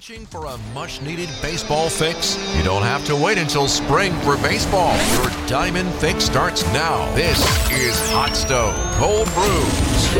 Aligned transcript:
For 0.00 0.46
a 0.46 0.56
much 0.72 1.02
needed 1.02 1.28
baseball 1.42 1.90
fix? 1.90 2.38
You 2.56 2.62
don't 2.62 2.82
have 2.82 3.04
to 3.04 3.14
wait 3.14 3.36
until 3.36 3.68
spring 3.68 4.14
for 4.20 4.38
baseball. 4.38 4.96
Your 5.16 5.46
diamond 5.46 5.92
fix 5.96 6.24
starts 6.24 6.64
now. 6.72 7.14
This 7.14 7.38
is 7.70 8.00
Hot 8.10 8.34
Stove 8.34 8.74
Cold 8.94 9.26
Brews. 9.34 10.14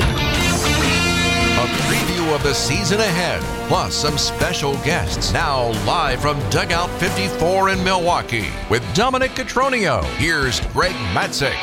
A 1.56 1.66
preview 1.88 2.34
of 2.34 2.42
the 2.42 2.52
season 2.52 3.00
ahead, 3.00 3.40
plus 3.68 3.94
some 3.94 4.18
special 4.18 4.74
guests. 4.84 5.32
Now 5.32 5.68
live 5.86 6.20
from 6.20 6.38
Dugout 6.50 6.90
54 7.00 7.70
in 7.70 7.82
Milwaukee 7.82 8.50
with 8.68 8.84
Dominic 8.94 9.30
Cotroneo. 9.30 10.04
Here's 10.16 10.60
Greg 10.74 10.94
Matzek. 11.14 11.58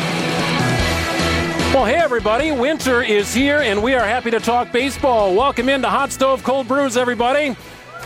Well, 1.72 1.86
hey, 1.86 1.98
everybody. 1.98 2.52
Winter 2.52 3.04
is 3.04 3.32
here, 3.32 3.60
and 3.60 3.84
we 3.84 3.94
are 3.94 4.04
happy 4.04 4.32
to 4.32 4.40
talk 4.40 4.72
baseball. 4.72 5.36
Welcome 5.36 5.70
into 5.70 5.88
Hot 5.88 6.12
Stove 6.12 6.44
Cold 6.44 6.68
Brews, 6.68 6.98
everybody. 6.98 7.56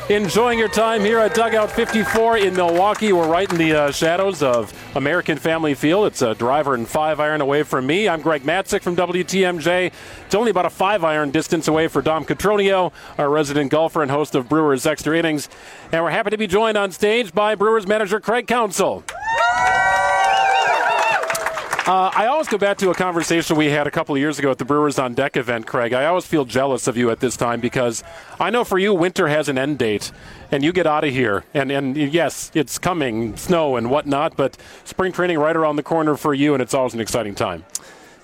Enjoying 0.10 0.60
your 0.60 0.68
time 0.68 1.02
here 1.02 1.20
at 1.20 1.34
Dugout 1.34 1.72
54 1.72 2.40
in 2.40 2.54
Milwaukee. 2.56 3.14
We're 3.14 3.30
right 3.30 3.50
in 3.50 3.58
the 3.58 3.74
uh, 3.74 3.92
shadows 3.92 4.44
of 4.44 4.74
American 4.98 5.38
Family 5.38 5.74
Field. 5.74 6.08
It's 6.08 6.22
a 6.22 6.36
driver 6.36 6.74
and 6.74 6.86
five 6.86 7.22
iron 7.22 7.40
away 7.40 7.64
from 7.64 7.88
me. 7.88 8.10
I'm 8.10 8.20
Greg 8.22 8.44
Matzek 8.44 8.82
from 8.82 8.98
WTMJ. 8.98 9.94
It's 10.26 10.36
only 10.36 10.52
about 10.52 10.66
a 10.66 10.70
five 10.70 11.06
iron 11.06 11.32
distance 11.32 11.70
away 11.70 11.88
for 11.88 12.02
Dom 12.02 12.26
Cotroneo, 12.26 12.92
our 13.18 13.30
resident 13.30 13.72
golfer 13.72 14.02
and 14.02 14.12
host 14.12 14.36
of 14.36 14.50
Brewers 14.50 14.86
Extra 14.86 15.18
Innings. 15.18 15.48
And 15.94 16.04
we're 16.04 16.10
happy 16.12 16.32
to 16.32 16.38
be 16.38 16.48
joined 16.48 16.78
on 16.78 16.92
stage 16.92 17.34
by 17.34 17.56
Brewers 17.56 17.88
manager 17.88 18.20
Craig 18.20 18.48
Counsell. 18.48 19.06
Uh, 21.88 22.12
I 22.14 22.28
always 22.28 22.48
go 22.48 22.60
back 22.60 22.78
to 22.78 22.92
a 22.92 22.94
conversation 22.94 23.58
we 23.58 23.72
had 23.72 23.88
a 23.88 23.92
couple 23.92 24.14
of 24.14 24.20
years 24.20 24.38
ago 24.38 24.52
at 24.52 24.60
the 24.60 24.66
Brewers 24.66 25.00
on 25.00 25.16
Deck 25.16 25.36
event, 25.36 25.66
Craig. 25.66 25.94
I 25.94 26.06
always 26.06 26.28
feel 26.28 26.46
jealous 26.46 26.86
of 26.88 26.96
you 26.96 27.10
at 27.10 27.22
this 27.22 27.36
time 27.36 27.60
because 27.60 28.04
I 28.40 28.52
know 28.52 28.64
for 28.64 28.78
you, 28.78 28.94
winter 28.94 29.28
has 29.28 29.50
an 29.50 29.58
end 29.58 29.80
date, 29.80 30.12
and 30.52 30.64
you 30.64 30.74
get 30.74 30.86
out 30.86 31.04
of 31.04 31.10
here. 31.10 31.44
And, 31.56 31.72
and 31.72 31.98
yes, 31.98 32.52
it's 32.54 32.78
coming, 32.78 33.36
snow 33.36 33.78
and 33.78 33.90
whatnot, 33.90 34.38
but 34.38 34.58
spring 34.84 35.12
training 35.12 35.40
right 35.40 35.56
around 35.56 35.78
the 35.78 35.84
corner 35.84 36.16
for 36.16 36.36
you, 36.36 36.54
and 36.54 36.62
it's 36.62 36.76
always 36.76 36.94
an 36.94 37.00
exciting 37.00 37.34
time. 37.34 37.66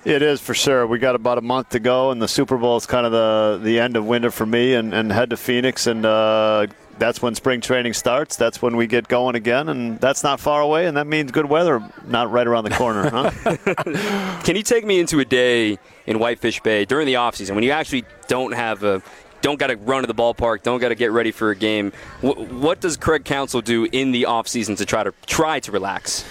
It 0.06 0.22
is 0.22 0.39
for 0.39 0.54
sure. 0.54 0.86
We 0.86 1.00
got 1.00 1.16
about 1.16 1.39
a 1.39 1.42
month 1.42 1.70
to 1.70 1.80
go, 1.80 2.12
and 2.12 2.22
the 2.22 2.28
Super 2.28 2.58
Bowl 2.58 2.78
is 2.78 2.86
kind 2.86 3.08
of 3.08 3.12
the 3.12 3.60
the 3.64 3.80
end 3.80 3.98
of 3.98 4.06
winter 4.06 4.30
for 4.30 4.45
me, 4.45 4.76
and, 4.76 4.94
and 4.94 5.12
head 5.12 5.32
to 5.32 5.38
Phoenix 5.38 5.88
and 5.88 6.06
uh, 6.06 6.67
that's 7.00 7.22
when 7.22 7.36
spring 7.36 7.62
training 7.62 7.94
starts. 7.94 8.36
That's 8.36 8.62
when 8.62 8.76
we 8.76 8.88
get 8.88 9.08
going 9.08 9.36
again, 9.36 9.70
and 9.70 10.00
that's 10.00 10.23
not 10.23 10.40
far 10.40 10.62
away, 10.62 10.86
and 10.88 10.98
that 10.98 11.08
means 11.08 11.31
good 11.31 11.45
weather 11.45 11.81
not 12.06 12.31
right 12.31 12.48
around 12.48 12.64
the 12.64 12.72
corner. 12.72 13.09
Huh? 13.09 14.42
Can 14.44 14.56
you 14.56 14.64
take 14.64 14.86
me 14.86 15.00
into 15.00 15.20
a 15.20 15.26
day 15.26 15.80
in 16.06 16.20
Whitefish 16.20 16.62
Bay 16.62 16.86
during 16.86 17.06
the 17.06 17.17
off 17.17 17.36
season 17.36 17.56
when 17.56 17.64
you 17.64 17.72
actually 17.72 18.06
don't 18.28 18.54
have 18.54 18.84
a 18.84 19.02
don't 19.42 19.59
got 19.59 19.67
to 19.67 19.76
run 19.76 20.02
to 20.02 20.08
the 20.08 20.16
ballpark, 20.16 20.64
don't 20.64 20.80
got 20.80 20.89
to 20.89 20.95
get 20.95 21.12
ready 21.12 21.31
for 21.31 21.52
a 21.52 21.56
game. 21.56 21.94
What, 22.22 22.39
what 22.52 22.81
does 22.81 22.98
Craig 22.98 23.23
Counsell 23.23 23.61
do 23.61 23.86
in 23.86 24.11
the 24.11 24.26
off 24.26 24.48
season 24.48 24.76
to 24.78 24.86
try 24.86 25.04
to 25.04 25.14
try 25.26 25.59
to 25.59 25.72
relax? 25.72 26.26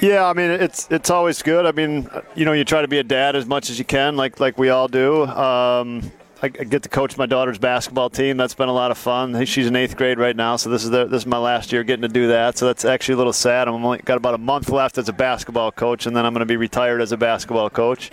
Yeah, 0.00 0.24
I 0.24 0.32
mean 0.32 0.50
it's 0.50 0.88
it's 0.90 1.10
always 1.10 1.42
good. 1.42 1.66
I 1.66 1.72
mean, 1.72 2.08
you 2.34 2.44
know, 2.44 2.52
you 2.52 2.64
try 2.64 2.82
to 2.82 2.88
be 2.88 2.98
a 2.98 3.04
dad 3.04 3.36
as 3.36 3.46
much 3.46 3.68
as 3.68 3.78
you 3.78 3.84
can, 3.84 4.16
like 4.16 4.40
like 4.40 4.56
we 4.56 4.70
all 4.70 4.88
do. 4.88 5.26
Um, 5.26 6.10
I 6.42 6.48
get 6.48 6.82
to 6.84 6.88
coach 6.88 7.18
my 7.18 7.26
daughter's 7.26 7.58
basketball 7.58 8.08
team. 8.08 8.38
That's 8.38 8.54
been 8.54 8.70
a 8.70 8.72
lot 8.72 8.90
of 8.90 8.96
fun. 8.96 9.44
She's 9.44 9.66
in 9.66 9.76
eighth 9.76 9.94
grade 9.96 10.18
right 10.18 10.34
now, 10.34 10.56
so 10.56 10.70
this 10.70 10.84
is 10.84 10.90
the, 10.90 11.04
this 11.04 11.22
is 11.22 11.26
my 11.26 11.36
last 11.36 11.70
year 11.70 11.84
getting 11.84 12.02
to 12.02 12.08
do 12.08 12.28
that. 12.28 12.56
So 12.56 12.66
that's 12.66 12.86
actually 12.86 13.14
a 13.14 13.18
little 13.18 13.34
sad. 13.34 13.68
I'm 13.68 13.84
only 13.84 13.98
got 13.98 14.16
about 14.16 14.32
a 14.32 14.38
month 14.38 14.70
left 14.70 14.96
as 14.96 15.10
a 15.10 15.12
basketball 15.12 15.70
coach, 15.70 16.06
and 16.06 16.16
then 16.16 16.24
I'm 16.24 16.32
going 16.32 16.40
to 16.40 16.46
be 16.46 16.56
retired 16.56 17.02
as 17.02 17.12
a 17.12 17.18
basketball 17.18 17.68
coach. 17.68 18.10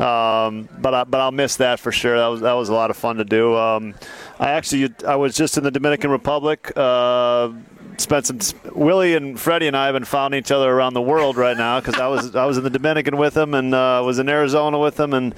Um, 0.00 0.70
but 0.78 0.94
I, 0.94 1.04
but 1.04 1.20
I'll 1.20 1.32
miss 1.32 1.56
that 1.56 1.78
for 1.78 1.92
sure. 1.92 2.16
That 2.16 2.28
was 2.28 2.40
that 2.40 2.54
was 2.54 2.70
a 2.70 2.74
lot 2.74 2.90
of 2.90 2.96
fun 2.96 3.16
to 3.16 3.24
do. 3.24 3.54
Um, 3.54 3.94
I 4.38 4.52
actually 4.52 4.94
I 5.06 5.16
was 5.16 5.36
just 5.36 5.58
in 5.58 5.64
the 5.64 5.70
Dominican 5.70 6.10
Republic. 6.10 6.72
Uh, 6.74 7.52
spent 7.98 8.26
some 8.26 8.38
Willie 8.74 9.14
and 9.14 9.38
Freddie 9.38 9.66
and 9.66 9.76
I 9.76 9.86
have 9.86 9.94
been 9.94 10.04
following 10.04 10.34
each 10.34 10.50
other 10.50 10.70
around 10.70 10.94
the 10.94 11.02
world 11.02 11.36
right 11.36 11.56
now 11.56 11.80
because 11.80 12.00
I 12.00 12.08
was 12.08 12.34
I 12.36 12.44
was 12.44 12.58
in 12.58 12.64
the 12.64 12.70
Dominican 12.70 13.16
with 13.16 13.34
them 13.34 13.54
and 13.54 13.74
uh, 13.74 14.02
was 14.04 14.18
in 14.18 14.28
Arizona 14.28 14.78
with 14.78 14.96
them 14.96 15.12
and 15.14 15.34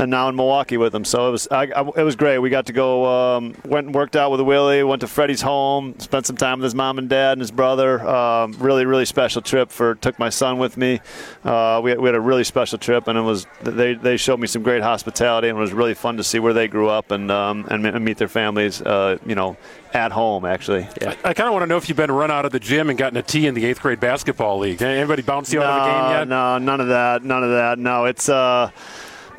and 0.00 0.10
now 0.10 0.28
in 0.28 0.36
Milwaukee 0.36 0.78
with 0.78 0.94
him. 0.94 1.04
So 1.04 1.28
it 1.28 1.30
was 1.30 1.48
I, 1.50 1.64
I, 1.64 1.88
it 1.96 2.02
was 2.02 2.16
great. 2.16 2.38
We 2.38 2.50
got 2.50 2.66
to 2.66 2.72
go 2.72 3.06
um, 3.06 3.54
went 3.64 3.86
and 3.86 3.94
worked 3.94 4.16
out 4.16 4.30
with 4.30 4.40
Willie. 4.40 4.82
Went 4.82 5.00
to 5.00 5.06
Freddie's 5.06 5.42
home. 5.42 5.94
Spent 5.98 6.26
some 6.26 6.36
time 6.36 6.58
with 6.58 6.64
his 6.64 6.74
mom 6.74 6.98
and 6.98 7.08
dad 7.08 7.32
and 7.32 7.40
his 7.40 7.50
brother. 7.50 8.00
Um, 8.06 8.54
really 8.58 8.86
really 8.86 9.04
special 9.04 9.42
trip. 9.42 9.70
For 9.70 9.94
took 9.96 10.18
my 10.18 10.30
son 10.30 10.58
with 10.58 10.76
me. 10.76 11.00
Uh, 11.44 11.80
we, 11.84 11.94
we 11.94 12.06
had 12.06 12.14
a 12.14 12.20
really 12.20 12.44
special 12.44 12.78
trip, 12.78 13.08
and 13.08 13.18
it 13.18 13.22
was 13.22 13.46
they 13.62 13.94
they 13.94 14.16
showed 14.16 14.40
me 14.40 14.46
some 14.46 14.62
great 14.62 14.82
hospitality, 14.82 15.48
and 15.48 15.58
it 15.58 15.60
was 15.60 15.72
really 15.72 15.94
fun 15.94 16.16
to 16.16 16.24
see 16.24 16.38
where 16.38 16.54
they 16.54 16.66
grew 16.66 16.88
up 16.88 17.10
and 17.10 17.30
um, 17.30 17.66
and, 17.70 18.00
meet 18.04 18.16
their 18.16 18.28
families. 18.28 18.80
Uh, 18.80 19.18
you 19.26 19.34
know 19.34 19.56
at 19.92 20.12
home, 20.12 20.44
actually. 20.44 20.86
Yeah. 21.02 21.16
I, 21.24 21.30
I 21.30 21.34
kind 21.34 21.48
of 21.48 21.52
want 21.52 21.64
to 21.64 21.66
know 21.66 21.76
if 21.76 21.88
you've 21.88 21.96
been 21.96 22.12
run 22.12 22.30
out 22.30 22.44
of 22.44 22.52
the 22.52 22.60
gym 22.60 22.90
and 22.90 22.98
gotten 22.98 23.16
a 23.16 23.22
tee 23.22 23.48
in 23.48 23.54
the 23.54 23.64
eighth 23.66 23.82
grade 23.82 23.98
basketball 23.98 24.58
league. 24.58 24.80
Anybody 24.80 25.22
bounce 25.22 25.52
you 25.52 25.58
no, 25.58 25.66
out 25.66 25.80
of 25.80 25.84
the 25.84 25.92
game 25.92 26.20
yet? 26.20 26.28
No, 26.28 26.58
none 26.58 26.80
of 26.80 26.88
that. 26.88 27.24
None 27.24 27.42
of 27.42 27.50
that. 27.50 27.78
No, 27.78 28.04
it's. 28.04 28.28
Uh, 28.28 28.70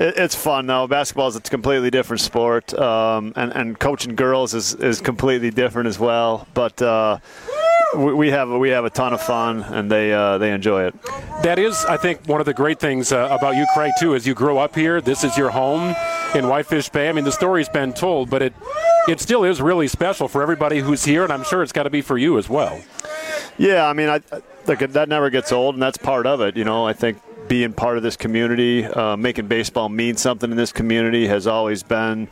it, 0.01 0.17
it's 0.17 0.35
fun 0.35 0.67
though. 0.67 0.87
Basketball 0.87 1.27
is 1.27 1.35
a 1.35 1.41
completely 1.41 1.91
different 1.91 2.21
sport, 2.21 2.73
um, 2.73 3.33
and 3.35 3.53
and 3.53 3.79
coaching 3.79 4.15
girls 4.15 4.53
is, 4.53 4.73
is 4.75 5.01
completely 5.01 5.51
different 5.51 5.87
as 5.87 5.99
well. 5.99 6.47
But 6.53 6.81
uh, 6.81 7.19
we, 7.95 8.13
we 8.13 8.31
have 8.31 8.49
we 8.49 8.69
have 8.69 8.85
a 8.85 8.89
ton 8.89 9.13
of 9.13 9.21
fun, 9.21 9.61
and 9.63 9.89
they 9.91 10.13
uh, 10.13 10.37
they 10.37 10.51
enjoy 10.51 10.85
it. 10.85 10.95
That 11.43 11.59
is, 11.59 11.85
I 11.85 11.97
think, 11.97 12.27
one 12.27 12.39
of 12.39 12.45
the 12.45 12.53
great 12.53 12.79
things 12.79 13.11
uh, 13.11 13.27
about 13.31 13.55
you, 13.55 13.65
Craig, 13.73 13.93
too, 13.99 14.13
is 14.13 14.27
you 14.27 14.33
grew 14.33 14.57
up 14.57 14.75
here. 14.75 15.01
This 15.01 15.23
is 15.23 15.37
your 15.37 15.49
home 15.49 15.95
in 16.35 16.47
Whitefish 16.47 16.89
Bay. 16.89 17.09
I 17.09 17.13
mean, 17.13 17.23
the 17.23 17.31
story's 17.31 17.69
been 17.69 17.93
told, 17.93 18.29
but 18.29 18.41
it 18.41 18.53
it 19.07 19.19
still 19.19 19.43
is 19.43 19.61
really 19.61 19.87
special 19.87 20.27
for 20.27 20.41
everybody 20.41 20.79
who's 20.79 21.05
here, 21.05 21.23
and 21.23 21.33
I'm 21.33 21.43
sure 21.43 21.63
it's 21.63 21.71
got 21.71 21.83
to 21.83 21.89
be 21.89 22.01
for 22.01 22.17
you 22.17 22.37
as 22.37 22.49
well. 22.49 22.81
Yeah, 23.57 23.87
I 23.87 23.93
mean, 23.93 24.09
I, 24.09 24.21
look, 24.67 24.79
that 24.79 25.09
never 25.09 25.29
gets 25.29 25.51
old, 25.51 25.75
and 25.75 25.81
that's 25.81 25.97
part 25.97 26.25
of 26.25 26.41
it. 26.41 26.55
You 26.55 26.63
know, 26.63 26.85
I 26.85 26.93
think 26.93 27.19
being 27.47 27.73
part 27.73 27.97
of 27.97 28.03
this 28.03 28.15
community, 28.15 28.85
uh, 28.85 29.17
making 29.17 29.47
baseball 29.47 29.89
mean 29.89 30.15
something 30.15 30.51
in 30.51 30.57
this 30.57 30.71
community 30.71 31.27
has 31.27 31.47
always 31.47 31.83
been 31.83 32.29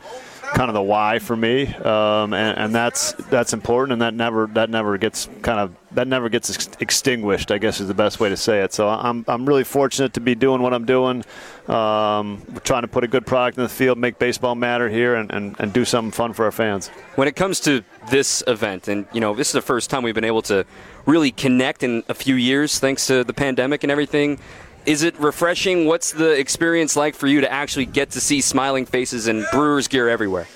kind 0.54 0.68
of 0.68 0.74
the 0.74 0.82
why 0.82 1.18
for 1.18 1.36
me, 1.36 1.66
um, 1.74 2.34
and, 2.34 2.58
and, 2.58 2.74
that's 2.74 3.12
that's 3.30 3.52
important, 3.52 3.92
and 3.92 4.02
that 4.02 4.14
never 4.14 4.46
that 4.48 4.70
never 4.70 4.98
gets 4.98 5.28
kind 5.42 5.60
of 5.60 5.74
that 5.92 6.08
never 6.08 6.28
gets 6.28 6.50
ex- 6.50 6.68
extinguished. 6.80 7.50
I 7.50 7.58
guess 7.58 7.80
is 7.80 7.88
the 7.88 7.94
best 7.94 8.20
way 8.20 8.28
to 8.28 8.36
say 8.36 8.62
it. 8.62 8.72
So 8.72 8.88
I'm 8.88 9.24
I'm 9.28 9.46
really 9.46 9.64
fortunate 9.64 10.14
to 10.14 10.20
be 10.20 10.34
doing 10.34 10.62
what 10.62 10.74
I'm 10.74 10.84
doing. 10.84 11.24
Um, 11.68 12.42
trying 12.64 12.82
to 12.82 12.88
put 12.88 13.04
a 13.04 13.08
good 13.08 13.26
product 13.26 13.58
in 13.58 13.62
the 13.62 13.68
field, 13.68 13.96
make 13.98 14.18
baseball 14.18 14.56
matter 14.56 14.88
here, 14.88 15.14
and, 15.14 15.30
and, 15.30 15.54
and 15.60 15.72
do 15.72 15.84
something 15.84 16.10
fun 16.10 16.32
for 16.32 16.44
our 16.44 16.52
fans. 16.52 16.88
When 17.14 17.28
it 17.28 17.36
comes 17.36 17.60
to 17.60 17.84
this 18.10 18.42
event, 18.48 18.88
and 18.88 19.06
you 19.12 19.20
know, 19.20 19.34
this 19.34 19.48
is 19.48 19.52
the 19.52 19.62
first 19.62 19.88
time 19.88 20.02
we've 20.02 20.14
been 20.14 20.24
able 20.24 20.42
to 20.42 20.66
really 21.06 21.30
connect 21.30 21.82
in 21.84 22.02
a 22.08 22.14
few 22.14 22.34
years, 22.34 22.80
thanks 22.80 23.06
to 23.06 23.22
the 23.22 23.34
pandemic 23.34 23.84
and 23.84 23.92
everything 23.92 24.40
is 24.86 25.02
it 25.02 25.18
refreshing? 25.18 25.86
What's 25.86 26.12
the 26.12 26.38
experience 26.38 26.96
like 26.96 27.14
for 27.14 27.26
you 27.26 27.40
to 27.42 27.50
actually 27.50 27.86
get 27.86 28.10
to 28.12 28.20
see 28.20 28.40
smiling 28.40 28.86
faces 28.86 29.26
and 29.26 29.44
Brewers 29.52 29.88
gear 29.88 30.08
everywhere? 30.08 30.48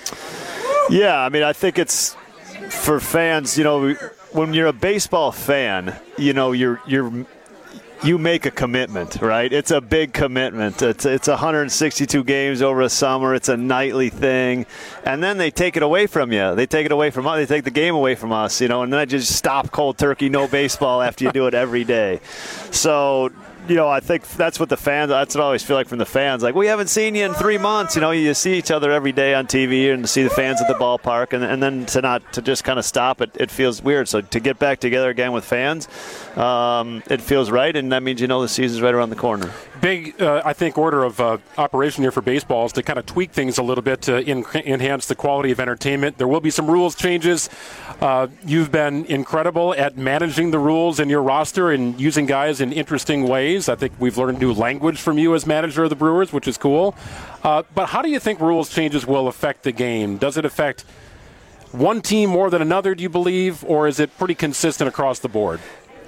Yeah, 0.91 1.19
I 1.19 1.29
mean, 1.29 1.43
I 1.43 1.53
think 1.53 1.79
it's 1.79 2.17
for 2.69 3.01
fans. 3.01 3.57
You 3.57 3.65
know, 3.65 3.95
when 4.33 4.55
you're 4.55 4.67
a 4.67 4.73
baseball 4.73 5.33
fan, 5.33 5.99
you 6.19 6.33
know, 6.33 6.53
you're 6.53 6.81
you're 6.87 7.27
you 8.05 8.19
make 8.19 8.45
a 8.45 8.51
commitment, 8.51 9.23
right? 9.23 9.51
It's 9.51 9.71
a 9.71 9.81
big 9.81 10.13
commitment. 10.13 10.83
It's 10.83 11.07
it's 11.07 11.29
162 11.29 12.25
games 12.25 12.61
over 12.61 12.83
a 12.83 12.89
summer. 12.89 13.35
It's 13.35 13.49
a 13.49 13.57
nightly 13.57 14.11
thing, 14.11 14.67
and 15.05 15.23
then 15.23 15.39
they 15.39 15.51
take 15.51 15.77
it 15.77 15.83
away 15.83 16.07
from 16.07 16.31
you. 16.31 16.55
They 16.55 16.67
take 16.67 16.87
it 16.87 16.93
away 16.93 17.11
from 17.11 17.27
us. 17.27 17.37
They 17.37 17.47
take 17.47 17.65
the 17.65 17.71
game 17.71 17.95
away 17.95 18.15
from 18.15 18.33
us, 18.33 18.61
you 18.61 18.69
know, 18.69 18.83
and 18.83 18.93
then 18.93 19.01
I 19.01 19.07
just 19.07 19.35
stop 19.35 19.71
cold 19.71 19.97
turkey, 19.97 20.29
no 20.29 20.47
baseball 20.47 21.01
after 21.01 21.25
you 21.25 21.33
do 21.33 21.47
it 21.47 21.55
every 21.55 21.85
day. 21.85 22.21
So 22.71 23.31
you 23.69 23.77
know, 23.77 23.89
I 23.89 24.01
think 24.01 24.29
that's 24.29 24.61
what 24.61 24.69
the 24.69 24.77
fans. 24.77 25.09
That's 25.09 25.35
what 25.35 25.43
I 25.43 25.45
always 25.45 25.63
feel 25.63 25.77
like 25.77 25.89
from 25.89 25.99
the 25.99 26.07
fans. 26.07 26.43
Like 26.43 26.55
we 26.55 26.67
haven't 26.67 26.89
seen 26.89 27.15
you 27.15 27.25
in 27.25 27.35
three 27.35 27.59
months. 27.59 27.95
You 27.95 28.01
know, 28.01 28.11
you 28.11 28.35
see 28.35 28.55
each 28.59 28.71
other 28.71 28.91
every 28.93 29.13
day 29.13 29.35
on 29.35 29.47
TV, 29.47 29.93
and 29.93 30.05
to 30.05 30.09
see 30.09 30.23
the 30.23 30.31
fans 30.31 30.61
at 30.61 30.69
the 30.69 30.75
ballpark, 30.75 31.33
and, 31.33 31.45
and 31.45 31.63
then 31.63 31.87
to 31.87 32.01
not 32.03 32.33
to 32.35 32.43
just 32.43 32.65
kind 32.65 32.79
of 32.79 32.85
stop 32.85 33.21
it, 33.21 33.31
it 33.39 33.51
feels 33.51 33.83
weird. 33.83 34.09
So 34.09 34.21
to 34.21 34.41
get 34.41 34.59
back 34.59 34.81
together 34.81 35.11
again 35.11 35.33
with 35.33 35.45
fans, 35.45 35.89
um, 36.37 37.03
it 37.09 37.21
feels 37.21 37.51
right, 37.51 37.75
and 37.75 37.93
that 37.93 38.03
means 38.03 38.21
you 38.21 38.27
know 38.27 38.43
the 38.43 38.49
season's 38.49 38.83
right 38.83 38.95
around 38.95 39.11
the 39.11 39.17
corner. 39.17 39.53
Big, 39.85 40.19
uh, 40.19 40.41
I 40.43 40.55
think, 40.55 40.79
order 40.79 41.05
of 41.05 41.21
uh, 41.21 41.37
operation 41.59 42.05
here 42.05 42.11
for 42.11 42.23
baseball 42.23 42.65
is 42.65 42.73
to 42.73 42.83
kind 42.83 42.99
of 42.99 43.05
tweak 43.05 43.33
things 43.33 43.59
a 43.59 43.63
little 43.63 43.83
bit 43.83 44.01
to 44.09 44.17
in- 44.17 44.47
enhance 44.55 45.05
the 45.05 45.15
quality 45.15 45.51
of 45.51 45.61
entertainment. 45.61 46.17
There 46.17 46.27
will 46.27 46.41
be 46.41 46.49
some 46.49 46.71
rules 46.71 46.95
changes. 46.95 47.51
Uh, 48.01 48.29
you've 48.47 48.73
been 48.73 49.05
incredible 49.05 49.75
at 49.75 49.99
managing 49.99 50.53
the 50.53 50.59
rules 50.59 51.01
in 51.01 51.11
your 51.11 51.23
roster 51.23 51.71
and 51.71 52.01
using 52.01 52.25
guys 52.25 52.63
in 52.63 52.73
interesting 52.73 53.29
ways. 53.29 53.69
I 53.69 53.75
think 53.75 53.93
we've 53.99 54.17
learned 54.17 54.39
new 54.39 54.55
language 54.55 55.03
from 55.03 55.19
you 55.19 55.35
as 55.35 55.47
manager 55.47 55.85
of 55.85 55.91
the 55.91 55.97
Brewers, 55.97 56.33
which 56.33 56.49
is 56.49 56.57
cool. 56.57 56.97
Uh, 57.43 57.63
but 57.75 57.91
how 57.91 58.01
do 58.01 58.09
you 58.09 58.19
think 58.19 58.41
rules 58.41 58.71
changes 58.71 59.07
will 59.07 59.29
affect 59.29 59.65
the 59.65 59.73
game? 59.73 60.17
Does 60.17 60.39
it 60.39 60.47
affect 60.47 60.87
one 61.73 62.01
team 62.01 62.31
more 62.31 62.49
than 62.49 62.63
another, 62.63 62.95
do 62.95 63.03
you 63.03 63.11
believe, 63.11 63.63
or 63.65 63.87
is 63.87 64.01
it 64.01 64.17
pretty 64.17 64.35
consistent 64.35 64.89
across 64.89 65.19
the 65.19 65.29
board? 65.29 65.61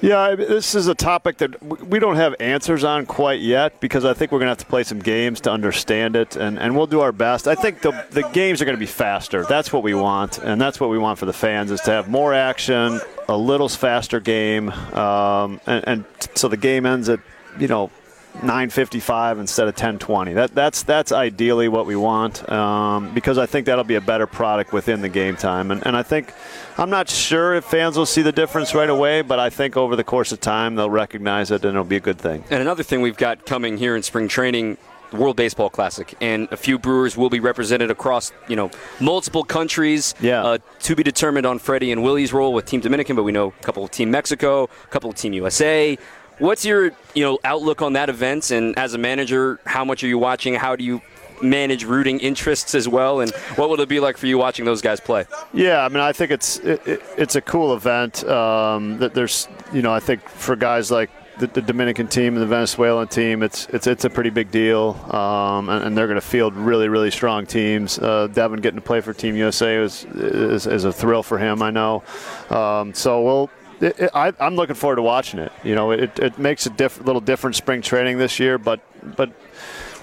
Yeah, 0.06 0.36
this 0.36 0.76
is 0.76 0.86
a 0.86 0.94
topic 0.94 1.38
that 1.38 1.60
we 1.60 1.98
don't 1.98 2.14
have 2.14 2.36
answers 2.38 2.84
on 2.84 3.06
quite 3.06 3.40
yet 3.40 3.80
because 3.80 4.04
I 4.04 4.14
think 4.14 4.30
we're 4.30 4.38
going 4.38 4.46
to 4.46 4.50
have 4.50 4.58
to 4.58 4.66
play 4.66 4.84
some 4.84 5.00
games 5.00 5.40
to 5.40 5.50
understand 5.50 6.14
it, 6.14 6.36
and, 6.36 6.60
and 6.60 6.76
we'll 6.76 6.86
do 6.86 7.00
our 7.00 7.10
best. 7.10 7.48
I 7.48 7.56
think 7.56 7.80
the, 7.82 7.90
the 8.10 8.22
games 8.32 8.62
are 8.62 8.66
going 8.66 8.76
to 8.76 8.80
be 8.80 8.86
faster. 8.86 9.44
That's 9.46 9.72
what 9.72 9.82
we 9.82 9.94
want, 9.94 10.38
and 10.38 10.60
that's 10.60 10.78
what 10.78 10.90
we 10.90 10.98
want 10.98 11.18
for 11.18 11.26
the 11.26 11.32
fans 11.32 11.72
is 11.72 11.80
to 11.80 11.90
have 11.90 12.08
more 12.08 12.32
action, 12.32 13.00
a 13.28 13.36
little 13.36 13.68
faster 13.68 14.20
game, 14.20 14.70
um, 14.70 15.60
and, 15.66 15.88
and 15.88 16.04
so 16.36 16.46
the 16.46 16.56
game 16.56 16.86
ends 16.86 17.08
at, 17.08 17.18
you 17.58 17.66
know, 17.66 17.90
9:55 18.42 19.38
instead 19.40 19.68
of 19.68 19.74
10:20. 19.74 20.34
That 20.34 20.54
that's 20.54 20.82
that's 20.82 21.12
ideally 21.12 21.68
what 21.68 21.86
we 21.86 21.96
want 21.96 22.48
um, 22.50 23.12
because 23.14 23.38
I 23.38 23.46
think 23.46 23.66
that'll 23.66 23.84
be 23.84 23.94
a 23.94 24.00
better 24.00 24.26
product 24.26 24.72
within 24.72 25.00
the 25.00 25.08
game 25.08 25.36
time. 25.36 25.70
And, 25.70 25.86
and 25.86 25.96
I 25.96 26.02
think 26.02 26.32
I'm 26.78 26.90
not 26.90 27.08
sure 27.08 27.54
if 27.54 27.64
fans 27.64 27.96
will 27.96 28.06
see 28.06 28.22
the 28.22 28.32
difference 28.32 28.74
right 28.74 28.90
away, 28.90 29.22
but 29.22 29.38
I 29.38 29.50
think 29.50 29.76
over 29.76 29.96
the 29.96 30.04
course 30.04 30.32
of 30.32 30.40
time 30.40 30.74
they'll 30.74 30.90
recognize 30.90 31.50
it 31.50 31.64
and 31.64 31.70
it'll 31.70 31.84
be 31.84 31.96
a 31.96 32.00
good 32.00 32.18
thing. 32.18 32.44
And 32.50 32.60
another 32.60 32.82
thing 32.82 33.00
we've 33.00 33.16
got 33.16 33.46
coming 33.46 33.78
here 33.78 33.96
in 33.96 34.02
spring 34.02 34.28
training. 34.28 34.78
World 35.12 35.36
Baseball 35.36 35.70
Classic, 35.70 36.14
and 36.20 36.48
a 36.50 36.56
few 36.56 36.80
Brewers 36.80 37.16
will 37.16 37.30
be 37.30 37.38
represented 37.38 37.92
across, 37.92 38.32
you 38.48 38.56
know, 38.56 38.72
multiple 39.00 39.44
countries. 39.44 40.16
Yeah. 40.20 40.44
Uh, 40.44 40.58
to 40.80 40.96
be 40.96 41.04
determined 41.04 41.46
on 41.46 41.60
Freddie 41.60 41.92
and 41.92 42.02
Willie's 42.02 42.32
role 42.32 42.52
with 42.52 42.66
Team 42.66 42.80
Dominican, 42.80 43.14
but 43.14 43.22
we 43.22 43.30
know 43.30 43.48
a 43.48 43.62
couple 43.62 43.84
of 43.84 43.92
Team 43.92 44.10
Mexico, 44.10 44.64
a 44.64 44.88
couple 44.88 45.08
of 45.08 45.16
Team 45.16 45.32
USA. 45.32 45.96
What's 46.38 46.64
your 46.64 46.92
you 47.14 47.24
know 47.24 47.38
outlook 47.44 47.82
on 47.82 47.94
that 47.94 48.08
event? 48.08 48.50
And 48.50 48.78
as 48.78 48.94
a 48.94 48.98
manager, 48.98 49.58
how 49.64 49.84
much 49.84 50.04
are 50.04 50.08
you 50.08 50.18
watching? 50.18 50.54
How 50.54 50.76
do 50.76 50.84
you 50.84 51.00
manage 51.42 51.84
rooting 51.84 52.20
interests 52.20 52.74
as 52.74 52.88
well? 52.88 53.20
And 53.20 53.30
what 53.56 53.70
would 53.70 53.80
it 53.80 53.88
be 53.88 54.00
like 54.00 54.16
for 54.16 54.26
you 54.26 54.38
watching 54.38 54.64
those 54.64 54.82
guys 54.82 55.00
play? 55.00 55.26
Yeah, 55.52 55.84
I 55.84 55.88
mean, 55.88 56.00
I 56.00 56.12
think 56.12 56.30
it's 56.30 56.58
it, 56.58 56.86
it, 56.86 57.02
it's 57.16 57.36
a 57.36 57.40
cool 57.40 57.74
event. 57.74 58.24
Um, 58.24 58.98
that 58.98 59.14
there's 59.14 59.48
you 59.72 59.82
know 59.82 59.92
I 59.92 60.00
think 60.00 60.28
for 60.28 60.56
guys 60.56 60.90
like 60.90 61.10
the, 61.38 61.46
the, 61.46 61.60
Dominican 61.60 62.08
team 62.08 62.34
and 62.34 62.42
the 62.42 62.46
Venezuelan 62.46 63.08
team, 63.08 63.42
it's 63.42 63.66
it's 63.66 63.86
it's 63.86 64.04
a 64.04 64.10
pretty 64.10 64.30
big 64.30 64.50
deal, 64.50 64.98
um, 65.14 65.68
and, 65.68 65.84
and, 65.84 65.96
they're 65.96 66.06
going 66.06 66.20
to 66.20 66.26
field 66.26 66.54
really 66.54 66.88
really 66.88 67.10
strong 67.10 67.46
teams. 67.46 67.98
Uh, 67.98 68.26
Devin 68.28 68.60
getting 68.60 68.80
to 68.80 68.84
play 68.84 69.00
for 69.00 69.12
Team 69.12 69.36
USA 69.36 69.76
is, 69.76 70.04
is, 70.14 70.66
is 70.66 70.84
a 70.84 70.92
thrill 70.92 71.22
for 71.22 71.38
him, 71.38 71.62
I 71.62 71.70
know. 71.70 72.02
Um, 72.50 72.94
so 72.94 73.22
we'll 73.22 73.50
it, 73.81 74.00
it, 74.00 74.11
I, 74.14 74.32
am 74.40 74.56
looking 74.56 74.75
forward 74.75 74.96
to 74.96 75.02
watching 75.02 75.40
it. 75.40 75.52
You 75.64 75.75
know, 75.75 75.90
it, 75.90 76.19
it 76.19 76.38
makes 76.38 76.67
a 76.67 76.70
diff, 76.70 76.99
little 77.05 77.20
different 77.20 77.56
spring 77.56 77.82
training 77.82 78.19
this 78.19 78.38
year, 78.38 78.58
but 78.58 78.81
but 79.17 79.31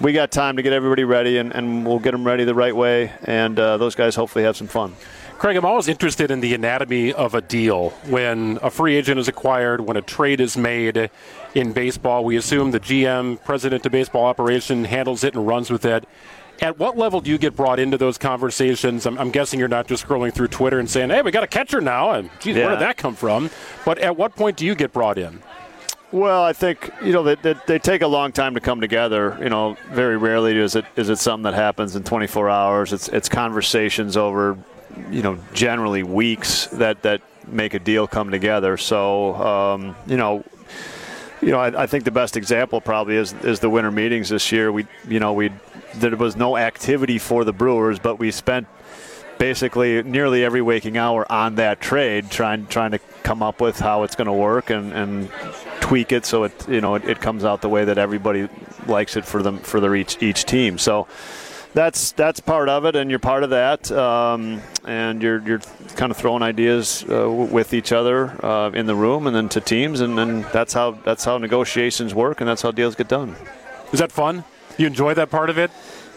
we 0.00 0.12
got 0.12 0.30
time 0.30 0.56
to 0.56 0.62
get 0.62 0.72
everybody 0.72 1.04
ready, 1.04 1.38
and, 1.38 1.54
and 1.54 1.86
we'll 1.86 1.98
get 1.98 2.12
them 2.12 2.24
ready 2.24 2.44
the 2.44 2.54
right 2.54 2.74
way, 2.74 3.12
and 3.24 3.58
uh, 3.58 3.76
those 3.76 3.94
guys 3.94 4.14
hopefully 4.14 4.44
have 4.44 4.56
some 4.56 4.66
fun. 4.66 4.94
Craig, 5.38 5.56
I'm 5.56 5.64
always 5.64 5.88
interested 5.88 6.30
in 6.30 6.40
the 6.40 6.54
anatomy 6.54 7.12
of 7.12 7.34
a 7.34 7.40
deal. 7.40 7.90
When 8.06 8.58
a 8.62 8.70
free 8.70 8.94
agent 8.96 9.18
is 9.18 9.28
acquired, 9.28 9.80
when 9.80 9.96
a 9.96 10.02
trade 10.02 10.40
is 10.40 10.56
made 10.56 11.10
in 11.54 11.72
baseball, 11.72 12.24
we 12.24 12.36
assume 12.36 12.70
the 12.70 12.80
GM, 12.80 13.42
president 13.44 13.84
of 13.84 13.92
baseball 13.92 14.24
operation, 14.24 14.84
handles 14.84 15.22
it 15.22 15.34
and 15.34 15.46
runs 15.46 15.70
with 15.70 15.84
it. 15.84 16.08
At 16.60 16.78
what 16.78 16.96
level 16.96 17.20
do 17.20 17.30
you 17.30 17.38
get 17.38 17.56
brought 17.56 17.78
into 17.78 17.98
those 17.98 18.16
conversations? 18.16 19.06
I'm, 19.06 19.18
I'm, 19.18 19.30
guessing 19.30 19.58
you're 19.58 19.68
not 19.68 19.88
just 19.88 20.06
scrolling 20.06 20.32
through 20.32 20.48
Twitter 20.48 20.78
and 20.78 20.88
saying, 20.88 21.10
"Hey, 21.10 21.20
we 21.20 21.30
got 21.30 21.42
a 21.42 21.48
catcher 21.48 21.80
now," 21.80 22.12
and 22.12 22.30
geez, 22.40 22.56
yeah. 22.56 22.66
where 22.66 22.70
did 22.70 22.80
that 22.80 22.96
come 22.96 23.14
from? 23.14 23.50
But 23.84 23.98
at 23.98 24.16
what 24.16 24.36
point 24.36 24.56
do 24.56 24.64
you 24.64 24.74
get 24.74 24.92
brought 24.92 25.18
in? 25.18 25.42
Well, 26.12 26.44
I 26.44 26.52
think 26.52 26.90
you 27.02 27.12
know 27.12 27.24
they, 27.24 27.34
they, 27.34 27.54
they, 27.66 27.78
take 27.80 28.02
a 28.02 28.06
long 28.06 28.30
time 28.30 28.54
to 28.54 28.60
come 28.60 28.80
together. 28.80 29.36
You 29.42 29.48
know, 29.48 29.76
very 29.90 30.16
rarely 30.16 30.56
is 30.56 30.76
it 30.76 30.84
is 30.94 31.10
it 31.10 31.18
something 31.18 31.42
that 31.42 31.54
happens 31.54 31.96
in 31.96 32.04
24 32.04 32.48
hours. 32.48 32.92
It's 32.92 33.08
it's 33.08 33.28
conversations 33.28 34.16
over, 34.16 34.56
you 35.10 35.22
know, 35.22 35.38
generally 35.54 36.04
weeks 36.04 36.66
that 36.68 37.02
that 37.02 37.20
make 37.48 37.74
a 37.74 37.80
deal 37.80 38.06
come 38.06 38.30
together. 38.30 38.76
So 38.76 39.34
um, 39.34 39.96
you 40.06 40.16
know, 40.16 40.44
you 41.42 41.50
know, 41.50 41.58
I, 41.58 41.82
I, 41.82 41.86
think 41.86 42.04
the 42.04 42.12
best 42.12 42.36
example 42.36 42.80
probably 42.80 43.16
is 43.16 43.32
is 43.42 43.58
the 43.58 43.68
winter 43.68 43.90
meetings 43.90 44.28
this 44.28 44.52
year. 44.52 44.70
We, 44.70 44.86
you 45.08 45.18
know, 45.18 45.32
we 45.32 45.50
there 45.98 46.16
was 46.16 46.36
no 46.36 46.56
activity 46.56 47.18
for 47.18 47.44
the 47.44 47.52
Brewers, 47.52 47.98
but 47.98 48.18
we 48.18 48.30
spent 48.30 48.66
basically 49.38 50.02
nearly 50.02 50.44
every 50.44 50.62
waking 50.62 50.96
hour 50.96 51.30
on 51.30 51.56
that 51.56 51.80
trade, 51.80 52.30
trying 52.30 52.66
trying 52.66 52.92
to 52.92 52.98
come 53.22 53.42
up 53.42 53.60
with 53.60 53.78
how 53.78 54.02
it's 54.02 54.14
going 54.14 54.26
to 54.26 54.32
work 54.32 54.70
and, 54.70 54.92
and 54.92 55.30
tweak 55.80 56.12
it 56.12 56.24
so 56.24 56.44
it 56.44 56.68
you 56.68 56.80
know 56.80 56.94
it, 56.94 57.04
it 57.04 57.20
comes 57.20 57.44
out 57.44 57.60
the 57.60 57.68
way 57.68 57.84
that 57.84 57.98
everybody 57.98 58.48
likes 58.86 59.16
it 59.16 59.24
for 59.24 59.42
them 59.42 59.58
for 59.58 59.80
their 59.80 59.94
each 59.94 60.22
each 60.22 60.44
team. 60.44 60.78
So 60.78 61.06
that's 61.74 62.12
that's 62.12 62.40
part 62.40 62.68
of 62.68 62.84
it, 62.84 62.94
and 62.96 63.10
you're 63.10 63.18
part 63.18 63.42
of 63.42 63.50
that, 63.50 63.90
um, 63.90 64.62
and 64.84 65.22
you're 65.22 65.42
you're 65.42 65.60
kind 65.96 66.10
of 66.10 66.16
throwing 66.16 66.42
ideas 66.42 67.04
uh, 67.10 67.30
with 67.30 67.74
each 67.74 67.92
other 67.92 68.44
uh, 68.44 68.70
in 68.70 68.86
the 68.86 68.94
room, 68.94 69.26
and 69.26 69.34
then 69.34 69.48
to 69.50 69.60
teams, 69.60 70.00
and 70.00 70.16
then 70.16 70.42
that's 70.52 70.72
how 70.72 70.92
that's 70.92 71.24
how 71.24 71.36
negotiations 71.38 72.14
work, 72.14 72.40
and 72.40 72.48
that's 72.48 72.62
how 72.62 72.70
deals 72.70 72.94
get 72.94 73.08
done. 73.08 73.34
Is 73.92 73.98
that 73.98 74.12
fun? 74.12 74.44
You 74.76 74.86
enjoy 74.86 75.14
that 75.14 75.30
part 75.30 75.50
of 75.50 75.58
it? 75.58 75.70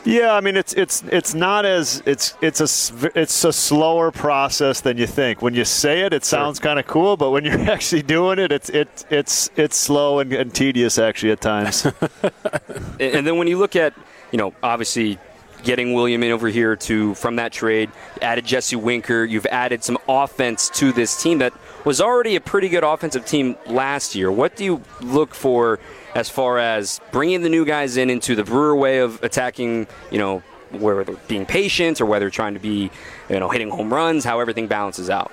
Yeah, 0.05 0.33
I 0.33 0.41
mean 0.41 0.55
it's 0.55 0.73
it's 0.73 1.03
it's 1.11 1.33
not 1.33 1.65
as 1.65 2.01
it's 2.05 2.35
it's 2.41 2.61
a 2.61 3.11
it's 3.19 3.43
a 3.43 3.51
slower 3.51 4.09
process 4.09 4.79
than 4.79 4.97
you 4.97 5.05
think. 5.05 5.41
When 5.41 5.53
you 5.53 5.65
say 5.65 6.01
it, 6.01 6.13
it 6.13 6.23
sounds 6.23 6.59
kind 6.59 6.79
of 6.79 6.87
cool, 6.87 7.17
but 7.17 7.31
when 7.31 7.43
you're 7.45 7.69
actually 7.69 8.03
doing 8.03 8.39
it, 8.39 8.51
it's 8.51 8.69
it 8.69 9.05
it's 9.09 9.49
it's 9.57 9.75
slow 9.75 10.19
and, 10.19 10.31
and 10.31 10.53
tedious 10.53 10.97
actually 10.97 11.31
at 11.31 11.41
times. 11.41 11.85
and 12.99 13.27
then 13.27 13.37
when 13.37 13.47
you 13.47 13.57
look 13.57 13.75
at 13.75 13.93
you 14.31 14.37
know 14.37 14.53
obviously 14.63 15.19
getting 15.63 15.93
William 15.93 16.23
in 16.23 16.31
over 16.31 16.47
here 16.47 16.75
to 16.75 17.13
from 17.15 17.35
that 17.37 17.51
trade. 17.51 17.89
Added 18.21 18.45
Jesse 18.45 18.75
Winker. 18.75 19.25
You've 19.25 19.45
added 19.47 19.83
some 19.83 19.97
offense 20.07 20.69
to 20.75 20.93
this 20.93 21.21
team 21.21 21.39
that 21.39 21.53
was 21.83 21.99
already 21.99 22.35
a 22.35 22.41
pretty 22.41 22.69
good 22.69 22.83
offensive 22.83 23.25
team 23.25 23.57
last 23.65 24.15
year. 24.15 24.31
What 24.31 24.55
do 24.55 24.63
you 24.63 24.81
look 25.01 25.33
for 25.33 25.79
as 26.17 26.29
far 26.29 26.57
as 26.57 26.99
bringing 27.11 27.41
the 27.43 27.49
new 27.49 27.63
guys 27.63 27.95
in 27.95 28.09
into 28.09 28.35
the 28.35 28.43
Brewer 28.43 28.75
way 28.75 28.99
of 28.99 29.23
attacking? 29.23 29.87
You 30.11 30.17
know, 30.17 30.43
whether 30.71 31.03
being 31.27 31.45
patient 31.45 32.01
or 32.01 32.05
whether 32.05 32.29
trying 32.29 32.55
to 32.55 32.59
be, 32.59 32.91
you 33.29 33.39
know, 33.39 33.49
hitting 33.49 33.69
home 33.69 33.93
runs. 33.93 34.25
How 34.25 34.39
everything 34.39 34.67
balances 34.67 35.09
out. 35.09 35.31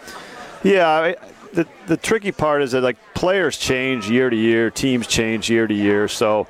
Yeah. 0.62 0.88
I, 0.88 1.16
the, 1.52 1.66
the 1.86 1.96
tricky 1.96 2.32
part 2.32 2.62
is 2.62 2.72
that 2.72 2.82
like 2.82 2.96
players 3.14 3.56
change 3.56 4.10
year 4.10 4.28
to 4.28 4.36
year, 4.36 4.70
teams 4.70 5.06
change 5.06 5.48
year 5.48 5.66
to 5.66 5.75
year. 5.75 6.08
So 6.08 6.44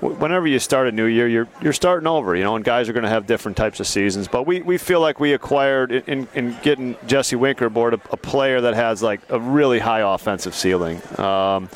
whenever 0.00 0.46
you 0.46 0.58
start 0.58 0.86
a 0.86 0.92
new 0.92 1.06
year, 1.06 1.28
you're 1.28 1.48
you're 1.62 1.72
starting 1.72 2.06
over, 2.06 2.36
you 2.36 2.44
know, 2.44 2.56
and 2.56 2.64
guys 2.64 2.88
are 2.88 2.92
going 2.92 3.04
to 3.04 3.10
have 3.10 3.26
different 3.26 3.56
types 3.56 3.80
of 3.80 3.86
seasons. 3.86 4.28
But 4.28 4.46
we, 4.46 4.62
we 4.62 4.78
feel 4.78 5.00
like 5.00 5.18
we 5.18 5.32
acquired 5.32 5.92
in, 5.92 6.28
in 6.34 6.56
getting 6.62 6.96
Jesse 7.06 7.36
Winker 7.36 7.66
aboard 7.66 7.94
a, 7.94 8.00
a 8.10 8.16
player 8.16 8.60
that 8.60 8.74
has 8.74 9.02
like 9.02 9.20
a 9.28 9.40
really 9.40 9.78
high 9.78 10.00
offensive 10.00 10.54
ceiling. 10.54 11.00
Um, 11.18 11.68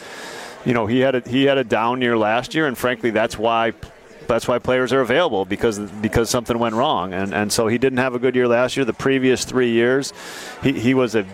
you 0.65 0.75
know, 0.75 0.87
he 0.87 1.01
had 1.01 1.15
a 1.15 1.29
he 1.29 1.45
had 1.45 1.59
a 1.59 1.65
down 1.65 2.01
year 2.01 2.17
last 2.17 2.55
year, 2.55 2.67
and 2.67 2.77
frankly, 2.77 3.11
that's 3.11 3.39
why 3.39 3.73
that's 4.27 4.49
why 4.49 4.59
players 4.59 4.93
are 4.93 5.01
available 5.01 5.45
because 5.45 5.79
because 5.79 6.31
something 6.31 6.59
went 6.59 6.75
wrong, 6.75 7.13
and 7.13 7.35
and 7.35 7.53
so 7.53 7.69
he 7.69 7.79
didn't 7.79 7.99
have 7.99 8.15
a 8.15 8.19
good 8.19 8.35
year 8.35 8.49
last 8.49 8.77
year. 8.77 8.85
The 8.85 8.93
previous 8.93 9.45
three 9.45 9.71
years, 9.71 10.13
he, 10.63 10.73
he 10.73 10.95
was 10.95 11.15
a 11.15 11.27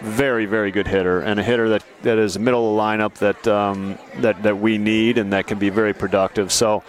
very, 0.00 0.46
very 0.46 0.70
good 0.70 0.86
hitter 0.86 1.20
and 1.20 1.40
a 1.40 1.42
hitter 1.42 1.70
that, 1.70 1.84
that 2.02 2.18
is 2.18 2.38
middle 2.38 2.70
of 2.70 2.76
the 2.76 2.82
lineup 2.82 3.14
that, 3.18 3.48
um, 3.48 3.98
that, 4.18 4.42
that 4.42 4.58
we 4.58 4.78
need 4.78 5.18
and 5.18 5.32
that 5.32 5.46
can 5.46 5.58
be 5.58 5.70
very 5.70 5.92
productive. 5.92 6.52
So, 6.52 6.84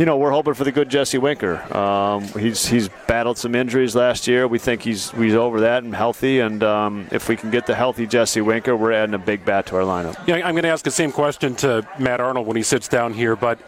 you 0.00 0.06
know, 0.06 0.16
we're 0.16 0.30
hoping 0.30 0.54
for 0.54 0.64
the 0.64 0.72
good 0.72 0.88
Jesse 0.88 1.18
Winker. 1.18 1.60
Um, 1.76 2.22
he's 2.28 2.64
he's 2.64 2.88
battled 3.06 3.36
some 3.36 3.54
injuries 3.54 3.94
last 3.94 4.26
year. 4.26 4.48
We 4.48 4.58
think 4.58 4.80
he's 4.80 5.10
he's 5.10 5.34
over 5.34 5.60
that 5.60 5.84
and 5.84 5.94
healthy. 5.94 6.40
And 6.40 6.62
um, 6.62 7.06
if 7.12 7.28
we 7.28 7.36
can 7.36 7.50
get 7.50 7.66
the 7.66 7.74
healthy 7.74 8.06
Jesse 8.06 8.40
Winker, 8.40 8.74
we're 8.74 8.92
adding 8.92 9.14
a 9.14 9.18
big 9.18 9.44
bat 9.44 9.66
to 9.66 9.76
our 9.76 9.82
lineup. 9.82 10.16
Yeah, 10.26 10.36
I'm 10.36 10.54
going 10.54 10.62
to 10.62 10.70
ask 10.70 10.86
the 10.86 10.90
same 10.90 11.12
question 11.12 11.54
to 11.56 11.86
Matt 11.98 12.18
Arnold 12.18 12.46
when 12.46 12.56
he 12.56 12.62
sits 12.62 12.88
down 12.88 13.12
here. 13.12 13.36
But 13.36 13.58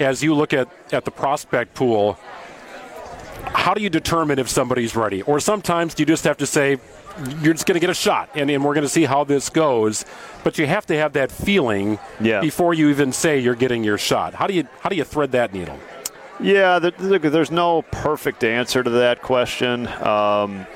as 0.00 0.22
you 0.22 0.34
look 0.34 0.54
at, 0.54 0.66
at 0.92 1.04
the 1.04 1.10
prospect 1.10 1.74
pool, 1.74 2.18
how 3.44 3.74
do 3.74 3.82
you 3.82 3.90
determine 3.90 4.38
if 4.38 4.48
somebody's 4.48 4.96
ready? 4.96 5.20
Or 5.20 5.40
sometimes 5.40 5.92
do 5.92 6.04
you 6.04 6.06
just 6.06 6.24
have 6.24 6.38
to 6.38 6.46
say, 6.46 6.78
you're 7.40 7.54
just 7.54 7.66
going 7.66 7.74
to 7.74 7.80
get 7.80 7.90
a 7.90 7.94
shot, 7.94 8.30
and, 8.34 8.50
and 8.50 8.64
we're 8.64 8.74
going 8.74 8.84
to 8.84 8.88
see 8.88 9.04
how 9.04 9.24
this 9.24 9.50
goes. 9.50 10.04
But 10.44 10.58
you 10.58 10.66
have 10.66 10.86
to 10.86 10.96
have 10.96 11.12
that 11.14 11.30
feeling 11.30 11.98
yeah. 12.20 12.40
before 12.40 12.74
you 12.74 12.88
even 12.90 13.12
say 13.12 13.38
you're 13.38 13.54
getting 13.54 13.84
your 13.84 13.98
shot. 13.98 14.34
How 14.34 14.46
do 14.46 14.54
you 14.54 14.66
how 14.80 14.88
do 14.88 14.96
you 14.96 15.04
thread 15.04 15.32
that 15.32 15.52
needle? 15.52 15.78
Yeah, 16.40 16.78
there's 16.80 17.50
no 17.50 17.82
perfect 17.82 18.42
answer 18.42 18.82
to 18.82 18.90
that 18.90 19.22
question. 19.22 19.86
Um, 19.86 20.66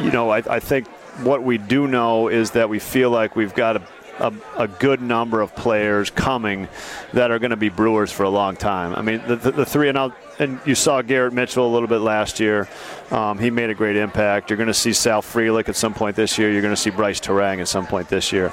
you 0.00 0.10
know, 0.10 0.30
I, 0.30 0.38
I, 0.38 0.60
think 0.60 0.86
what 1.22 1.42
we 1.42 1.56
do 1.56 1.86
know 1.86 2.28
is 2.28 2.50
that 2.50 2.68
we 2.68 2.78
feel 2.78 3.08
like 3.08 3.36
we've 3.36 3.54
got 3.54 3.76
a, 3.76 3.82
a, 4.18 4.32
a 4.58 4.68
good 4.68 5.00
number 5.00 5.40
of 5.40 5.56
players 5.56 6.10
coming 6.10 6.68
that 7.14 7.30
are 7.30 7.38
going 7.38 7.50
to 7.50 7.56
be 7.56 7.70
Brewers 7.70 8.12
for 8.12 8.24
a 8.24 8.28
long 8.28 8.56
time. 8.56 8.94
I 8.94 9.00
mean, 9.00 9.22
the, 9.26 9.36
the, 9.36 9.50
the 9.52 9.64
three 9.64 9.88
and 9.88 9.96
out 9.96 10.14
and 10.38 10.60
you 10.64 10.74
saw 10.74 11.02
Garrett 11.02 11.32
Mitchell 11.32 11.66
a 11.66 11.72
little 11.72 11.88
bit 11.88 11.98
last 11.98 12.40
year. 12.40 12.68
Um, 13.10 13.38
he 13.38 13.50
made 13.50 13.70
a 13.70 13.74
great 13.74 13.96
impact. 13.96 14.50
You're 14.50 14.56
going 14.56 14.66
to 14.66 14.74
see 14.74 14.92
Sal 14.92 15.22
Frelick 15.22 15.68
at 15.68 15.76
some 15.76 15.94
point 15.94 16.16
this 16.16 16.38
year. 16.38 16.50
You're 16.50 16.62
going 16.62 16.74
to 16.74 16.80
see 16.80 16.90
Brice 16.90 17.20
Turang 17.20 17.60
at 17.60 17.68
some 17.68 17.86
point 17.86 18.08
this 18.08 18.32
year. 18.32 18.52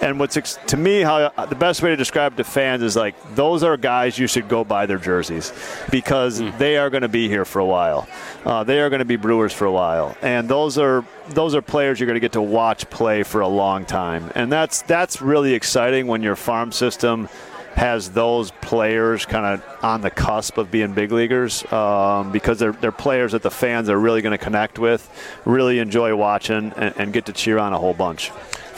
And 0.00 0.18
what's 0.18 0.36
ex- 0.38 0.58
to 0.68 0.78
me, 0.78 1.02
how 1.02 1.28
the 1.46 1.54
best 1.54 1.82
way 1.82 1.90
to 1.90 1.96
describe 1.96 2.36
to 2.38 2.44
fans 2.44 2.82
is 2.82 2.96
like 2.96 3.14
those 3.34 3.62
are 3.62 3.76
guys 3.76 4.18
you 4.18 4.26
should 4.26 4.48
go 4.48 4.64
buy 4.64 4.86
their 4.86 4.98
jerseys 4.98 5.52
because 5.90 6.40
mm. 6.40 6.56
they 6.56 6.78
are 6.78 6.88
going 6.88 7.02
to 7.02 7.08
be 7.08 7.28
here 7.28 7.44
for 7.44 7.58
a 7.58 7.66
while. 7.66 8.08
Uh, 8.46 8.64
they 8.64 8.80
are 8.80 8.88
going 8.88 9.00
to 9.00 9.04
be 9.04 9.16
Brewers 9.16 9.52
for 9.52 9.66
a 9.66 9.72
while, 9.72 10.16
and 10.22 10.48
those 10.48 10.78
are 10.78 11.04
those 11.28 11.54
are 11.54 11.60
players 11.60 12.00
you're 12.00 12.06
going 12.06 12.14
to 12.14 12.20
get 12.20 12.32
to 12.32 12.40
watch 12.40 12.88
play 12.88 13.22
for 13.22 13.42
a 13.42 13.48
long 13.48 13.84
time, 13.84 14.32
and 14.34 14.50
that's 14.50 14.80
that's 14.82 15.20
really 15.20 15.52
exciting 15.52 16.06
when 16.06 16.22
your 16.22 16.36
farm 16.36 16.72
system 16.72 17.28
has 17.74 18.10
those 18.10 18.50
players 18.60 19.24
kind 19.24 19.46
of 19.46 19.84
on 19.84 20.00
the 20.00 20.10
cusp 20.10 20.58
of 20.58 20.70
being 20.70 20.92
big 20.92 21.12
leaguers 21.12 21.64
um, 21.72 22.30
because 22.32 22.58
they're, 22.58 22.72
they're 22.72 22.92
players 22.92 23.32
that 23.32 23.42
the 23.42 23.50
fans 23.50 23.88
are 23.88 23.98
really 23.98 24.22
going 24.22 24.36
to 24.36 24.42
connect 24.42 24.78
with, 24.78 25.08
really 25.44 25.78
enjoy 25.78 26.14
watching, 26.14 26.72
and, 26.76 26.94
and 26.98 27.12
get 27.12 27.26
to 27.26 27.32
cheer 27.32 27.58
on 27.58 27.72
a 27.72 27.78
whole 27.78 27.94
bunch. 27.94 28.30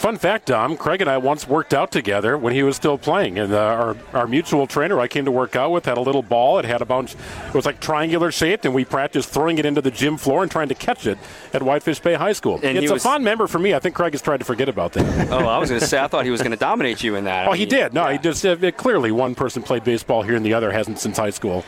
Fun 0.03 0.19
fact, 0.19 0.47
Dom, 0.47 0.77
Craig 0.77 1.01
and 1.01 1.09
I 1.09 1.17
once 1.19 1.47
worked 1.47 1.73
out 1.73 1.93
together 1.93 2.37
when 2.37 2.53
he 2.53 2.65
was 2.65 2.75
still 2.75 2.99
playing. 2.99 3.39
And 3.39 3.53
uh, 3.53 3.59
our, 3.59 3.97
our 4.13 4.27
mutual 4.27 4.67
trainer 4.67 4.99
I 4.99 5.07
came 5.07 5.27
to 5.27 5.31
work 5.31 5.55
out 5.55 5.71
with 5.71 5.85
had 5.85 5.97
a 5.97 6.01
little 6.01 6.25
ball. 6.25 6.59
It 6.59 6.65
had 6.65 6.83
a 6.83 6.85
bunch, 6.85 7.15
it 7.15 7.55
was 7.55 7.65
like 7.65 7.79
triangular 7.79 8.33
shaped, 8.33 8.65
and 8.65 8.75
we 8.75 8.85
practiced 8.85 9.29
throwing 9.29 9.59
it 9.59 9.65
into 9.65 9.81
the 9.81 9.93
gym 9.93 10.17
floor 10.17 10.43
and 10.43 10.51
trying 10.51 10.67
to 10.71 10.75
catch 10.75 11.07
it 11.07 11.19
at 11.53 11.63
Whitefish 11.63 12.01
Bay 12.01 12.15
High 12.15 12.33
School. 12.33 12.59
And 12.65 12.77
it's 12.77 12.91
a 12.91 12.95
was, 12.95 13.05
fond 13.05 13.23
memory 13.23 13.47
for 13.47 13.61
me. 13.61 13.75
I 13.75 13.79
think 13.79 13.95
Craig 13.95 14.13
has 14.13 14.21
tried 14.21 14.39
to 14.39 14.45
forget 14.45 14.69
about 14.69 14.93
that. 14.95 15.29
oh, 15.31 15.47
I 15.47 15.59
was 15.59 15.69
going 15.69 15.81
to 15.81 15.87
say, 15.87 16.01
I 16.01 16.09
thought 16.09 16.25
he 16.25 16.33
was 16.33 16.41
going 16.41 16.51
to 16.51 16.57
dominate 16.57 17.05
you 17.05 17.15
in 17.15 17.23
that. 17.27 17.47
oh, 17.47 17.51
I 17.51 17.53
mean, 17.53 17.61
he 17.61 17.67
did. 17.67 17.95
No, 17.95 18.09
yeah. 18.09 18.15
he 18.15 18.19
just, 18.19 18.45
uh, 18.45 18.73
clearly 18.73 19.13
one 19.13 19.37
person 19.37 19.63
played 19.63 19.85
baseball 19.85 20.23
here 20.23 20.35
and 20.35 20.45
the 20.45 20.55
other 20.55 20.73
hasn't 20.73 20.99
since 20.99 21.17
high 21.17 21.31
school. 21.31 21.65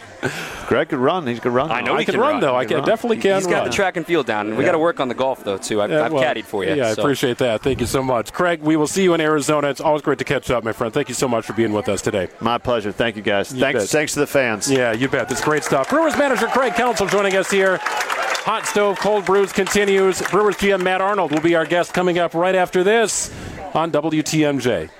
Greg 0.66 0.88
could 0.88 0.98
run. 0.98 1.24
He 1.28 1.38
could 1.38 1.52
run. 1.52 1.70
I 1.70 1.82
know 1.82 1.96
he, 1.98 2.04
can, 2.04 2.18
run, 2.18 2.32
run, 2.32 2.40
though. 2.40 2.58
He 2.58 2.66
can 2.66 2.80
I 2.80 2.84
definitely 2.84 3.18
can 3.18 3.36
He's 3.36 3.44
run. 3.44 3.52
got 3.52 3.64
the 3.64 3.70
track 3.70 3.96
and 3.96 4.04
field 4.04 4.26
down. 4.26 4.56
We 4.56 4.64
got 4.64 4.72
to 4.72 4.78
work 4.80 4.98
on 4.98 5.06
the 5.06 5.14
golf, 5.14 5.44
though, 5.44 5.58
too. 5.58 5.80
I've, 5.80 5.90
yeah, 5.92 6.04
I've 6.04 6.12
well, 6.12 6.24
caddied 6.24 6.46
for 6.46 6.64
you. 6.64 6.74
Yeah, 6.74 6.92
so. 6.92 7.00
I 7.00 7.04
appreciate 7.04 7.38
that. 7.38 7.62
Thank 7.62 7.80
you 7.80 7.86
so 7.86 8.02
much. 8.02 8.23
Craig, 8.30 8.60
we 8.62 8.76
will 8.76 8.86
see 8.86 9.02
you 9.02 9.14
in 9.14 9.20
Arizona. 9.20 9.68
It's 9.68 9.80
always 9.80 10.02
great 10.02 10.18
to 10.18 10.24
catch 10.24 10.50
up, 10.50 10.64
my 10.64 10.72
friend. 10.72 10.92
Thank 10.92 11.08
you 11.08 11.14
so 11.14 11.28
much 11.28 11.46
for 11.46 11.52
being 11.52 11.72
with 11.72 11.88
us 11.88 12.02
today. 12.02 12.28
My 12.40 12.58
pleasure. 12.58 12.92
Thank 12.92 13.16
you, 13.16 13.22
guys. 13.22 13.52
You 13.52 13.60
thanks, 13.60 13.82
bet. 13.82 13.88
thanks 13.88 14.14
to 14.14 14.20
the 14.20 14.26
fans. 14.26 14.70
Yeah, 14.70 14.92
you 14.92 15.08
bet. 15.08 15.28
That's 15.28 15.42
great 15.42 15.64
stuff. 15.64 15.90
Brewers 15.90 16.16
manager 16.16 16.46
Craig 16.46 16.74
Counsell 16.74 17.06
joining 17.06 17.36
us 17.36 17.50
here. 17.50 17.78
Hot 17.82 18.66
Stove 18.66 18.98
Cold 18.98 19.24
Brews 19.24 19.52
continues. 19.52 20.20
Brewers 20.30 20.56
GM 20.56 20.82
Matt 20.82 21.00
Arnold 21.00 21.32
will 21.32 21.40
be 21.40 21.54
our 21.54 21.64
guest 21.64 21.94
coming 21.94 22.18
up 22.18 22.34
right 22.34 22.54
after 22.54 22.84
this 22.84 23.32
on 23.72 23.90
WTMJ. 23.90 24.90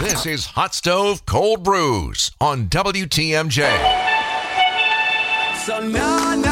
This 0.00 0.26
is 0.26 0.46
Hot 0.46 0.74
Stove 0.74 1.24
Cold 1.24 1.62
Brews 1.62 2.32
on 2.40 2.66
WTMJ. 2.66 3.68
So 5.64 5.78
no, 5.78 5.86
no, 5.86 5.92
honey, 5.92 6.32
I'm 6.32 6.42
good. 6.42 6.51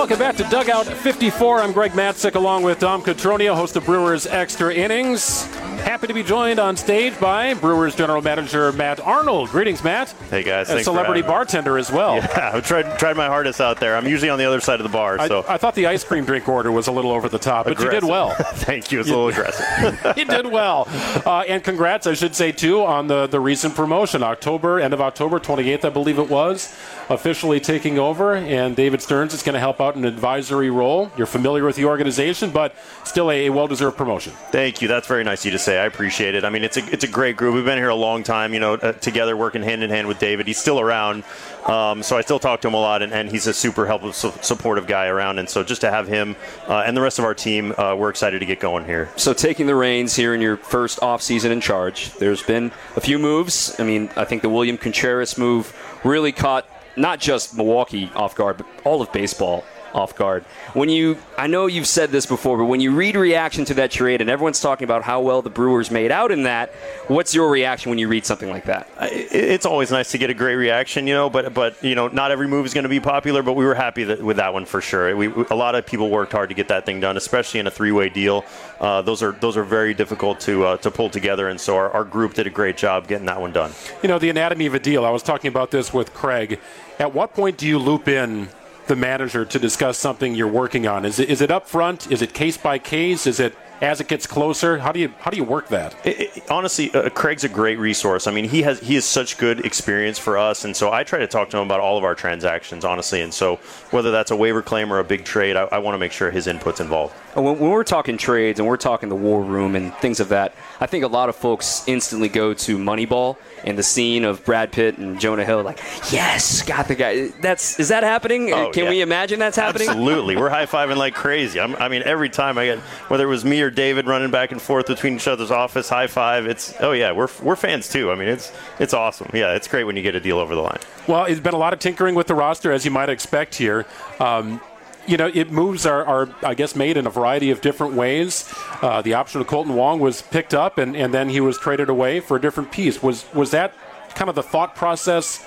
Welcome 0.00 0.18
back 0.18 0.36
to 0.36 0.44
Dugout 0.44 0.86
54. 0.86 1.60
I'm 1.60 1.72
Greg 1.72 1.92
Matzek 1.92 2.34
along 2.34 2.62
with 2.62 2.78
Dom 2.78 3.02
Cotroneo, 3.02 3.54
host 3.54 3.76
of 3.76 3.84
Brewers 3.84 4.26
Extra 4.26 4.72
Innings. 4.72 5.46
Happy 5.80 6.06
to 6.06 6.14
be 6.14 6.22
joined 6.22 6.58
on 6.58 6.76
stage 6.76 7.18
by 7.18 7.54
Brewers 7.54 7.94
General 7.94 8.22
Manager 8.22 8.70
Matt 8.72 9.00
Arnold. 9.00 9.50
Greetings, 9.50 9.82
Matt. 9.82 10.10
Hey 10.30 10.42
guys, 10.42 10.70
a 10.70 10.82
celebrity 10.82 11.22
bartender 11.22 11.78
as 11.78 11.90
well. 11.90 12.10
Yeah, 12.30 12.52
I've 12.54 12.64
tried 12.66 12.98
tried 12.98 13.16
my 13.16 13.26
hardest 13.26 13.60
out 13.60 13.80
there. 13.80 13.96
I'm 13.96 14.06
usually 14.06 14.30
on 14.30 14.38
the 14.38 14.44
other 14.44 14.60
side 14.60 14.78
of 14.78 14.84
the 14.84 14.92
bar. 14.92 15.26
So 15.26 15.40
I, 15.48 15.54
I 15.54 15.58
thought 15.58 15.74
the 15.74 15.86
ice 15.86 16.04
cream 16.04 16.24
drink 16.24 16.48
order 16.48 16.70
was 16.70 16.86
a 16.86 16.92
little 16.92 17.10
over 17.10 17.28
the 17.28 17.38
top, 17.38 17.64
but 17.64 17.72
aggressive. 17.72 17.94
you 17.94 18.00
did 18.00 18.08
well. 18.08 18.30
Thank 18.40 18.92
you. 18.92 19.00
It's 19.00 19.08
a 19.08 19.12
little 19.12 19.28
aggressive. 19.28 20.16
you 20.16 20.24
did 20.24 20.46
well, 20.46 20.86
uh, 21.26 21.44
and 21.48 21.62
congrats, 21.64 22.06
I 22.06 22.14
should 22.14 22.34
say 22.36 22.52
too, 22.52 22.82
on 22.82 23.06
the 23.08 23.26
the 23.26 23.40
recent 23.40 23.74
promotion. 23.74 24.22
October, 24.22 24.78
end 24.80 24.94
of 24.94 25.00
October 25.00 25.40
28th, 25.40 25.84
I 25.84 25.88
believe 25.90 26.18
it 26.18 26.28
was, 26.28 26.74
officially 27.08 27.58
taking 27.60 27.98
over, 27.98 28.34
and 28.36 28.76
David 28.76 29.02
Stearns 29.02 29.34
is 29.34 29.42
going 29.42 29.54
to 29.54 29.60
help 29.60 29.80
out 29.80 29.96
in 29.96 30.04
an 30.04 30.12
advisory 30.12 30.70
role. 30.70 31.10
You're 31.16 31.26
familiar 31.26 31.64
with 31.64 31.76
the 31.76 31.86
organization, 31.86 32.50
but 32.50 32.74
still 33.04 33.30
a, 33.30 33.46
a 33.46 33.50
well 33.50 33.66
deserved 33.66 33.96
promotion. 33.96 34.32
Thank 34.50 34.82
you. 34.82 34.88
That's 34.88 35.06
very 35.06 35.24
nice 35.24 35.40
of 35.40 35.46
you 35.46 35.50
to 35.52 35.58
say. 35.58 35.69
I 35.78 35.84
appreciate 35.86 36.34
it. 36.34 36.44
I 36.44 36.50
mean, 36.50 36.64
it's 36.64 36.76
a 36.76 36.84
it's 36.92 37.04
a 37.04 37.08
great 37.08 37.36
group. 37.36 37.54
We've 37.54 37.64
been 37.64 37.78
here 37.78 37.88
a 37.88 37.94
long 37.94 38.22
time, 38.22 38.54
you 38.54 38.60
know, 38.60 38.74
uh, 38.74 38.92
together 38.92 39.36
working 39.36 39.62
hand 39.62 39.82
in 39.82 39.90
hand 39.90 40.08
with 40.08 40.18
David. 40.18 40.46
He's 40.46 40.58
still 40.58 40.80
around, 40.80 41.24
um, 41.66 42.02
so 42.02 42.16
I 42.16 42.22
still 42.22 42.38
talk 42.38 42.60
to 42.62 42.68
him 42.68 42.74
a 42.74 42.80
lot, 42.80 43.02
and, 43.02 43.12
and 43.12 43.30
he's 43.30 43.46
a 43.46 43.54
super 43.54 43.86
helpful, 43.86 44.12
su- 44.12 44.32
supportive 44.42 44.86
guy 44.86 45.06
around. 45.06 45.38
And 45.38 45.48
so 45.48 45.62
just 45.62 45.80
to 45.82 45.90
have 45.90 46.08
him 46.08 46.36
uh, 46.68 46.84
and 46.86 46.96
the 46.96 47.00
rest 47.00 47.18
of 47.18 47.24
our 47.24 47.34
team, 47.34 47.74
uh, 47.76 47.94
we're 47.96 48.10
excited 48.10 48.40
to 48.40 48.46
get 48.46 48.60
going 48.60 48.84
here. 48.84 49.10
So 49.16 49.32
taking 49.32 49.66
the 49.66 49.74
reins 49.74 50.16
here 50.16 50.34
in 50.34 50.40
your 50.40 50.56
first 50.56 51.02
off 51.02 51.22
season 51.22 51.52
in 51.52 51.60
charge, 51.60 52.12
there's 52.14 52.42
been 52.42 52.72
a 52.96 53.00
few 53.00 53.18
moves. 53.18 53.78
I 53.78 53.84
mean, 53.84 54.10
I 54.16 54.24
think 54.24 54.42
the 54.42 54.48
William 54.48 54.78
Contreras 54.78 55.38
move 55.38 55.74
really 56.04 56.32
caught 56.32 56.66
not 56.96 57.20
just 57.20 57.56
Milwaukee 57.56 58.10
off 58.14 58.34
guard, 58.34 58.58
but 58.58 58.66
all 58.84 59.00
of 59.00 59.12
baseball 59.12 59.64
off 59.94 60.16
guard. 60.16 60.44
When 60.72 60.88
you, 60.88 61.18
I 61.36 61.46
know 61.46 61.66
you've 61.66 61.86
said 61.86 62.10
this 62.10 62.26
before, 62.26 62.58
but 62.58 62.66
when 62.66 62.80
you 62.80 62.92
read 62.94 63.16
reaction 63.16 63.64
to 63.66 63.74
that 63.74 63.90
trade 63.90 64.20
and 64.20 64.30
everyone's 64.30 64.60
talking 64.60 64.84
about 64.84 65.02
how 65.02 65.20
well 65.20 65.42
the 65.42 65.50
Brewers 65.50 65.90
made 65.90 66.10
out 66.10 66.30
in 66.30 66.44
that, 66.44 66.70
what's 67.08 67.34
your 67.34 67.50
reaction 67.50 67.90
when 67.90 67.98
you 67.98 68.08
read 68.08 68.24
something 68.24 68.48
like 68.48 68.64
that? 68.64 68.88
It's 69.00 69.66
always 69.66 69.90
nice 69.90 70.10
to 70.12 70.18
get 70.18 70.30
a 70.30 70.34
great 70.34 70.56
reaction, 70.56 71.06
you 71.06 71.14
know, 71.14 71.30
but 71.30 71.54
but 71.54 71.82
you 71.82 71.94
know, 71.94 72.08
not 72.08 72.30
every 72.30 72.48
move 72.48 72.66
is 72.66 72.74
going 72.74 72.84
to 72.84 72.88
be 72.88 73.00
popular, 73.00 73.42
but 73.42 73.54
we 73.54 73.64
were 73.64 73.74
happy 73.74 74.04
that, 74.04 74.22
with 74.22 74.36
that 74.36 74.52
one 74.52 74.64
for 74.64 74.80
sure. 74.80 75.16
We, 75.16 75.26
a 75.50 75.54
lot 75.54 75.74
of 75.74 75.86
people 75.86 76.10
worked 76.10 76.32
hard 76.32 76.48
to 76.50 76.54
get 76.54 76.68
that 76.68 76.86
thing 76.86 77.00
done, 77.00 77.16
especially 77.16 77.60
in 77.60 77.66
a 77.66 77.70
three-way 77.70 78.08
deal. 78.08 78.44
Uh, 78.80 79.02
those 79.02 79.22
are 79.22 79.32
those 79.32 79.56
are 79.56 79.64
very 79.64 79.94
difficult 79.94 80.40
to 80.40 80.64
uh, 80.64 80.76
to 80.78 80.90
pull 80.90 81.10
together, 81.10 81.48
and 81.48 81.60
so 81.60 81.76
our, 81.76 81.90
our 81.90 82.04
group 82.04 82.34
did 82.34 82.46
a 82.46 82.50
great 82.50 82.76
job 82.76 83.08
getting 83.08 83.26
that 83.26 83.40
one 83.40 83.52
done. 83.52 83.72
You 84.02 84.08
know, 84.08 84.18
the 84.18 84.30
anatomy 84.30 84.66
of 84.66 84.74
a 84.74 84.80
deal. 84.80 85.04
I 85.04 85.10
was 85.10 85.22
talking 85.22 85.48
about 85.48 85.70
this 85.70 85.92
with 85.92 86.14
Craig. 86.14 86.60
At 86.98 87.14
what 87.14 87.34
point 87.34 87.56
do 87.56 87.66
you 87.66 87.78
loop 87.78 88.08
in 88.08 88.48
the 88.86 88.96
manager 88.96 89.44
to 89.44 89.58
discuss 89.58 89.98
something 89.98 90.34
you're 90.34 90.48
working 90.48 90.86
on? 90.86 91.04
Is 91.04 91.18
it, 91.18 91.28
is 91.28 91.40
it 91.40 91.50
up 91.50 91.68
front? 91.68 92.10
Is 92.10 92.22
it 92.22 92.34
case 92.34 92.56
by 92.56 92.78
case? 92.78 93.26
Is 93.26 93.40
it 93.40 93.54
as 93.80 94.00
it 94.00 94.08
gets 94.08 94.26
closer? 94.26 94.78
How 94.78 94.92
do 94.92 95.00
you 95.00 95.12
how 95.18 95.30
do 95.30 95.36
you 95.36 95.44
work 95.44 95.68
that? 95.68 95.94
It, 96.04 96.20
it, 96.20 96.50
honestly, 96.50 96.92
uh, 96.92 97.08
Craig's 97.10 97.44
a 97.44 97.48
great 97.48 97.78
resource. 97.78 98.26
I 98.26 98.32
mean, 98.32 98.48
he 98.48 98.62
has 98.62 98.80
he 98.80 98.94
has 98.94 99.04
such 99.04 99.38
good 99.38 99.64
experience 99.64 100.18
for 100.18 100.38
us, 100.38 100.64
and 100.64 100.76
so 100.76 100.92
I 100.92 101.04
try 101.04 101.20
to 101.20 101.26
talk 101.26 101.50
to 101.50 101.58
him 101.58 101.64
about 101.64 101.80
all 101.80 101.98
of 101.98 102.04
our 102.04 102.14
transactions, 102.14 102.84
honestly. 102.84 103.20
And 103.20 103.32
so 103.32 103.56
whether 103.90 104.10
that's 104.10 104.30
a 104.30 104.36
waiver 104.36 104.62
claim 104.62 104.92
or 104.92 104.98
a 104.98 105.04
big 105.04 105.24
trade, 105.24 105.56
I, 105.56 105.64
I 105.64 105.78
want 105.78 105.94
to 105.94 105.98
make 105.98 106.12
sure 106.12 106.30
his 106.30 106.46
input's 106.46 106.80
involved. 106.80 107.14
When, 107.34 107.58
when 107.58 107.70
we're 107.70 107.84
talking 107.84 108.16
trades 108.16 108.58
and 108.58 108.68
we're 108.68 108.76
talking 108.76 109.08
the 109.08 109.16
war 109.16 109.42
room 109.42 109.76
and 109.76 109.94
things 109.94 110.20
of 110.20 110.28
that, 110.30 110.54
I 110.80 110.86
think 110.86 111.04
a 111.04 111.08
lot 111.08 111.28
of 111.28 111.36
folks 111.36 111.84
instantly 111.86 112.28
go 112.28 112.54
to 112.54 112.78
Moneyball 112.78 113.36
and 113.64 113.78
the 113.78 113.82
scene 113.82 114.24
of 114.24 114.44
Brad 114.44 114.72
Pitt 114.72 114.98
and 114.98 115.20
Jonah 115.20 115.44
Hill, 115.44 115.62
like, 115.62 115.78
yes, 116.10 116.62
got 116.62 116.88
the 116.88 116.94
guy. 116.94 117.28
That's 117.40 117.78
is 117.78 117.88
that 117.88 118.02
happening? 118.02 118.52
Oh, 118.52 118.70
Can 118.72 118.84
yeah. 118.84 118.90
we 118.90 119.00
imagine 119.00 119.38
that's 119.38 119.56
happening? 119.56 119.88
Absolutely, 119.88 120.36
we're 120.36 120.50
high 120.50 120.66
fiving 120.66 120.96
like 120.96 121.14
crazy. 121.14 121.60
I'm, 121.60 121.76
i 121.76 121.88
mean, 121.88 122.02
every 122.04 122.28
time 122.28 122.58
I 122.58 122.66
get 122.66 122.78
whether 123.08 123.24
it 123.24 123.28
was 123.28 123.44
me 123.44 123.60
or 123.62 123.69
David 123.70 124.06
running 124.06 124.30
back 124.30 124.52
and 124.52 124.60
forth 124.60 124.86
between 124.86 125.14
each 125.16 125.28
other's 125.28 125.50
office, 125.50 125.88
high 125.88 126.06
five. 126.06 126.46
It's 126.46 126.74
oh 126.80 126.92
yeah, 126.92 127.12
we're 127.12 127.28
we're 127.42 127.56
fans 127.56 127.88
too. 127.88 128.10
I 128.10 128.14
mean, 128.14 128.28
it's 128.28 128.52
it's 128.78 128.94
awesome. 128.94 129.30
Yeah, 129.32 129.54
it's 129.54 129.68
great 129.68 129.84
when 129.84 129.96
you 129.96 130.02
get 130.02 130.14
a 130.14 130.20
deal 130.20 130.38
over 130.38 130.54
the 130.54 130.60
line. 130.62 130.78
Well, 131.06 131.24
it's 131.24 131.40
been 131.40 131.54
a 131.54 131.58
lot 131.58 131.72
of 131.72 131.78
tinkering 131.78 132.14
with 132.14 132.26
the 132.26 132.34
roster, 132.34 132.72
as 132.72 132.84
you 132.84 132.90
might 132.90 133.08
expect 133.08 133.54
here. 133.54 133.86
Um, 134.18 134.60
you 135.06 135.16
know, 135.16 135.30
it 135.32 135.50
moves 135.50 135.86
are, 135.86 136.04
are, 136.04 136.28
I 136.44 136.54
guess, 136.54 136.76
made 136.76 136.96
in 136.96 137.06
a 137.06 137.10
variety 137.10 137.50
of 137.50 137.60
different 137.60 137.94
ways. 137.94 138.52
Uh, 138.82 139.02
the 139.02 139.14
option 139.14 139.40
of 139.40 139.46
Kolten 139.46 139.74
Wong 139.74 139.98
was 139.98 140.22
picked 140.22 140.54
up, 140.54 140.78
and, 140.78 140.94
and 140.94 141.12
then 141.12 141.30
he 141.30 141.40
was 141.40 141.58
traded 141.58 141.88
away 141.88 142.20
for 142.20 142.36
a 142.36 142.40
different 142.40 142.70
piece. 142.70 143.02
Was 143.02 143.24
was 143.34 143.50
that 143.50 143.74
kind 144.14 144.28
of 144.28 144.34
the 144.34 144.42
thought 144.42 144.76
process 144.76 145.44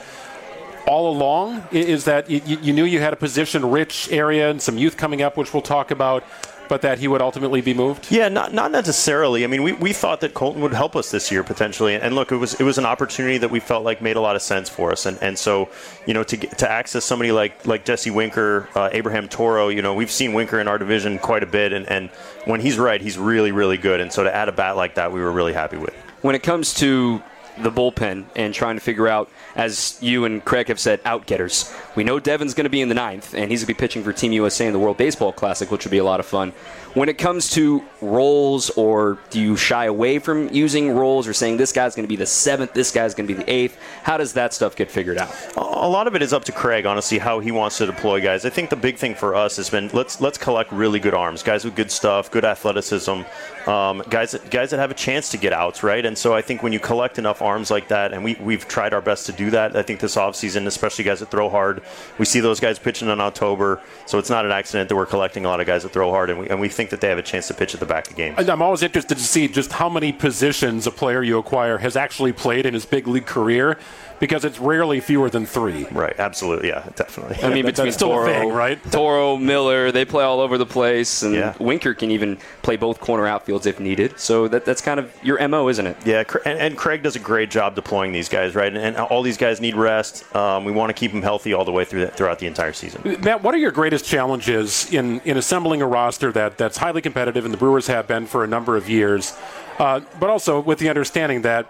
all 0.86 1.16
along? 1.16 1.64
Is 1.72 2.06
that 2.06 2.30
you, 2.30 2.74
knew 2.74 2.84
you 2.84 3.00
had 3.00 3.14
a 3.14 3.16
position-rich 3.16 4.12
area 4.12 4.50
and 4.50 4.62
some 4.62 4.78
youth 4.78 4.98
coming 4.98 5.22
up, 5.22 5.38
which 5.38 5.54
we'll 5.54 5.62
talk 5.62 5.92
about, 5.92 6.24
but 6.68 6.82
that 6.82 7.00
he 7.00 7.08
would 7.08 7.22
ultimately 7.22 7.62
be 7.62 7.74
moved? 7.74 8.08
Yeah, 8.10 8.30
not 8.30 8.54
not 8.54 8.72
necessarily. 8.72 9.44
I 9.44 9.48
mean, 9.48 9.64
we, 9.64 9.74
we 9.74 9.94
thought 9.94 10.22
that 10.22 10.34
Kolten 10.34 10.58
would 10.58 10.74
help 10.74 10.96
us 10.96 11.12
this 11.12 11.32
year 11.32 11.44
potentially, 11.44 11.96
and 11.96 12.16
look, 12.16 12.32
it 12.32 12.38
was 12.38 12.54
it 12.60 12.64
was 12.64 12.78
an 12.78 12.86
opportunity 12.86 13.38
that 13.38 13.52
we 13.52 13.60
felt 13.60 13.84
like 13.84 14.02
made 14.02 14.16
a 14.16 14.22
lot 14.22 14.36
of 14.36 14.42
sense 14.42 14.70
for 14.70 14.92
us, 14.92 15.06
and 15.06 15.18
and 15.22 15.38
so 15.38 15.70
you 16.06 16.14
know 16.14 16.24
to 16.24 16.38
get, 16.38 16.58
to 16.60 16.70
access 16.70 17.06
somebody 17.06 17.32
like 17.32 17.66
like 17.66 17.86
Jesse 17.86 18.12
Winker, 18.12 18.68
uh, 18.76 18.90
Abraham 18.92 19.28
Toro, 19.28 19.70
you 19.70 19.82
know, 19.82 19.94
we've 19.94 20.12
seen 20.12 20.34
Winker 20.34 20.60
in 20.60 20.68
our 20.68 20.78
division 20.78 21.20
quite 21.20 21.44
a 21.44 21.48
bit, 21.48 21.74
and 21.74 21.88
and 21.90 22.10
when 22.46 22.60
he's 22.60 22.78
right, 22.78 23.02
he's 23.02 23.18
really 23.18 23.52
really 23.52 23.78
good, 23.78 24.00
and 24.00 24.12
so 24.12 24.24
to 24.24 24.34
add 24.34 24.50
a 24.50 24.54
bat 24.54 24.76
like 24.76 24.96
that, 24.96 25.12
we 25.12 25.20
were 25.20 25.32
really 25.32 25.54
happy 25.54 25.78
with. 25.78 25.94
When 26.22 26.36
it 26.36 26.44
comes 26.44 26.74
to 26.76 27.22
the 27.60 27.72
bullpen 27.72 28.26
and 28.36 28.54
trying 28.54 28.76
to 28.76 28.82
figure 28.82 29.08
out, 29.08 29.30
as 29.56 29.98
you 30.02 30.26
and 30.26 30.44
Craig 30.44 30.68
have 30.68 30.80
said, 30.80 31.04
outgetters. 31.04 31.74
We 31.96 32.04
know 32.04 32.20
Devin's 32.20 32.54
going 32.54 32.66
to 32.66 32.70
be 32.70 32.82
in 32.82 32.90
the 32.90 32.96
ninth, 32.96 33.34
and 33.34 33.52
he's 33.52 33.62
going 33.62 33.74
to 33.74 33.80
be 33.80 33.80
pitching 33.80 34.04
for 34.04 34.14
Team 34.14 34.32
USA 34.32 34.66
in 34.66 34.74
the 34.74 34.80
World 34.80 34.98
Baseball 34.98 35.32
Classic, 35.32 35.70
which 35.70 35.86
will 35.86 35.92
be 35.92 36.00
a 36.00 36.04
lot 36.04 36.20
of 36.20 36.26
fun. 36.26 36.54
When 36.94 37.10
it 37.10 37.18
comes 37.18 37.50
to 37.52 37.84
roles, 38.02 38.70
or 38.72 39.18
do 39.32 39.42
you 39.42 39.58
shy 39.58 39.86
away 39.86 40.20
from 40.20 40.50
using 40.54 40.92
roles 40.92 41.28
or 41.28 41.34
saying 41.34 41.58
this 41.58 41.72
guy's 41.72 41.96
going 41.96 42.04
to 42.04 42.10
be 42.10 42.16
the 42.16 42.28
seventh, 42.28 42.74
this 42.74 42.92
guy's 42.92 43.16
going 43.16 43.28
to 43.28 43.34
be 43.34 43.42
the 43.42 43.52
eighth? 43.52 43.80
How 44.04 44.18
does 44.18 44.34
that 44.34 44.54
stuff 44.54 44.76
get 44.76 44.92
figured 44.92 45.18
out? 45.18 45.36
A 45.58 45.90
lot 45.90 46.06
of 46.06 46.16
it 46.16 46.22
is 46.22 46.34
up 46.34 46.44
to 46.46 46.52
Craig, 46.52 46.86
honestly, 46.86 47.18
how 47.18 47.40
he 47.40 47.52
wants 47.52 47.80
to 47.80 47.88
deploy 47.88 48.22
guys. 48.22 48.46
I 48.46 48.52
think 48.52 48.70
the 48.70 48.76
big 48.76 48.98
thing 48.98 49.16
for 49.16 49.34
us 49.34 49.56
has 49.58 49.72
been 49.72 49.90
let's 49.92 50.22
let's 50.22 50.38
collect 50.38 50.72
really 50.72 51.00
good 51.00 51.16
arms, 51.16 51.42
guys 51.42 51.66
with 51.66 51.76
good 51.76 51.90
stuff, 51.90 52.30
good 52.30 52.46
athleticism, 52.46 53.22
um, 53.68 54.04
guys 54.10 54.32
that, 54.32 54.52
guys 54.52 54.70
that 54.70 54.78
have 54.78 54.92
a 54.92 54.96
chance 54.96 55.30
to 55.30 55.38
get 55.38 55.52
outs, 55.52 55.82
right? 55.82 56.06
And 56.06 56.16
so 56.16 56.36
I 56.36 56.44
think 56.44 56.62
when 56.62 56.74
you 56.74 56.80
collect 56.80 57.18
enough 57.18 57.42
arms 57.42 57.72
like 57.72 57.88
that, 57.88 58.14
and 58.14 58.24
we, 58.24 58.36
we've 58.36 58.68
tried 58.68 58.94
our 58.94 59.02
best 59.02 59.26
to 59.26 59.32
do 59.32 59.43
that. 59.52 59.76
I 59.76 59.82
think 59.82 60.00
this 60.00 60.16
offseason, 60.16 60.68
especially 60.68 61.06
guys 61.06 61.20
that 61.20 61.30
throw 61.32 61.50
hard, 61.50 61.82
we 62.18 62.26
see 62.26 62.40
those 62.40 62.60
guys 62.60 62.80
pitching 62.80 63.10
in 63.10 63.20
October, 63.20 63.82
so 64.06 64.18
it's 64.20 64.30
not 64.30 64.46
an 64.46 64.52
accident 64.52 64.90
that 64.90 64.96
we're 64.96 65.06
collecting 65.06 65.46
a 65.46 65.48
lot 65.48 65.60
of 65.60 65.68
guys 65.68 65.84
that 65.84 65.90
throw 65.90 66.12
hard, 66.12 66.30
and 66.30 66.40
we, 66.40 66.50
and 66.50 66.60
we 66.60 66.70
think 66.70 66.90
that 66.90 67.02
they 67.02 67.10
have 67.10 67.18
a 67.18 67.24
chance 67.24 67.48
to 67.48 67.54
pitch 67.54 67.74
at 67.74 67.80
the 67.80 67.86
back 67.86 68.10
of 68.10 68.16
games. 68.16 68.38
I'm 68.50 68.62
always 68.62 68.84
interested 68.84 69.18
to 69.18 69.24
see 69.24 69.48
just 69.48 69.72
how 69.74 69.90
many 69.90 70.12
positions 70.12 70.88
a 70.88 70.92
player 70.92 71.24
you 71.24 71.38
acquire 71.38 71.78
has 71.78 71.96
actually 71.96 72.34
played 72.34 72.66
in 72.66 72.74
his 72.74 72.86
big 72.86 73.08
league 73.08 73.26
career 73.26 73.78
because 74.24 74.46
it's 74.46 74.58
rarely 74.58 75.02
fewer 75.02 75.30
than 75.30 75.46
three. 75.46 75.86
Right, 75.92 76.18
absolutely, 76.18 76.70
yeah, 76.70 76.88
definitely. 76.96 77.44
I 77.44 77.54
mean, 77.54 77.66
between 77.66 77.92
still 77.92 78.14
a 78.14 78.16
Toro, 78.16 78.26
thing, 78.26 78.54
right? 78.54 78.80
Toro, 78.90 79.36
Miller, 79.36 79.92
they 79.92 80.06
play 80.06 80.24
all 80.24 80.40
over 80.40 80.58
the 80.58 80.66
place, 80.66 81.24
and 81.24 81.36
Yeah. 81.36 81.54
Winker 81.60 81.94
can 81.94 82.10
even 82.10 82.38
play 82.62 82.78
both 82.78 83.02
corner 83.02 83.24
outfields 83.26 83.66
if 83.66 83.82
needed. 83.82 84.18
So 84.18 84.48
that, 84.48 84.64
that's 84.64 84.82
kind 84.82 84.98
of 84.98 85.14
your 85.24 85.46
mo, 85.50 85.68
isn't 85.68 85.86
it? 85.86 85.98
Yeah, 86.06 86.24
and, 86.46 86.58
and 86.58 86.78
Craig 86.78 87.04
does 87.04 87.18
a 87.18 87.20
great 87.20 87.52
job 87.52 87.76
deploying 87.76 88.14
these 88.14 88.30
guys, 88.30 88.56
right? 88.56 88.74
And, 88.74 88.78
and 88.78 88.96
all 88.96 89.24
these 89.24 89.36
guys 89.36 89.60
need 89.60 89.76
rest. 89.76 90.34
Um, 90.34 90.64
we 90.64 90.72
want 90.72 90.90
to 90.90 90.94
keep 90.94 91.12
them 91.12 91.22
healthy 91.22 91.52
all 91.54 91.66
the 91.66 91.74
way 91.74 91.84
through 91.84 92.06
the, 92.06 92.12
throughout 92.12 92.40
the 92.40 92.48
entire 92.48 92.72
season. 92.72 93.18
Matt, 93.20 93.44
what 93.44 93.54
are 93.54 93.58
your 93.58 93.72
greatest 93.72 94.06
challenges 94.06 94.90
in, 94.94 95.20
in 95.26 95.36
assembling 95.36 95.82
a 95.82 95.86
roster 95.88 96.32
that, 96.32 96.58
that's 96.58 96.78
highly 96.78 97.02
competitive, 97.02 97.44
and 97.44 97.54
the 97.54 97.58
Brewers 97.58 97.88
have 97.88 98.08
been 98.08 98.26
for 98.26 98.46
a 98.46 98.48
number 98.48 98.78
of 98.78 98.90
years, 98.90 99.36
uh, 99.80 100.00
but 100.18 100.30
also 100.30 100.62
with 100.62 100.80
the 100.80 100.88
understanding 100.88 101.42
that 101.42 101.68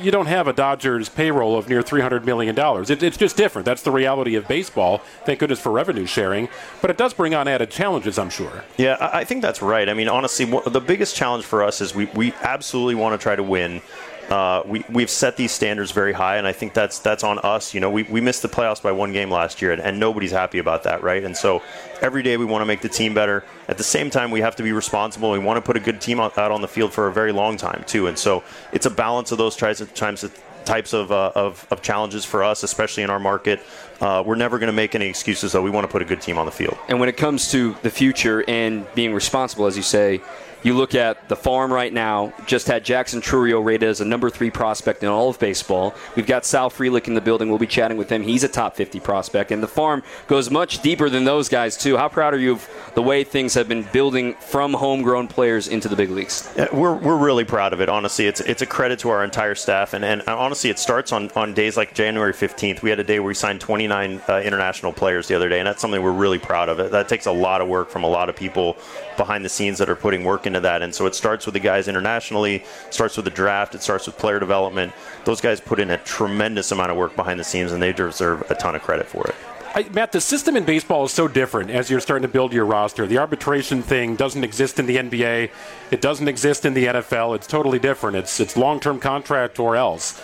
you 0.00 0.10
don't 0.10 0.26
have 0.26 0.46
a 0.48 0.52
Dodgers 0.52 1.08
payroll 1.08 1.56
of 1.56 1.68
near 1.68 1.82
$300 1.82 2.24
million. 2.24 2.56
It, 2.58 3.02
it's 3.02 3.16
just 3.16 3.36
different. 3.36 3.64
That's 3.66 3.82
the 3.82 3.90
reality 3.90 4.34
of 4.34 4.46
baseball. 4.48 4.98
Thank 5.24 5.40
goodness 5.40 5.60
for 5.60 5.72
revenue 5.72 6.06
sharing. 6.06 6.48
But 6.80 6.90
it 6.90 6.96
does 6.96 7.14
bring 7.14 7.34
on 7.34 7.48
added 7.48 7.70
challenges, 7.70 8.18
I'm 8.18 8.30
sure. 8.30 8.64
Yeah, 8.76 8.96
I 9.00 9.26
I 9.26 9.28
think 9.28 9.42
that's 9.42 9.60
right. 9.60 9.88
I 9.88 9.94
mean, 9.94 10.08
honestly, 10.08 10.44
the 10.44 10.80
biggest 10.80 11.16
challenge 11.16 11.44
for 11.44 11.64
us 11.64 11.80
is 11.80 11.94
we, 11.94 12.04
we 12.14 12.32
absolutely 12.42 12.94
want 12.94 13.18
to 13.18 13.22
try 13.22 13.34
to 13.34 13.42
win. 13.42 13.82
Uh, 14.30 14.62
we, 14.66 14.84
we've 14.90 15.10
set 15.10 15.36
these 15.36 15.52
standards 15.52 15.92
very 15.92 16.12
high, 16.12 16.36
and 16.36 16.46
I 16.46 16.52
think 16.52 16.74
that's 16.74 16.98
that's 16.98 17.22
on 17.22 17.38
us. 17.40 17.72
You 17.74 17.80
know, 17.80 17.90
we, 17.90 18.02
we 18.04 18.20
missed 18.20 18.42
the 18.42 18.48
playoffs 18.48 18.82
by 18.82 18.90
one 18.90 19.12
game 19.12 19.30
last 19.30 19.62
year, 19.62 19.72
and, 19.72 19.80
and 19.80 20.00
nobody's 20.00 20.32
happy 20.32 20.58
about 20.58 20.82
that, 20.82 21.02
right? 21.02 21.22
And 21.22 21.36
so 21.36 21.62
every 22.00 22.22
day 22.22 22.36
we 22.36 22.44
want 22.44 22.62
to 22.62 22.66
make 22.66 22.80
the 22.80 22.88
team 22.88 23.14
better. 23.14 23.44
At 23.68 23.78
the 23.78 23.84
same 23.84 24.10
time, 24.10 24.32
we 24.32 24.40
have 24.40 24.56
to 24.56 24.62
be 24.62 24.72
responsible. 24.72 25.30
We 25.30 25.38
want 25.38 25.58
to 25.58 25.62
put 25.62 25.76
a 25.76 25.80
good 25.80 26.00
team 26.00 26.18
out 26.18 26.36
on 26.38 26.60
the 26.60 26.68
field 26.68 26.92
for 26.92 27.06
a 27.06 27.12
very 27.12 27.32
long 27.32 27.56
time, 27.56 27.84
too. 27.86 28.08
And 28.08 28.18
so 28.18 28.42
it's 28.72 28.86
a 28.86 28.90
balance 28.90 29.30
of 29.30 29.38
those 29.38 29.54
tries 29.54 29.78
times 29.92 30.24
types 30.66 30.92
of, 30.92 31.12
uh, 31.12 31.30
of, 31.34 31.64
of 31.70 31.80
challenges 31.80 32.24
for 32.24 32.42
us, 32.42 32.62
especially 32.62 33.04
in 33.04 33.10
our 33.10 33.20
market. 33.20 33.60
Uh, 34.00 34.22
we're 34.26 34.34
never 34.34 34.58
going 34.58 34.66
to 34.66 34.72
make 34.72 34.94
any 34.94 35.06
excuses, 35.06 35.52
though. 35.52 35.62
We 35.62 35.70
want 35.70 35.86
to 35.86 35.90
put 35.90 36.02
a 36.02 36.04
good 36.04 36.20
team 36.20 36.36
on 36.36 36.44
the 36.44 36.52
field. 36.52 36.76
And 36.88 37.00
when 37.00 37.08
it 37.08 37.16
comes 37.16 37.50
to 37.52 37.76
the 37.82 37.90
future 37.90 38.44
and 38.48 38.84
being 38.94 39.14
responsible, 39.14 39.66
as 39.66 39.76
you 39.76 39.84
say, 39.84 40.20
you 40.62 40.74
look 40.74 40.94
at 40.94 41.28
the 41.28 41.36
farm 41.36 41.72
right 41.72 41.92
now, 41.92 42.32
just 42.46 42.66
had 42.66 42.84
Jackson 42.84 43.20
Chourio 43.20 43.64
rated 43.64 43.88
as 43.88 44.00
a 44.00 44.04
number 44.04 44.30
three 44.30 44.50
prospect 44.50 45.02
in 45.02 45.08
all 45.08 45.28
of 45.28 45.38
baseball. 45.38 45.94
We've 46.16 46.26
got 46.26 46.44
Sal 46.44 46.70
Frelick 46.70 47.06
in 47.06 47.14
the 47.14 47.20
building. 47.20 47.48
We'll 47.48 47.58
be 47.58 47.66
chatting 47.66 47.96
with 47.96 48.10
him. 48.10 48.22
He's 48.22 48.42
a 48.42 48.48
top 48.48 48.74
50 48.76 48.98
prospect. 49.00 49.52
And 49.52 49.62
the 49.62 49.68
farm 49.68 50.02
goes 50.26 50.50
much 50.50 50.80
deeper 50.82 51.08
than 51.08 51.24
those 51.24 51.48
guys, 51.48 51.76
too. 51.76 51.96
How 51.96 52.08
proud 52.08 52.34
are 52.34 52.38
you 52.38 52.52
of 52.52 52.68
the 52.94 53.02
way 53.02 53.24
things 53.24 53.54
have 53.54 53.68
been 53.68 53.82
building 53.92 54.34
from 54.34 54.72
homegrown 54.72 55.28
players 55.28 55.68
into 55.68 55.88
the 55.88 55.96
big 55.96 56.10
leagues? 56.10 56.50
Yeah, 56.56 56.68
we're, 56.72 56.94
we're 56.94 57.16
really 57.16 57.44
proud 57.44 57.72
of 57.72 57.80
it. 57.80 57.88
Honestly, 57.88 58.26
it's 58.26 58.40
it's 58.40 58.62
a 58.62 58.66
credit 58.66 58.98
to 59.00 59.10
our 59.10 59.24
entire 59.24 59.54
staff, 59.54 59.92
and, 59.92 60.04
and 60.04 60.22
honestly, 60.22 60.70
it 60.70 60.78
starts 60.78 61.12
on, 61.12 61.30
on 61.36 61.54
days 61.54 61.76
like 61.76 61.94
January 61.94 62.32
15th. 62.32 62.82
We 62.82 62.90
had 62.90 63.00
a 63.00 63.04
day 63.04 63.18
where 63.20 63.28
we 63.28 63.34
signed 63.34 63.60
29 63.60 64.22
uh, 64.28 64.40
international 64.40 64.92
players 64.92 65.28
the 65.28 65.34
other 65.34 65.48
day, 65.48 65.58
and 65.58 65.66
that's 65.66 65.80
something 65.80 66.02
we're 66.02 66.12
really 66.12 66.38
proud 66.38 66.68
of. 66.68 66.90
That 66.90 67.08
takes 67.08 67.26
a 67.26 67.32
lot 67.32 67.60
of 67.60 67.68
work 67.68 67.90
from 67.90 68.04
a 68.04 68.08
lot 68.08 68.28
of 68.28 68.36
people 68.36 68.76
behind 69.16 69.44
the 69.44 69.48
scenes 69.48 69.78
that 69.78 69.88
are 69.88 69.96
putting 69.96 70.24
work 70.24 70.45
into 70.46 70.60
that, 70.60 70.82
and 70.82 70.94
so 70.94 71.06
it 71.06 71.14
starts 71.14 71.46
with 71.46 71.54
the 71.54 71.60
guys 71.60 71.88
internationally, 71.88 72.64
starts 72.90 73.16
with 73.16 73.24
the 73.24 73.30
draft, 73.30 73.74
it 73.74 73.82
starts 73.82 74.06
with 74.06 74.16
player 74.16 74.38
development. 74.38 74.92
Those 75.24 75.40
guys 75.40 75.60
put 75.60 75.80
in 75.80 75.90
a 75.90 75.98
tremendous 75.98 76.72
amount 76.72 76.90
of 76.90 76.96
work 76.96 77.16
behind 77.16 77.38
the 77.38 77.44
scenes, 77.44 77.72
and 77.72 77.82
they 77.82 77.92
deserve 77.92 78.48
a 78.50 78.54
ton 78.54 78.74
of 78.74 78.82
credit 78.82 79.06
for 79.06 79.26
it. 79.26 79.34
I, 79.76 79.86
Matt, 79.92 80.12
the 80.12 80.22
system 80.22 80.56
in 80.56 80.64
baseball 80.64 81.04
is 81.04 81.12
so 81.12 81.28
different 81.28 81.70
as 81.70 81.90
you're 81.90 82.00
starting 82.00 82.22
to 82.22 82.32
build 82.32 82.54
your 82.54 82.64
roster. 82.64 83.06
The 83.06 83.18
arbitration 83.18 83.82
thing 83.82 84.16
doesn't 84.16 84.42
exist 84.42 84.78
in 84.78 84.86
the 84.86 84.96
NBA. 84.96 85.50
It 85.90 86.00
doesn't 86.00 86.28
exist 86.28 86.64
in 86.64 86.72
the 86.72 86.86
NFL. 86.86 87.36
It's 87.36 87.46
totally 87.46 87.78
different. 87.78 88.16
It's 88.16 88.40
it's 88.40 88.56
long-term 88.56 89.00
contract 89.00 89.58
or 89.58 89.76
else. 89.76 90.18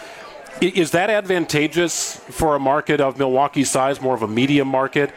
Is 0.63 0.93
that 0.93 1.11
advantageous 1.11 2.17
for 2.17 2.55
a 2.57 2.59
market 2.59 3.01
of 3.03 3.19
Milwaukee's 3.19 3.71
size, 3.71 4.01
more 4.01 4.15
of 4.15 4.23
a 4.23 4.29
medium 4.29 4.69
market? 4.69 5.13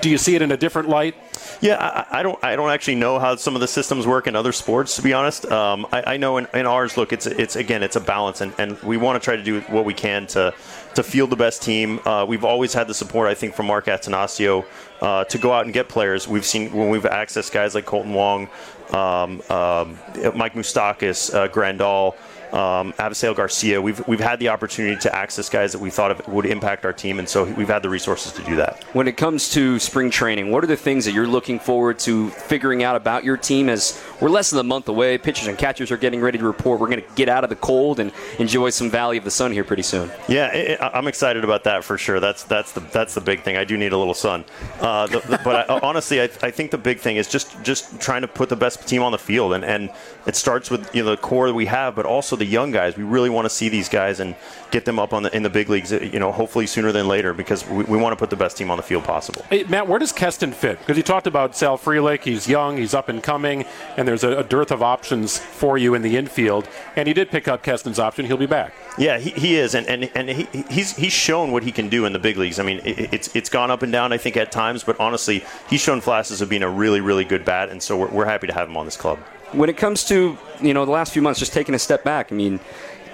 Do 0.00 0.10
you 0.10 0.18
see 0.18 0.34
it 0.34 0.42
in 0.42 0.50
a 0.50 0.56
different 0.56 0.88
light? 0.88 1.14
Yeah, 1.60 1.76
I, 2.10 2.20
I 2.20 2.22
don't. 2.22 2.42
I 2.42 2.56
don't 2.56 2.70
actually 2.70 2.96
know 2.96 3.20
how 3.20 3.36
some 3.36 3.54
of 3.54 3.60
the 3.60 3.68
systems 3.68 4.04
work 4.06 4.26
in 4.26 4.34
other 4.34 4.50
sports. 4.50 4.96
To 4.96 5.02
be 5.02 5.12
honest, 5.12 5.46
um, 5.46 5.86
I, 5.92 6.14
I 6.14 6.16
know 6.16 6.38
in, 6.38 6.48
in 6.54 6.66
ours. 6.66 6.96
Look, 6.96 7.12
it's 7.12 7.26
it's 7.26 7.54
again, 7.54 7.84
it's 7.84 7.94
a 7.94 8.00
balance, 8.00 8.40
and, 8.40 8.52
and 8.58 8.80
we 8.82 8.96
want 8.96 9.22
to 9.22 9.24
try 9.24 9.36
to 9.36 9.42
do 9.42 9.60
what 9.62 9.84
we 9.84 9.94
can 9.94 10.26
to 10.28 10.52
to 10.94 11.02
field 11.02 11.30
the 11.30 11.36
best 11.36 11.62
team. 11.62 12.00
Uh, 12.04 12.24
we've 12.26 12.44
always 12.44 12.72
had 12.72 12.88
the 12.88 12.94
support, 12.94 13.28
I 13.28 13.34
think, 13.34 13.54
from 13.54 13.66
Mark 13.66 13.86
Attanasio 13.86 14.64
uh, 15.00 15.24
to 15.24 15.38
go 15.38 15.52
out 15.52 15.64
and 15.64 15.72
get 15.72 15.88
players. 15.88 16.26
We've 16.26 16.44
seen 16.44 16.72
when 16.72 16.88
we've 16.88 17.04
accessed 17.04 17.52
guys 17.52 17.74
like 17.74 17.86
Kolten 17.86 18.12
Wong, 18.12 18.48
um, 18.90 19.40
um, 19.48 19.98
Mike 20.34 20.54
Moustakas, 20.54 21.32
uh, 21.32 21.48
Grandal. 21.48 22.16
Um, 22.52 22.92
Avisail 22.94 23.34
Garcia, 23.34 23.80
we've, 23.80 24.06
we've 24.06 24.20
had 24.20 24.38
the 24.38 24.48
opportunity 24.50 24.96
to 25.00 25.14
access 25.14 25.48
guys 25.48 25.72
that 25.72 25.78
we 25.78 25.88
thought 25.90 26.10
of 26.10 26.26
would 26.28 26.44
impact 26.44 26.84
our 26.84 26.92
team, 26.92 27.18
and 27.18 27.28
so 27.28 27.44
we've 27.44 27.68
had 27.68 27.82
the 27.82 27.88
resources 27.88 28.32
to 28.32 28.42
do 28.44 28.56
that. 28.56 28.84
When 28.92 29.08
it 29.08 29.16
comes 29.16 29.48
to 29.50 29.78
spring 29.78 30.10
training, 30.10 30.50
what 30.50 30.62
are 30.62 30.66
the 30.66 30.76
things 30.76 31.04
that 31.06 31.12
you're 31.12 31.26
looking 31.26 31.58
forward 31.58 31.98
to 32.00 32.28
figuring 32.30 32.82
out 32.82 32.94
about 32.94 33.24
your 33.24 33.36
team 33.38 33.68
as 33.70 34.02
we're 34.20 34.28
less 34.28 34.50
than 34.50 34.58
a 34.60 34.64
month 34.64 34.88
away? 34.88 35.16
Pitchers 35.16 35.48
and 35.48 35.56
catchers 35.56 35.90
are 35.90 35.96
getting 35.96 36.20
ready 36.20 36.36
to 36.38 36.44
report. 36.44 36.78
We're 36.78 36.88
going 36.88 37.00
to 37.02 37.14
get 37.14 37.28
out 37.28 37.42
of 37.42 37.50
the 37.50 37.56
cold 37.56 38.00
and 38.00 38.12
enjoy 38.38 38.70
some 38.70 38.90
Valley 38.90 39.16
of 39.16 39.24
the 39.24 39.30
Sun 39.30 39.52
here 39.52 39.64
pretty 39.64 39.82
soon. 39.82 40.10
Yeah, 40.28 40.76
I- 40.80 40.90
I'm 40.98 41.06
excited 41.08 41.44
about 41.44 41.64
that 41.64 41.84
for 41.84 41.96
sure. 41.96 42.20
That's 42.20 42.42
that's 42.44 42.72
the 42.72 42.80
that's 42.80 43.14
the 43.14 43.20
big 43.22 43.42
thing. 43.42 43.56
I 43.56 43.64
do 43.64 43.76
need 43.78 43.92
a 43.92 43.98
little 43.98 44.14
sun, 44.14 44.44
uh, 44.80 45.06
the, 45.06 45.20
the, 45.20 45.40
but 45.42 45.70
I, 45.70 45.78
honestly, 45.82 46.20
I, 46.20 46.24
I 46.42 46.50
think 46.50 46.70
the 46.70 46.78
big 46.78 46.98
thing 47.00 47.16
is 47.16 47.28
just 47.28 47.62
just 47.62 47.98
trying 48.00 48.22
to 48.22 48.28
put 48.28 48.48
the 48.50 48.56
best 48.56 48.86
team 48.86 49.02
on 49.02 49.12
the 49.12 49.18
field, 49.18 49.54
and, 49.54 49.64
and 49.64 49.90
it 50.26 50.36
starts 50.36 50.70
with 50.70 50.94
you 50.94 51.02
know 51.02 51.10
the 51.10 51.16
core 51.16 51.46
that 51.48 51.54
we 51.54 51.66
have, 51.66 51.94
but 51.94 52.04
also 52.04 52.36
the 52.42 52.50
young 52.50 52.72
guys. 52.72 52.96
We 52.96 53.04
really 53.04 53.30
want 53.30 53.44
to 53.44 53.50
see 53.50 53.68
these 53.68 53.88
guys 53.88 54.18
and 54.18 54.34
get 54.72 54.84
them 54.84 54.98
up 54.98 55.12
on 55.12 55.22
the 55.22 55.30
in 55.36 55.42
the 55.44 55.50
big 55.50 55.68
leagues. 55.68 55.92
You 55.92 56.18
know, 56.18 56.32
hopefully 56.32 56.66
sooner 56.66 56.90
than 56.90 57.06
later, 57.06 57.32
because 57.32 57.60
we, 57.68 57.84
we 57.84 57.96
want 57.96 58.12
to 58.12 58.16
put 58.16 58.30
the 58.30 58.36
best 58.44 58.56
team 58.56 58.70
on 58.70 58.76
the 58.76 58.82
field 58.82 59.04
possible. 59.04 59.42
Hey, 59.48 59.62
Matt, 59.64 59.86
where 59.86 60.00
does 60.00 60.12
Keston 60.12 60.52
fit? 60.52 60.78
Because 60.80 60.96
you 60.96 61.04
talked 61.04 61.28
about 61.28 61.54
Sal 61.54 61.78
Frelick. 61.78 62.24
He's 62.24 62.48
young, 62.48 62.78
he's 62.78 62.94
up 62.94 63.08
and 63.08 63.22
coming, 63.22 63.64
and 63.96 64.08
there's 64.08 64.24
a, 64.24 64.38
a 64.38 64.44
dearth 64.44 64.72
of 64.72 64.82
options 64.82 65.38
for 65.38 65.78
you 65.78 65.94
in 65.94 66.02
the 66.02 66.16
infield. 66.16 66.68
And 66.96 67.06
he 67.06 67.14
did 67.14 67.30
pick 67.30 67.46
up 67.46 67.62
Keston's 67.62 68.00
option. 68.00 68.26
He'll 68.26 68.36
be 68.36 68.46
back. 68.46 68.74
Yeah, 68.98 69.18
he, 69.18 69.30
he 69.30 69.56
is, 69.56 69.74
and, 69.74 69.86
and, 69.86 70.10
and 70.14 70.28
he, 70.28 70.48
he's 70.68 70.96
he's 70.96 71.12
shown 71.12 71.52
what 71.52 71.62
he 71.62 71.70
can 71.70 71.88
do 71.88 72.04
in 72.06 72.12
the 72.12 72.18
big 72.18 72.36
leagues. 72.36 72.58
I 72.58 72.64
mean, 72.64 72.80
it, 72.84 73.14
it's 73.14 73.36
it's 73.36 73.48
gone 73.48 73.70
up 73.70 73.82
and 73.82 73.92
down, 73.92 74.12
I 74.12 74.18
think, 74.18 74.36
at 74.36 74.50
times, 74.50 74.82
but 74.82 74.98
honestly, 74.98 75.44
he's 75.70 75.80
shown 75.80 76.00
flashes 76.00 76.40
of 76.40 76.48
being 76.48 76.64
a 76.64 76.68
really 76.68 77.00
really 77.00 77.24
good 77.24 77.44
bat, 77.44 77.68
and 77.68 77.82
so 77.82 77.96
we're, 77.96 78.08
we're 78.08 78.24
happy 78.26 78.48
to 78.48 78.52
have 78.52 78.68
him 78.68 78.76
on 78.76 78.84
this 78.84 78.96
club. 78.96 79.18
When 79.52 79.68
it 79.68 79.76
comes 79.76 80.04
to 80.04 80.36
you 80.60 80.74
know 80.74 80.84
the 80.84 80.90
last 80.90 81.12
few 81.12 81.22
months, 81.22 81.38
just 81.38 81.52
taking 81.52 81.74
a 81.74 81.78
step 81.78 82.04
back, 82.04 82.32
I 82.32 82.34
mean, 82.34 82.58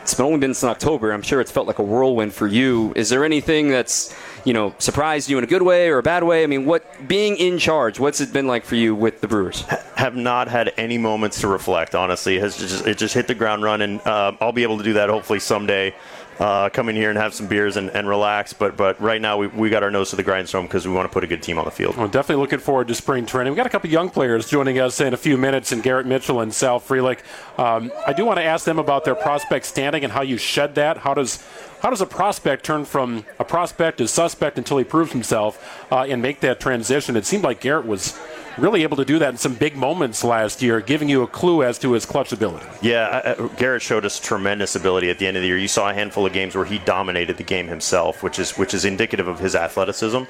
it's 0.02 0.14
been 0.14 0.24
only 0.24 0.38
been 0.38 0.54
since 0.54 0.70
October. 0.70 1.12
I'm 1.12 1.20
sure 1.20 1.40
it's 1.40 1.50
felt 1.50 1.66
like 1.66 1.78
a 1.78 1.82
whirlwind 1.82 2.32
for 2.32 2.46
you. 2.46 2.92
Is 2.96 3.10
there 3.10 3.24
anything 3.24 3.68
that's 3.68 4.14
you 4.44 4.54
know 4.54 4.74
surprised 4.78 5.28
you 5.28 5.36
in 5.36 5.44
a 5.44 5.46
good 5.46 5.62
way 5.62 5.88
or 5.90 5.98
a 5.98 6.02
bad 6.02 6.24
way? 6.24 6.44
I 6.44 6.46
mean, 6.46 6.64
what 6.64 7.06
being 7.06 7.36
in 7.36 7.58
charge? 7.58 8.00
What's 8.00 8.20
it 8.20 8.32
been 8.32 8.46
like 8.46 8.64
for 8.64 8.76
you 8.76 8.94
with 8.94 9.20
the 9.20 9.28
Brewers? 9.28 9.62
Have 9.96 10.14
not 10.16 10.48
had 10.48 10.72
any 10.76 10.96
moments 10.96 11.40
to 11.40 11.48
reflect. 11.48 11.94
Honestly, 11.94 12.36
it 12.36 12.40
has 12.40 12.56
just 12.56 12.86
it 12.86 12.96
just 12.96 13.14
hit 13.14 13.26
the 13.26 13.34
ground 13.34 13.64
running. 13.64 14.00
Uh, 14.00 14.36
I'll 14.40 14.52
be 14.52 14.62
able 14.62 14.78
to 14.78 14.84
do 14.84 14.94
that 14.94 15.08
hopefully 15.08 15.40
someday. 15.40 15.94
Uh, 16.38 16.68
come 16.68 16.88
in 16.88 16.94
here 16.94 17.10
and 17.10 17.18
have 17.18 17.34
some 17.34 17.48
beers 17.48 17.76
and, 17.76 17.90
and 17.90 18.08
relax, 18.08 18.52
but 18.52 18.76
but 18.76 19.00
right 19.00 19.20
now 19.20 19.36
we, 19.36 19.48
we 19.48 19.70
got 19.70 19.82
our 19.82 19.90
nose 19.90 20.10
to 20.10 20.16
the 20.16 20.22
grindstone 20.22 20.66
because 20.66 20.86
we 20.86 20.92
want 20.92 21.08
to 21.08 21.12
put 21.12 21.24
a 21.24 21.26
good 21.26 21.42
team 21.42 21.58
on 21.58 21.64
the 21.64 21.70
field. 21.70 21.96
Well, 21.96 22.06
definitely 22.06 22.40
looking 22.42 22.60
forward 22.60 22.86
to 22.88 22.94
spring 22.94 23.26
training. 23.26 23.52
We've 23.52 23.56
got 23.56 23.66
a 23.66 23.70
couple 23.70 23.90
young 23.90 24.08
players 24.08 24.48
joining 24.48 24.78
us 24.78 25.00
in 25.00 25.14
a 25.14 25.16
few 25.16 25.36
minutes, 25.36 25.72
and 25.72 25.82
Garrett 25.82 26.06
Mitchell 26.06 26.40
and 26.40 26.54
Sal 26.54 26.78
Frelick. 26.78 27.20
Um, 27.58 27.90
I 28.06 28.12
do 28.12 28.24
want 28.24 28.38
to 28.38 28.44
ask 28.44 28.64
them 28.64 28.78
about 28.78 29.04
their 29.04 29.16
prospect 29.16 29.66
standing 29.66 30.04
and 30.04 30.12
how 30.12 30.22
you 30.22 30.36
shed 30.36 30.76
that. 30.76 30.98
How 30.98 31.12
does 31.12 31.42
how 31.82 31.90
does 31.90 32.00
a 32.00 32.06
prospect 32.06 32.64
turn 32.64 32.84
from 32.84 33.24
a 33.38 33.44
prospect 33.44 33.98
to 33.98 34.08
suspect 34.08 34.58
until 34.58 34.78
he 34.78 34.84
proves 34.84 35.12
himself 35.12 35.86
uh, 35.92 36.02
and 36.08 36.20
make 36.22 36.40
that 36.40 36.60
transition? 36.60 37.16
It 37.16 37.24
seemed 37.24 37.44
like 37.44 37.60
Garrett 37.60 37.86
was 37.86 38.18
really 38.56 38.82
able 38.82 38.96
to 38.96 39.04
do 39.04 39.20
that 39.20 39.28
in 39.28 39.36
some 39.36 39.54
big 39.54 39.76
moments 39.76 40.24
last 40.24 40.60
year, 40.62 40.80
giving 40.80 41.08
you 41.08 41.22
a 41.22 41.26
clue 41.28 41.62
as 41.62 41.78
to 41.78 41.92
his 41.92 42.04
clutch 42.04 42.32
ability. 42.32 42.66
Yeah, 42.82 43.22
I- 43.24 43.30
I- 43.44 43.48
Garrett 43.56 43.82
showed 43.82 44.04
us 44.04 44.18
tremendous 44.18 44.74
ability 44.74 45.10
at 45.10 45.18
the 45.20 45.26
end 45.28 45.36
of 45.36 45.42
the 45.42 45.46
year. 45.46 45.56
You 45.58 45.68
saw 45.68 45.88
a 45.90 45.94
handful 45.94 46.26
of 46.26 46.32
games 46.32 46.56
where 46.56 46.64
he 46.64 46.78
dominated 46.78 47.36
the 47.36 47.44
game 47.44 47.68
himself, 47.68 48.22
which 48.22 48.38
is 48.40 48.58
which 48.58 48.74
is 48.74 48.84
indicative 48.84 49.28
of 49.28 49.38
his 49.38 49.54
athleticism. 49.54 50.24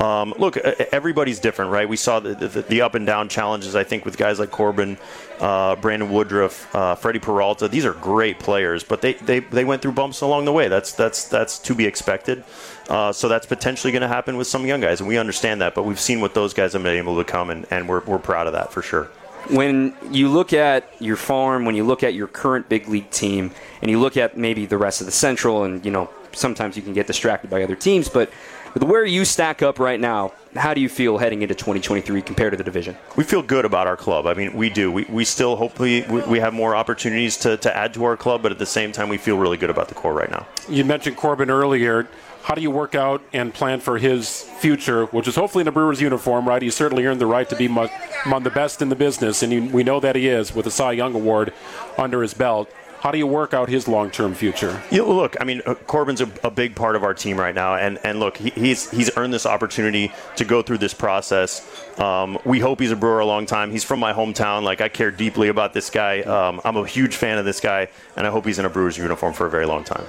Um, 0.00 0.32
look, 0.38 0.56
everybody's 0.56 1.40
different, 1.40 1.72
right? 1.72 1.86
We 1.86 1.98
saw 1.98 2.20
the, 2.20 2.34
the, 2.34 2.62
the 2.62 2.80
up 2.80 2.94
and 2.94 3.04
down 3.06 3.28
challenges. 3.28 3.76
I 3.76 3.84
think 3.84 4.06
with 4.06 4.16
guys 4.16 4.38
like 4.38 4.50
Corbin, 4.50 4.96
uh, 5.40 5.76
Brandon 5.76 6.10
Woodruff, 6.10 6.74
uh, 6.74 6.94
Freddy 6.94 7.18
Peralta. 7.18 7.68
These 7.68 7.84
are 7.84 7.92
great 7.92 8.38
players, 8.38 8.82
but 8.82 9.02
they, 9.02 9.12
they, 9.12 9.40
they 9.40 9.64
went 9.64 9.82
through 9.82 9.92
bumps 9.92 10.22
along 10.22 10.46
the 10.46 10.52
way. 10.52 10.68
That's 10.68 10.92
that's 10.92 11.28
that's 11.28 11.58
to 11.60 11.74
be 11.74 11.84
expected. 11.84 12.44
Uh, 12.88 13.12
so 13.12 13.28
that's 13.28 13.46
potentially 13.46 13.92
going 13.92 14.00
to 14.00 14.08
happen 14.08 14.38
with 14.38 14.46
some 14.46 14.64
young 14.66 14.80
guys, 14.80 15.00
and 15.00 15.06
we 15.08 15.18
understand 15.18 15.60
that. 15.60 15.74
But 15.74 15.84
we've 15.84 16.00
seen 16.00 16.22
what 16.22 16.32
those 16.32 16.54
guys 16.54 16.72
have 16.72 16.82
been 16.82 16.96
able 16.96 17.16
to 17.18 17.24
come, 17.24 17.50
and, 17.50 17.66
and 17.70 17.86
we're, 17.86 18.00
we're 18.04 18.18
proud 18.18 18.46
of 18.46 18.54
that 18.54 18.72
for 18.72 18.80
sure. 18.82 19.10
when 19.48 19.94
you 20.10 20.28
look 20.28 20.52
at 20.52 20.90
your 21.00 21.16
farm, 21.16 21.64
when 21.64 21.74
you 21.74 21.84
look 21.84 22.02
at 22.02 22.14
your 22.14 22.26
current 22.26 22.68
big 22.68 22.88
league 22.88 23.10
team, 23.10 23.50
and 23.82 23.90
you 23.90 23.98
look 23.98 24.16
at 24.16 24.36
maybe 24.36 24.66
the 24.66 24.78
rest 24.78 25.00
of 25.00 25.06
the 25.06 25.12
Central, 25.12 25.64
and 25.64 25.84
you 25.84 25.90
know 25.90 26.10
sometimes 26.32 26.76
you 26.76 26.82
can 26.82 26.92
get 26.92 27.06
distracted 27.06 27.50
by 27.50 27.62
other 27.62 27.74
teams, 27.76 28.08
but 28.08 28.30
with 28.74 28.82
where 28.82 29.04
you 29.04 29.24
stack 29.24 29.62
up 29.62 29.78
right 29.78 29.98
now, 29.98 30.32
how 30.54 30.74
do 30.74 30.80
you 30.80 30.88
feel 30.88 31.18
heading 31.18 31.42
into 31.42 31.54
2023 31.54 32.22
compared 32.22 32.52
to 32.52 32.56
the 32.56 32.64
division? 32.64 32.96
We 33.16 33.24
feel 33.24 33.42
good 33.42 33.64
about 33.64 33.86
our 33.86 33.96
club. 33.96 34.26
I 34.26 34.34
mean, 34.34 34.54
we 34.54 34.70
do. 34.70 34.90
We, 34.90 35.04
we 35.04 35.24
still 35.24 35.56
hopefully 35.56 36.04
we, 36.08 36.20
we 36.22 36.38
have 36.40 36.52
more 36.52 36.74
opportunities 36.74 37.36
to, 37.38 37.56
to 37.58 37.76
add 37.76 37.94
to 37.94 38.04
our 38.04 38.16
club, 38.16 38.42
but 38.42 38.52
at 38.52 38.58
the 38.58 38.66
same 38.66 38.92
time, 38.92 39.08
we 39.08 39.18
feel 39.18 39.38
really 39.38 39.56
good 39.56 39.70
about 39.70 39.88
the 39.88 39.94
core 39.94 40.12
right 40.12 40.30
now. 40.30 40.46
You 40.68 40.84
mentioned 40.84 41.16
Corbin 41.16 41.50
earlier. 41.50 42.08
How 42.42 42.54
do 42.54 42.62
you 42.62 42.70
work 42.70 42.94
out 42.94 43.22
and 43.34 43.52
plan 43.52 43.80
for 43.80 43.98
his 43.98 44.42
future, 44.60 45.04
which 45.06 45.28
is 45.28 45.36
hopefully 45.36 45.60
in 45.62 45.68
a 45.68 45.72
Brewers 45.72 46.00
uniform, 46.00 46.48
right? 46.48 46.62
He 46.62 46.70
certainly 46.70 47.04
earned 47.04 47.20
the 47.20 47.26
right 47.26 47.48
to 47.50 47.54
be 47.54 47.66
among 47.66 48.42
the 48.42 48.50
best 48.50 48.80
in 48.80 48.88
the 48.88 48.96
business, 48.96 49.42
and 49.42 49.52
he, 49.52 49.60
we 49.60 49.84
know 49.84 50.00
that 50.00 50.16
he 50.16 50.26
is 50.26 50.54
with 50.54 50.66
a 50.66 50.70
Cy 50.70 50.92
Young 50.92 51.14
Award 51.14 51.52
under 51.98 52.22
his 52.22 52.32
belt. 52.32 52.70
How 53.00 53.10
do 53.10 53.16
you 53.16 53.26
work 53.26 53.54
out 53.54 53.70
his 53.70 53.88
long-term 53.88 54.34
future? 54.34 54.82
Yeah, 54.90 55.02
look, 55.02 55.34
I 55.40 55.44
mean, 55.44 55.62
uh, 55.64 55.74
Corbin's 55.74 56.20
a, 56.20 56.30
a, 56.44 56.50
big 56.50 56.76
part 56.76 56.96
of 56.96 57.02
our 57.02 57.14
team 57.14 57.38
right 57.38 57.54
now, 57.54 57.74
and 57.74 57.98
and 58.04 58.20
look, 58.20 58.36
he, 58.36 58.50
he's 58.50 58.90
he's 58.90 59.16
earned 59.16 59.32
this 59.32 59.46
opportunity 59.46 60.12
to 60.36 60.44
go 60.44 60.60
through 60.60 60.78
this 60.78 60.92
process. 60.92 61.66
Um, 61.98 62.38
we 62.44 62.60
hope 62.60 62.78
he's 62.78 62.90
a 62.90 62.96
Brewer 62.96 63.20
a 63.20 63.26
long 63.26 63.46
time. 63.46 63.70
He's 63.70 63.84
from 63.84 64.00
my 64.00 64.12
hometown. 64.12 64.64
Like 64.64 64.82
I 64.82 64.90
care 64.90 65.10
deeply 65.10 65.48
about 65.48 65.72
this 65.72 65.88
guy. 65.88 66.20
Um, 66.20 66.60
I'm 66.62 66.76
a 66.76 66.86
huge 66.86 67.16
fan 67.16 67.38
of 67.38 67.46
this 67.46 67.58
guy, 67.58 67.88
and 68.16 68.26
I 68.26 68.30
hope 68.30 68.44
he's 68.44 68.58
in 68.58 68.66
a 68.66 68.70
Brewers 68.70 68.98
uniform 68.98 69.32
for 69.32 69.46
a 69.46 69.50
very 69.50 69.64
long 69.64 69.82
time. 69.82 70.04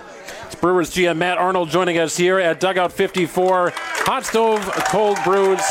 It's 0.48 0.56
Brewers 0.56 0.92
GM 0.92 1.16
Matt 1.16 1.38
Arnold 1.38 1.70
joining 1.70 1.98
us 1.98 2.18
here 2.18 2.40
at 2.40 2.60
Dugout 2.60 2.92
54, 2.92 3.72
Hot 3.74 4.26
Stove 4.26 4.70
Cold 4.90 5.18
Brews. 5.24 5.62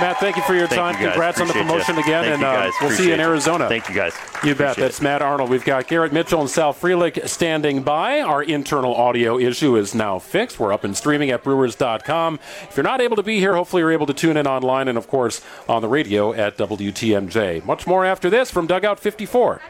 Matt, 0.00 0.18
thank 0.18 0.36
you 0.36 0.42
for 0.42 0.54
your 0.54 0.66
thank 0.68 0.78
time. 0.78 1.02
You 1.02 1.08
Congrats 1.08 1.38
Appreciate 1.40 1.60
on 1.62 1.66
the 1.66 1.72
promotion 1.72 1.94
you. 1.96 2.02
again, 2.02 2.24
thank 2.24 2.34
and 2.34 2.44
uh, 2.44 2.70
we'll 2.80 2.90
see 2.90 3.08
you 3.08 3.14
in 3.14 3.20
Arizona. 3.20 3.64
You. 3.64 3.68
Thank 3.68 3.88
you, 3.88 3.94
guys. 3.94 4.14
You 4.44 4.54
bet. 4.54 4.72
Appreciate 4.72 4.84
That's. 4.84 5.00
Matt 5.02 5.22
Arnold. 5.22 5.50
We've 5.50 5.64
got 5.64 5.88
Garrett 5.88 6.12
Mitchell 6.12 6.40
and 6.40 6.48
Sal 6.48 6.72
Frelick 6.72 7.28
standing 7.28 7.82
by. 7.82 8.20
Our 8.20 8.42
internal 8.42 8.94
audio 8.94 9.38
issue 9.38 9.76
is 9.76 9.94
now 9.94 10.18
fixed. 10.18 10.60
We're 10.60 10.72
up 10.72 10.84
and 10.84 10.96
streaming 10.96 11.30
at 11.30 11.42
Brewers.com. 11.42 12.38
If 12.68 12.76
you're 12.76 12.84
not 12.84 13.00
able 13.00 13.16
to 13.16 13.22
be 13.22 13.38
here, 13.38 13.54
hopefully 13.54 13.80
you're 13.80 13.92
able 13.92 14.06
to 14.06 14.14
tune 14.14 14.36
in 14.36 14.46
online 14.46 14.88
and, 14.88 14.96
of 14.96 15.08
course, 15.08 15.42
on 15.68 15.82
the 15.82 15.88
radio 15.88 16.32
at 16.32 16.56
WTMJ. 16.56 17.64
Much 17.64 17.86
more 17.86 18.04
after 18.04 18.30
this 18.30 18.50
from 18.50 18.66
Dugout 18.66 19.00
54. 19.00 19.60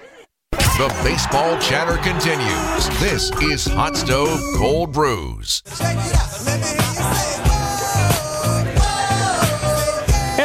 The 0.53 1.01
baseball 1.03 1.59
chatter 1.59 1.97
continues. 2.03 3.01
This 3.01 3.33
is 3.43 3.67
Hot 3.67 3.97
Stove 3.97 4.41
Cold 4.57 4.93
Brews. 4.93 5.63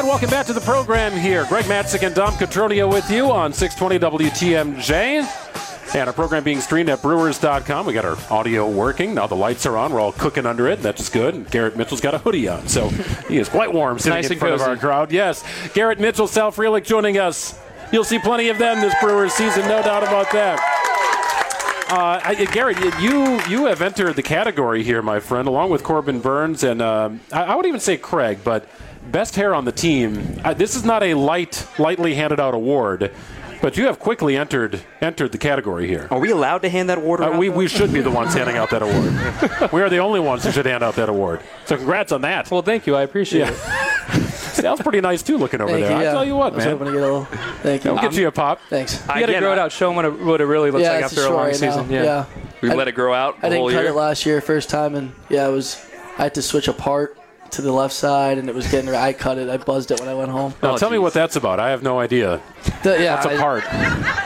And 0.03 0.09
welcome 0.09 0.29
back 0.29 0.45
to 0.47 0.53
the 0.53 0.59
program 0.59 1.13
here. 1.13 1.45
Greg 1.47 1.63
Matzek 1.63 2.05
and 2.05 2.13
Dom 2.13 2.33
Cotroneo 2.33 2.91
with 2.91 3.09
you 3.09 3.31
on 3.31 3.53
620 3.53 4.27
WTMJ. 4.27 5.95
And 5.95 6.09
our 6.09 6.13
program 6.13 6.43
being 6.43 6.59
streamed 6.59 6.89
at 6.89 7.01
brewers.com. 7.01 7.85
We 7.85 7.93
got 7.93 8.03
our 8.03 8.17
audio 8.29 8.69
working. 8.69 9.13
Now 9.13 9.27
the 9.27 9.37
lights 9.37 9.65
are 9.65 9.77
on. 9.77 9.93
We're 9.93 10.01
all 10.01 10.11
cooking 10.11 10.45
under 10.45 10.67
it. 10.67 10.81
That's 10.81 11.07
good. 11.07 11.35
And 11.35 11.49
Garrett 11.49 11.77
Mitchell's 11.77 12.01
got 12.01 12.13
a 12.13 12.17
hoodie 12.17 12.49
on. 12.49 12.67
So 12.67 12.89
he 13.29 13.37
is 13.37 13.47
quite 13.47 13.71
warm 13.71 13.97
sitting 13.97 14.15
nice 14.15 14.29
in 14.29 14.39
front 14.39 14.51
cozy. 14.51 14.63
of 14.63 14.69
our 14.71 14.75
crowd. 14.75 15.13
Yes. 15.13 15.41
Garrett 15.73 16.01
Mitchell, 16.01 16.27
Sal 16.27 16.51
Frelick 16.51 16.83
joining 16.83 17.17
us. 17.17 17.57
You'll 17.93 18.03
see 18.03 18.19
plenty 18.19 18.49
of 18.49 18.57
them 18.57 18.81
this 18.81 18.93
Brewers 18.99 19.31
season, 19.31 19.61
no 19.69 19.81
doubt 19.83 20.03
about 20.03 20.29
that. 20.33 20.59
Uh, 21.89 22.19
I, 22.21 22.45
Garrett, 22.51 22.77
you 22.99 23.39
you 23.47 23.67
have 23.67 23.81
entered 23.81 24.17
the 24.17 24.23
category 24.23 24.83
here, 24.83 25.01
my 25.01 25.21
friend, 25.21 25.47
along 25.47 25.69
with 25.69 25.83
Corbin 25.83 26.19
Burnes 26.19 26.63
and 26.63 26.81
um, 26.81 27.21
I, 27.31 27.43
I 27.43 27.55
would 27.55 27.67
even 27.67 27.79
say 27.79 27.95
Craig, 27.97 28.39
but 28.43 28.67
best 29.11 29.35
hair 29.35 29.53
on 29.53 29.65
the 29.65 29.71
team. 29.71 30.39
Uh, 30.43 30.53
this 30.53 30.75
is 30.75 30.83
not 30.83 31.03
a 31.03 31.13
light, 31.13 31.67
lightly 31.77 32.15
handed 32.15 32.39
out 32.39 32.53
award, 32.53 33.11
but 33.61 33.77
you 33.77 33.85
have 33.85 33.99
quickly 33.99 34.35
entered 34.35 34.81
entered 35.01 35.31
the 35.31 35.37
category 35.37 35.87
here. 35.87 36.07
Are 36.11 36.19
we 36.19 36.31
allowed 36.31 36.61
to 36.63 36.69
hand 36.69 36.89
that 36.89 36.97
award 36.97 37.21
Uh, 37.21 37.29
around? 37.29 37.39
we, 37.39 37.49
though? 37.49 37.55
we 37.55 37.67
should 37.67 37.93
be 37.93 38.01
the 38.01 38.11
ones 38.11 38.33
handing 38.33 38.57
out 38.57 38.69
that 38.71 38.81
award. 38.81 39.71
we 39.73 39.81
are 39.81 39.89
the 39.89 39.99
only 39.99 40.19
ones 40.19 40.43
who 40.43 40.51
should 40.51 40.65
hand 40.65 40.83
out 40.83 40.95
that 40.95 41.09
award. 41.09 41.41
So 41.65 41.77
congrats 41.77 42.11
on 42.11 42.21
that. 42.21 42.49
Well, 42.51 42.61
thank 42.61 42.87
you. 42.87 42.95
I 42.95 43.03
appreciate 43.03 43.49
it. 43.49 43.55
Sounds 44.53 44.81
pretty 44.81 45.01
nice 45.01 45.23
too, 45.23 45.37
looking 45.37 45.61
over 45.61 45.71
Thank 45.71 45.85
there. 45.85 45.97
you, 45.97 46.03
yeah. 46.03 46.09
I 46.09 46.13
tell 46.13 46.25
you 46.25 46.35
what, 46.35 46.53
I 46.53 46.55
was 46.57 46.65
man. 46.65 46.77
hoping 46.77 46.87
to 46.87 46.93
get 46.93 47.01
a 47.01 47.05
little. 47.05 47.25
Thank 47.63 47.83
you. 47.85 47.91
We'll 47.93 48.01
get 48.01 48.13
you 48.13 48.27
a 48.27 48.31
pop. 48.31 48.59
Thanks. 48.69 49.01
You 49.01 49.07
got 49.07 49.25
to 49.25 49.39
grow 49.39 49.51
it 49.53 49.57
out, 49.59 49.71
show 49.71 49.87
them 49.87 49.95
what 49.95 50.05
it, 50.05 50.19
what 50.21 50.41
it 50.41 50.45
really 50.45 50.69
looks 50.71 50.83
yeah, 50.83 50.93
like 50.93 51.03
after 51.05 51.21
a 51.21 51.23
short 51.23 51.35
long 51.35 51.45
right 51.47 51.55
season. 51.55 51.89
Now. 51.89 52.03
Yeah. 52.03 52.25
we 52.61 52.69
I- 52.69 52.75
let 52.75 52.87
it 52.87 52.91
grow 52.93 53.13
out 53.13 53.35
I 53.41 53.49
the 53.49 53.55
didn't 53.55 53.71
cut 53.71 53.81
year. 53.81 53.89
it 53.91 53.95
last 53.95 54.25
year, 54.27 54.41
first 54.41 54.69
time, 54.69 54.93
and 54.95 55.11
yeah, 55.29 55.47
it 55.47 55.51
was. 55.51 55.83
I 56.19 56.23
had 56.23 56.35
to 56.35 56.43
switch 56.43 56.67
a 56.67 56.73
part 56.73 57.17
to 57.53 57.61
the 57.61 57.71
left 57.71 57.93
side, 57.93 58.37
and 58.37 58.49
it 58.49 58.55
was 58.55 58.67
getting. 58.69 58.93
I 58.93 59.13
cut 59.13 59.37
it. 59.37 59.49
I 59.49 59.57
buzzed 59.57 59.91
it 59.91 59.99
when 59.99 60.09
I 60.09 60.13
went 60.13 60.31
home. 60.31 60.53
Now 60.61 60.73
Oh, 60.73 60.77
tell 60.77 60.89
me 60.89 60.97
what 60.99 61.13
that's 61.13 61.35
about. 61.35 61.59
I 61.59 61.69
have 61.69 61.81
no 61.83 61.99
idea. 61.99 62.41
The- 62.83 63.01
yeah, 63.01 63.15
That's 63.21 63.25
a 63.27 63.37
part. 63.37 63.63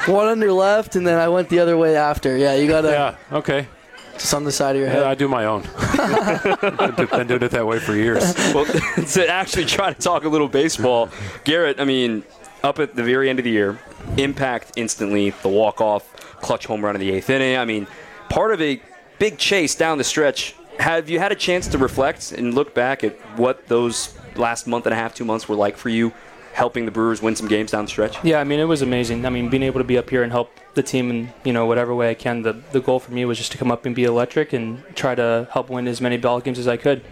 one 0.07 0.27
under 0.27 0.51
left, 0.51 0.95
and 0.95 1.05
then 1.05 1.17
I 1.19 1.27
went 1.27 1.49
the 1.49 1.59
other 1.59 1.77
way 1.77 1.95
after. 1.95 2.35
Yeah, 2.37 2.55
you 2.55 2.67
gotta 2.67 2.89
Yeah. 2.89 3.15
Okay. 3.37 3.67
just 4.13 4.33
on 4.33 4.43
the 4.43 4.51
side 4.51 4.75
of 4.75 4.81
your 4.81 4.89
Yeah, 4.89 4.95
head. 4.95 5.03
I 5.03 5.15
do 5.15 5.27
my 5.27 5.45
own. 5.45 5.63
I've 5.77 6.95
been 7.11 7.27
doing 7.27 7.43
it 7.43 7.51
that 7.51 7.65
way 7.67 7.79
for 7.79 7.95
years. 7.95 8.23
well, 8.53 8.65
to 9.13 9.27
actually 9.29 9.65
try 9.65 9.93
to 9.93 9.99
talk 9.99 10.23
a 10.23 10.29
little 10.29 10.47
baseball, 10.47 11.09
Garrett, 11.43 11.79
I 11.79 11.85
mean, 11.85 12.23
up 12.63 12.79
at 12.79 12.95
the 12.95 13.03
very 13.03 13.29
end 13.29 13.39
of 13.39 13.45
the 13.45 13.51
year, 13.51 13.77
impact 14.17 14.71
instantly, 14.75 15.31
the 15.43 15.49
walk-off, 15.49 16.03
clutch 16.41 16.65
home 16.65 16.83
run 16.83 16.95
in 16.95 17.01
the 17.01 17.11
eighth 17.11 17.29
inning. 17.29 17.57
I 17.57 17.65
mean, 17.65 17.87
part 18.29 18.51
of 18.53 18.61
a 18.61 18.81
big 19.19 19.37
chase 19.37 19.75
down 19.75 19.97
the 19.97 20.03
stretch. 20.03 20.55
Have 20.79 21.09
you 21.09 21.19
had 21.19 21.31
a 21.31 21.35
chance 21.35 21.67
to 21.69 21.77
reflect 21.77 22.31
and 22.31 22.53
look 22.53 22.73
back 22.73 23.03
at 23.03 23.15
what 23.37 23.67
those 23.67 24.17
last 24.35 24.67
month 24.67 24.85
and 24.85 24.93
a 24.93 24.95
half, 24.95 25.13
two 25.13 25.25
months 25.25 25.49
were 25.49 25.55
like 25.55 25.75
for 25.75 25.89
you, 25.89 26.13
helping 26.53 26.85
the 26.85 26.91
Brewers 26.91 27.21
win 27.21 27.35
some 27.35 27.47
games 27.47 27.71
down 27.71 27.85
the 27.85 27.89
stretch? 27.89 28.23
Yeah, 28.23 28.39
I 28.39 28.43
mean, 28.43 28.59
it 28.59 28.65
was 28.65 28.81
amazing. 28.81 29.25
I 29.25 29.29
mean, 29.29 29.49
being 29.49 29.63
able 29.63 29.79
to 29.79 29.83
be 29.83 29.97
up 29.97 30.09
here 30.09 30.23
and 30.23 30.31
help 30.31 30.51
the 30.77 30.83
team 30.83 31.09
in 31.09 31.33
you 31.43 31.51
know 31.51 31.65
whatever 31.65 31.93
way 31.93 32.09
I 32.09 32.13
can. 32.13 32.43
The 32.43 32.53
the 32.71 32.79
goal 32.79 32.99
for 32.99 33.11
me 33.11 33.25
was 33.25 33.37
just 33.37 33.51
to 33.51 33.57
come 33.57 33.71
up 33.71 33.85
and 33.85 33.93
be 33.93 34.05
electric 34.05 34.53
and 34.53 34.81
try 34.95 35.15
to 35.15 35.49
help 35.51 35.69
win 35.69 35.87
as 35.87 35.99
many 35.99 36.17
ball 36.17 36.39
games 36.39 36.59
as 36.59 36.67
I 36.67 36.77
could. 36.77 37.03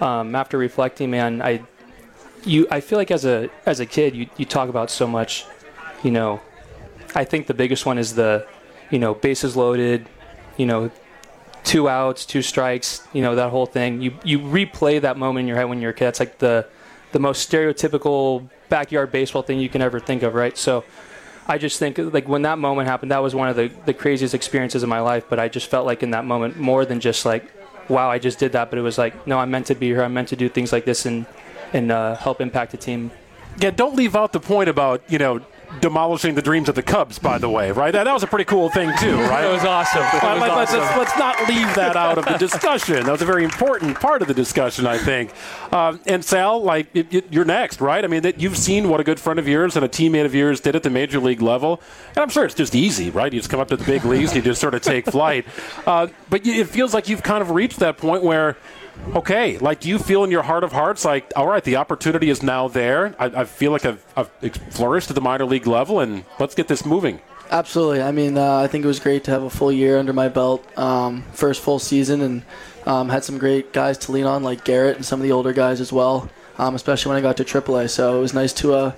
Um, 0.00 0.36
after 0.36 0.56
reflecting, 0.56 1.10
man, 1.10 1.42
I 1.42 1.62
you 2.44 2.68
I 2.70 2.80
feel 2.80 2.98
like 2.98 3.10
as 3.10 3.24
a 3.24 3.50
as 3.66 3.80
a 3.80 3.86
kid, 3.86 4.14
you 4.14 4.28
you 4.36 4.44
talk 4.44 4.68
about 4.68 4.90
so 4.90 5.08
much. 5.08 5.44
You 6.04 6.12
know, 6.12 6.40
I 7.16 7.24
think 7.24 7.48
the 7.48 7.54
biggest 7.54 7.84
one 7.84 7.98
is 7.98 8.14
the 8.14 8.46
you 8.90 9.00
know 9.00 9.14
bases 9.14 9.56
loaded. 9.56 10.06
You 10.56 10.66
know, 10.66 10.90
two 11.68 11.86
outs, 11.86 12.24
two 12.24 12.40
strikes. 12.40 13.06
You 13.12 13.22
know 13.22 13.34
that 13.34 13.50
whole 13.50 13.66
thing. 13.66 14.00
You 14.00 14.14
you 14.24 14.38
replay 14.38 15.00
that 15.02 15.16
moment 15.18 15.44
in 15.44 15.48
your 15.48 15.56
head 15.58 15.68
when 15.68 15.80
you're 15.80 15.90
a 15.90 15.94
kid. 15.94 16.06
That's 16.06 16.20
like 16.20 16.38
the 16.38 16.66
the 17.12 17.18
most 17.18 17.48
stereotypical 17.48 18.48
backyard 18.68 19.12
baseball 19.12 19.42
thing 19.42 19.60
you 19.60 19.68
can 19.68 19.82
ever 19.82 20.00
think 20.00 20.22
of, 20.22 20.34
right? 20.34 20.56
So 20.56 20.84
I 21.46 21.58
just 21.58 21.78
think 21.78 21.98
like 21.98 22.26
when 22.26 22.42
that 22.42 22.58
moment 22.58 22.88
happened, 22.88 23.12
that 23.12 23.22
was 23.22 23.34
one 23.34 23.48
of 23.48 23.56
the, 23.56 23.70
the 23.86 23.94
craziest 23.94 24.34
experiences 24.34 24.82
of 24.82 24.88
my 24.88 25.00
life. 25.00 25.24
But 25.28 25.38
I 25.38 25.48
just 25.48 25.70
felt 25.70 25.86
like 25.86 26.02
in 26.02 26.10
that 26.10 26.24
moment, 26.24 26.58
more 26.58 26.84
than 26.84 27.00
just 27.00 27.24
like, 27.24 27.44
wow, 27.88 28.10
I 28.10 28.18
just 28.18 28.38
did 28.38 28.52
that. 28.52 28.70
But 28.70 28.78
it 28.78 28.82
was 28.82 28.98
like, 28.98 29.26
no, 29.26 29.38
I'm 29.38 29.50
meant 29.50 29.66
to 29.66 29.74
be 29.74 29.88
here. 29.88 30.02
I'm 30.02 30.14
meant 30.14 30.28
to 30.28 30.36
do 30.36 30.48
things 30.48 30.72
like 30.72 30.84
this 30.86 31.04
and 31.06 31.26
and 31.72 31.92
uh, 31.92 32.16
help 32.16 32.40
impact 32.40 32.72
the 32.72 32.78
team. 32.78 33.10
Yeah, 33.60 33.70
don't 33.70 33.94
leave 33.94 34.16
out 34.16 34.32
the 34.32 34.40
point 34.40 34.68
about, 34.70 35.02
you 35.08 35.18
know, 35.18 35.40
demolishing 35.80 36.34
the 36.34 36.42
dreams 36.42 36.68
of 36.68 36.74
the 36.74 36.82
Cubs, 36.82 37.18
by 37.18 37.38
the 37.38 37.48
way, 37.48 37.70
right? 37.70 37.92
That, 37.92 38.04
that 38.04 38.12
was 38.12 38.22
a 38.22 38.26
pretty 38.26 38.44
cool 38.44 38.68
thing, 38.68 38.90
too, 38.98 39.16
right? 39.28 39.44
It 39.44 39.52
was 39.52 39.64
awesome. 39.64 40.02
It 40.02 40.22
was 40.22 40.40
let, 40.40 40.50
us 40.50 40.74
awesome. 40.74 40.98
let's 40.98 41.18
not 41.18 41.48
leave 41.48 41.74
that 41.74 41.96
out 41.96 42.18
of 42.18 42.24
the 42.24 42.36
discussion. 42.38 43.04
That 43.04 43.12
was 43.12 43.22
a 43.22 43.26
very 43.26 43.44
important 43.44 43.98
part 44.00 44.22
of 44.22 44.28
the 44.28 44.34
discussion, 44.34 44.86
I 44.86 44.98
think. 44.98 45.32
Um, 45.72 46.00
and 46.06 46.24
Sal, 46.24 46.62
like 46.62 46.88
it, 46.94 47.12
it, 47.12 47.32
you're 47.32 47.44
next, 47.44 47.80
right? 47.80 48.04
I 48.04 48.08
mean, 48.08 48.22
that 48.22 48.40
you've 48.40 48.56
seen 48.56 48.88
what 48.88 49.00
a 49.00 49.04
good 49.04 49.20
friend 49.20 49.38
of 49.38 49.46
yours 49.46 49.76
and 49.76 49.84
a 49.84 49.88
teammate 49.88 50.24
of 50.24 50.34
yours 50.34 50.60
did 50.60 50.74
at 50.74 50.82
the 50.82 50.90
major 50.90 51.20
league 51.20 51.42
level, 51.42 51.80
and 52.10 52.18
I'm 52.18 52.28
sure 52.28 52.44
it's 52.44 52.54
just 52.54 52.74
easy, 52.74 53.10
right? 53.10 53.32
You 53.32 53.40
just 53.40 53.50
come 53.50 53.60
up 53.60 53.68
to 53.68 53.76
the 53.76 53.84
big 53.84 54.04
leagues, 54.04 54.34
you 54.34 54.42
just 54.42 54.60
sort 54.60 54.74
of 54.74 54.82
take 54.82 55.04
flight. 55.10 55.46
Uh, 55.86 56.08
but 56.30 56.46
it 56.46 56.68
feels 56.68 56.94
like 56.94 57.08
you've 57.08 57.22
kind 57.22 57.42
of 57.42 57.50
reached 57.50 57.78
that 57.80 57.98
point 57.98 58.22
where. 58.22 58.56
Okay, 59.14 59.56
like 59.58 59.80
do 59.80 59.88
you 59.88 59.98
feel 59.98 60.22
in 60.22 60.30
your 60.30 60.42
heart 60.42 60.64
of 60.64 60.72
hearts 60.72 61.04
like, 61.04 61.32
all 61.34 61.46
right, 61.46 61.64
the 61.64 61.76
opportunity 61.76 62.28
is 62.28 62.42
now 62.42 62.68
there. 62.68 63.14
I, 63.18 63.26
I 63.26 63.44
feel 63.44 63.72
like 63.72 63.86
I've, 63.86 64.04
I've 64.16 64.28
flourished 64.70 65.10
at 65.10 65.14
the 65.14 65.20
minor 65.20 65.46
league 65.46 65.66
level, 65.66 66.00
and 66.00 66.24
let's 66.38 66.54
get 66.54 66.68
this 66.68 66.84
moving. 66.84 67.20
Absolutely. 67.50 68.02
I 68.02 68.12
mean, 68.12 68.36
uh, 68.36 68.58
I 68.58 68.66
think 68.66 68.84
it 68.84 68.88
was 68.88 69.00
great 69.00 69.24
to 69.24 69.30
have 69.30 69.42
a 69.42 69.50
full 69.50 69.72
year 69.72 69.98
under 69.98 70.12
my 70.12 70.28
belt, 70.28 70.66
um, 70.78 71.22
first 71.32 71.62
full 71.62 71.78
season, 71.78 72.20
and 72.20 72.42
um, 72.86 73.08
had 73.08 73.24
some 73.24 73.38
great 73.38 73.72
guys 73.72 73.96
to 73.98 74.12
lean 74.12 74.26
on, 74.26 74.42
like 74.42 74.64
Garrett 74.64 74.96
and 74.96 75.04
some 75.04 75.20
of 75.20 75.24
the 75.24 75.32
older 75.32 75.54
guys 75.54 75.80
as 75.80 75.90
well, 75.90 76.28
um, 76.58 76.74
especially 76.74 77.10
when 77.10 77.18
I 77.18 77.22
got 77.22 77.38
to 77.38 77.44
AAA. 77.44 77.88
So 77.88 78.18
it 78.18 78.20
was 78.20 78.34
nice 78.34 78.52
to 78.54 78.74
uh, 78.74 78.92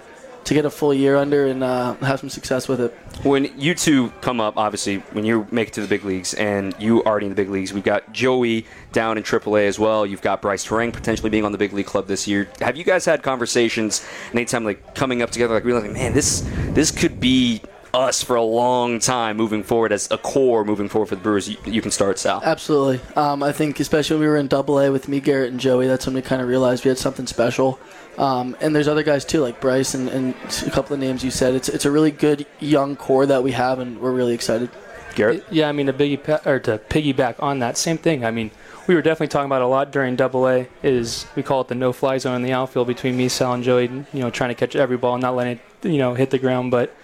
to 0.50 0.54
get 0.54 0.64
a 0.64 0.70
full 0.70 0.92
year 0.92 1.16
under 1.16 1.46
and 1.46 1.62
uh, 1.62 1.94
have 1.98 2.18
some 2.18 2.28
success 2.28 2.66
with 2.66 2.80
it. 2.80 2.92
When 3.22 3.56
you 3.56 3.72
two 3.72 4.10
come 4.20 4.40
up, 4.40 4.56
obviously, 4.56 4.96
when 5.12 5.24
you 5.24 5.46
make 5.52 5.68
it 5.68 5.74
to 5.74 5.80
the 5.80 5.86
big 5.86 6.04
leagues, 6.04 6.34
and 6.34 6.74
you 6.76 7.04
already 7.04 7.26
in 7.26 7.30
the 7.30 7.36
big 7.36 7.50
leagues, 7.50 7.72
we've 7.72 7.84
got 7.84 8.12
Joey 8.12 8.66
down 8.90 9.16
in 9.16 9.22
AAA 9.22 9.68
as 9.68 9.78
well. 9.78 10.04
You've 10.04 10.22
got 10.22 10.42
Brice 10.42 10.66
Turang 10.66 10.92
potentially 10.92 11.30
being 11.30 11.44
on 11.44 11.52
the 11.52 11.58
big 11.58 11.72
league 11.72 11.86
club 11.86 12.08
this 12.08 12.26
year. 12.26 12.48
Have 12.58 12.76
you 12.76 12.82
guys 12.82 13.04
had 13.04 13.22
conversations 13.22 14.04
anytime 14.32 14.64
like 14.64 14.96
coming 14.96 15.22
up 15.22 15.30
together, 15.30 15.54
like 15.54 15.64
realizing, 15.64 15.92
man, 15.92 16.14
this 16.14 16.40
this 16.72 16.90
could 16.90 17.20
be 17.20 17.62
us 17.94 18.20
for 18.22 18.34
a 18.34 18.42
long 18.42 18.98
time 18.98 19.36
moving 19.36 19.62
forward 19.62 19.92
as 19.92 20.10
a 20.10 20.18
core 20.18 20.64
moving 20.64 20.88
forward 20.88 21.06
for 21.06 21.14
the 21.14 21.20
Brewers. 21.20 21.48
You, 21.48 21.58
you 21.64 21.80
can 21.80 21.92
start, 21.92 22.18
Sal. 22.18 22.42
Absolutely. 22.44 23.00
Um, 23.14 23.42
I 23.42 23.52
think 23.52 23.78
especially 23.78 24.16
when 24.16 24.22
we 24.22 24.28
were 24.28 24.36
in 24.36 24.48
Double 24.48 24.80
A 24.80 24.90
with 24.90 25.06
me, 25.06 25.20
Garrett, 25.20 25.52
and 25.52 25.60
Joey, 25.60 25.86
that's 25.86 26.06
when 26.06 26.14
we 26.16 26.22
kind 26.22 26.42
of 26.42 26.48
realized 26.48 26.84
we 26.84 26.88
had 26.88 26.98
something 26.98 27.26
special. 27.26 27.78
Um, 28.18 28.56
and 28.60 28.74
there's 28.74 28.88
other 28.88 29.02
guys 29.02 29.24
too, 29.24 29.40
like 29.40 29.60
Brice 29.60 29.94
and, 29.94 30.08
and 30.08 30.34
a 30.66 30.70
couple 30.70 30.94
of 30.94 31.00
names 31.00 31.24
you 31.24 31.30
said. 31.30 31.54
It's 31.54 31.68
it's 31.68 31.84
a 31.84 31.90
really 31.90 32.10
good 32.10 32.46
young 32.58 32.96
core 32.96 33.26
that 33.26 33.42
we 33.42 33.52
have, 33.52 33.78
and 33.78 34.00
we're 34.00 34.12
really 34.12 34.34
excited. 34.34 34.70
Garrett? 35.14 35.44
Yeah, 35.50 35.68
I 35.68 35.72
mean, 35.72 35.86
to, 35.86 35.92
biggie, 35.92 36.46
or 36.46 36.60
to 36.60 36.78
piggyback 36.78 37.42
on 37.42 37.58
that, 37.60 37.76
same 37.76 37.98
thing. 37.98 38.24
I 38.24 38.30
mean, 38.30 38.50
we 38.86 38.94
were 38.94 39.02
definitely 39.02 39.28
talking 39.28 39.46
about 39.46 39.62
a 39.62 39.66
lot 39.66 39.92
during 39.92 40.16
Double 40.16 40.48
A. 40.48 40.68
Is 40.82 41.26
we 41.36 41.42
call 41.42 41.60
it 41.62 41.68
the 41.68 41.74
no-fly 41.74 42.18
zone 42.18 42.36
in 42.36 42.42
the 42.42 42.52
outfield 42.52 42.86
between 42.86 43.16
me, 43.16 43.28
Sal, 43.28 43.54
and 43.54 43.64
Joey. 43.64 43.84
You 43.84 44.20
know, 44.20 44.30
trying 44.30 44.50
to 44.50 44.54
catch 44.54 44.76
every 44.76 44.96
ball, 44.96 45.14
and 45.14 45.22
not 45.22 45.34
letting 45.34 45.58
it, 45.82 45.88
you 45.88 45.98
know, 45.98 46.14
hit 46.14 46.30
the 46.30 46.38
ground. 46.38 46.70
But 46.70 46.94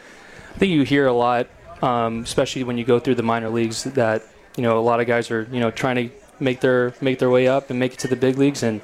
I 0.54 0.58
think 0.58 0.72
you 0.72 0.82
hear 0.82 1.06
a 1.06 1.12
lot, 1.12 1.48
um, 1.82 2.22
especially 2.22 2.64
when 2.64 2.78
you 2.78 2.84
go 2.84 2.98
through 2.98 3.16
the 3.16 3.22
minor 3.22 3.48
leagues, 3.48 3.84
that 3.84 4.22
you 4.56 4.62
know 4.62 4.78
a 4.78 4.80
lot 4.80 5.00
of 5.00 5.06
guys 5.06 5.30
are 5.30 5.48
you 5.50 5.60
know 5.60 5.70
trying 5.70 6.08
to 6.08 6.14
make 6.40 6.60
their 6.60 6.94
make 7.00 7.18
their 7.18 7.30
way 7.30 7.48
up 7.48 7.70
and 7.70 7.78
make 7.78 7.94
it 7.94 7.98
to 8.00 8.08
the 8.08 8.16
big 8.16 8.38
leagues, 8.38 8.62
and 8.62 8.80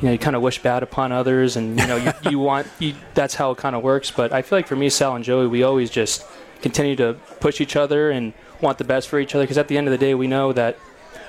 you 0.00 0.06
know 0.06 0.12
you 0.12 0.18
kind 0.18 0.34
of 0.34 0.42
wish 0.42 0.62
bad 0.62 0.82
upon 0.82 1.12
others, 1.12 1.56
and 1.56 1.78
you 1.78 1.86
know 1.86 1.96
you, 1.96 2.12
you 2.30 2.38
want 2.50 2.66
you, 2.78 2.94
that's 3.14 3.34
how 3.34 3.50
it 3.50 3.58
kind 3.58 3.76
of 3.76 3.82
works. 3.82 4.10
But 4.10 4.32
I 4.32 4.42
feel 4.42 4.58
like 4.58 4.66
for 4.66 4.76
me, 4.76 4.88
Sal 4.88 5.14
and 5.14 5.24
Joey, 5.24 5.46
we 5.46 5.62
always 5.62 5.90
just 5.90 6.26
continue 6.62 6.96
to 6.96 7.14
push 7.40 7.60
each 7.60 7.76
other 7.76 8.10
and 8.10 8.32
want 8.60 8.78
the 8.78 8.84
best 8.84 9.08
for 9.08 9.18
each 9.18 9.34
other 9.34 9.44
because 9.44 9.58
at 9.58 9.68
the 9.68 9.78
end 9.78 9.86
of 9.86 9.92
the 9.92 9.98
day, 9.98 10.14
we 10.14 10.26
know 10.26 10.52
that 10.52 10.78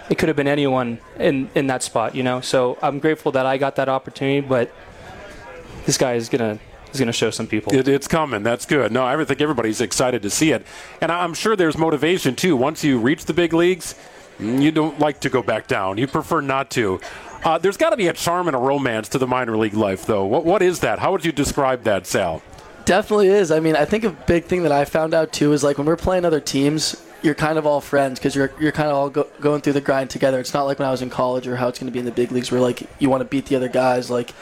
it 0.09 0.17
could 0.17 0.29
have 0.29 0.35
been 0.35 0.47
anyone 0.47 0.99
in 1.19 1.49
in 1.55 1.67
that 1.67 1.83
spot, 1.83 2.15
you 2.15 2.23
know. 2.23 2.41
So 2.41 2.77
I'm 2.81 2.99
grateful 2.99 3.31
that 3.33 3.45
I 3.45 3.57
got 3.57 3.75
that 3.75 3.89
opportunity, 3.89 4.45
but 4.45 4.71
this 5.85 5.97
guy 5.97 6.13
is 6.13 6.29
gonna 6.29 6.59
is 6.93 6.99
going 6.99 7.07
to 7.07 7.13
show 7.13 7.29
some 7.29 7.47
people. 7.47 7.73
It, 7.73 7.87
it's 7.87 8.07
coming. 8.07 8.43
That's 8.43 8.65
good. 8.65 8.91
No, 8.91 9.05
I 9.05 9.23
think 9.23 9.41
everybody's 9.41 9.81
excited 9.81 10.21
to 10.23 10.29
see 10.29 10.51
it, 10.51 10.65
and 10.99 11.11
I'm 11.11 11.33
sure 11.33 11.55
there's 11.55 11.77
motivation 11.77 12.35
too. 12.35 12.55
Once 12.55 12.83
you 12.83 12.99
reach 12.99 13.25
the 13.25 13.33
big 13.33 13.53
leagues, 13.53 13.95
mm, 14.39 14.61
you 14.61 14.71
don't 14.71 14.99
like 14.99 15.21
to 15.21 15.29
go 15.29 15.41
back 15.41 15.67
down. 15.67 15.97
You 15.97 16.07
prefer 16.07 16.41
not 16.41 16.69
to. 16.71 16.99
Uh, 17.43 17.57
there's 17.57 17.77
got 17.77 17.89
to 17.89 17.97
be 17.97 18.07
a 18.07 18.13
charm 18.13 18.47
and 18.47 18.55
a 18.55 18.59
romance 18.59 19.09
to 19.09 19.17
the 19.17 19.27
minor 19.27 19.57
league 19.57 19.73
life, 19.73 20.05
though. 20.05 20.25
What 20.25 20.45
what 20.45 20.61
is 20.61 20.79
that? 20.81 20.99
How 20.99 21.11
would 21.11 21.25
you 21.25 21.31
describe 21.31 21.83
that, 21.83 22.05
Sal? 22.05 22.41
Definitely 22.85 23.29
is. 23.29 23.51
I 23.51 23.59
mean, 23.59 23.75
I 23.75 23.85
think 23.85 24.03
a 24.03 24.09
big 24.09 24.45
thing 24.45 24.63
that 24.63 24.71
I 24.71 24.85
found 24.85 25.13
out 25.13 25.31
too 25.31 25.53
is 25.53 25.63
like 25.63 25.77
when 25.77 25.87
we're 25.87 25.95
playing 25.95 26.25
other 26.25 26.39
teams, 26.39 27.01
you're 27.21 27.35
kind 27.35 27.57
of 27.57 27.65
all 27.65 27.81
friends 27.81 28.19
because 28.19 28.35
you're 28.35 28.51
you're 28.59 28.71
kind 28.71 28.89
of 28.89 28.95
all 28.95 29.09
go, 29.09 29.27
going 29.39 29.61
through 29.61 29.73
the 29.73 29.81
grind 29.81 30.09
together. 30.09 30.39
It's 30.39 30.53
not 30.53 30.63
like 30.63 30.79
when 30.79 30.87
I 30.87 30.91
was 30.91 31.01
in 31.01 31.09
college 31.09 31.47
or 31.47 31.55
how 31.55 31.67
it's 31.67 31.79
going 31.79 31.87
to 31.87 31.93
be 31.93 31.99
in 31.99 32.05
the 32.05 32.11
big 32.11 32.31
leagues 32.31 32.51
where 32.51 32.61
like 32.61 32.87
you 32.99 33.09
want 33.09 33.21
to 33.21 33.25
beat 33.25 33.47
the 33.47 33.55
other 33.55 33.69
guys, 33.69 34.09
like 34.09 34.33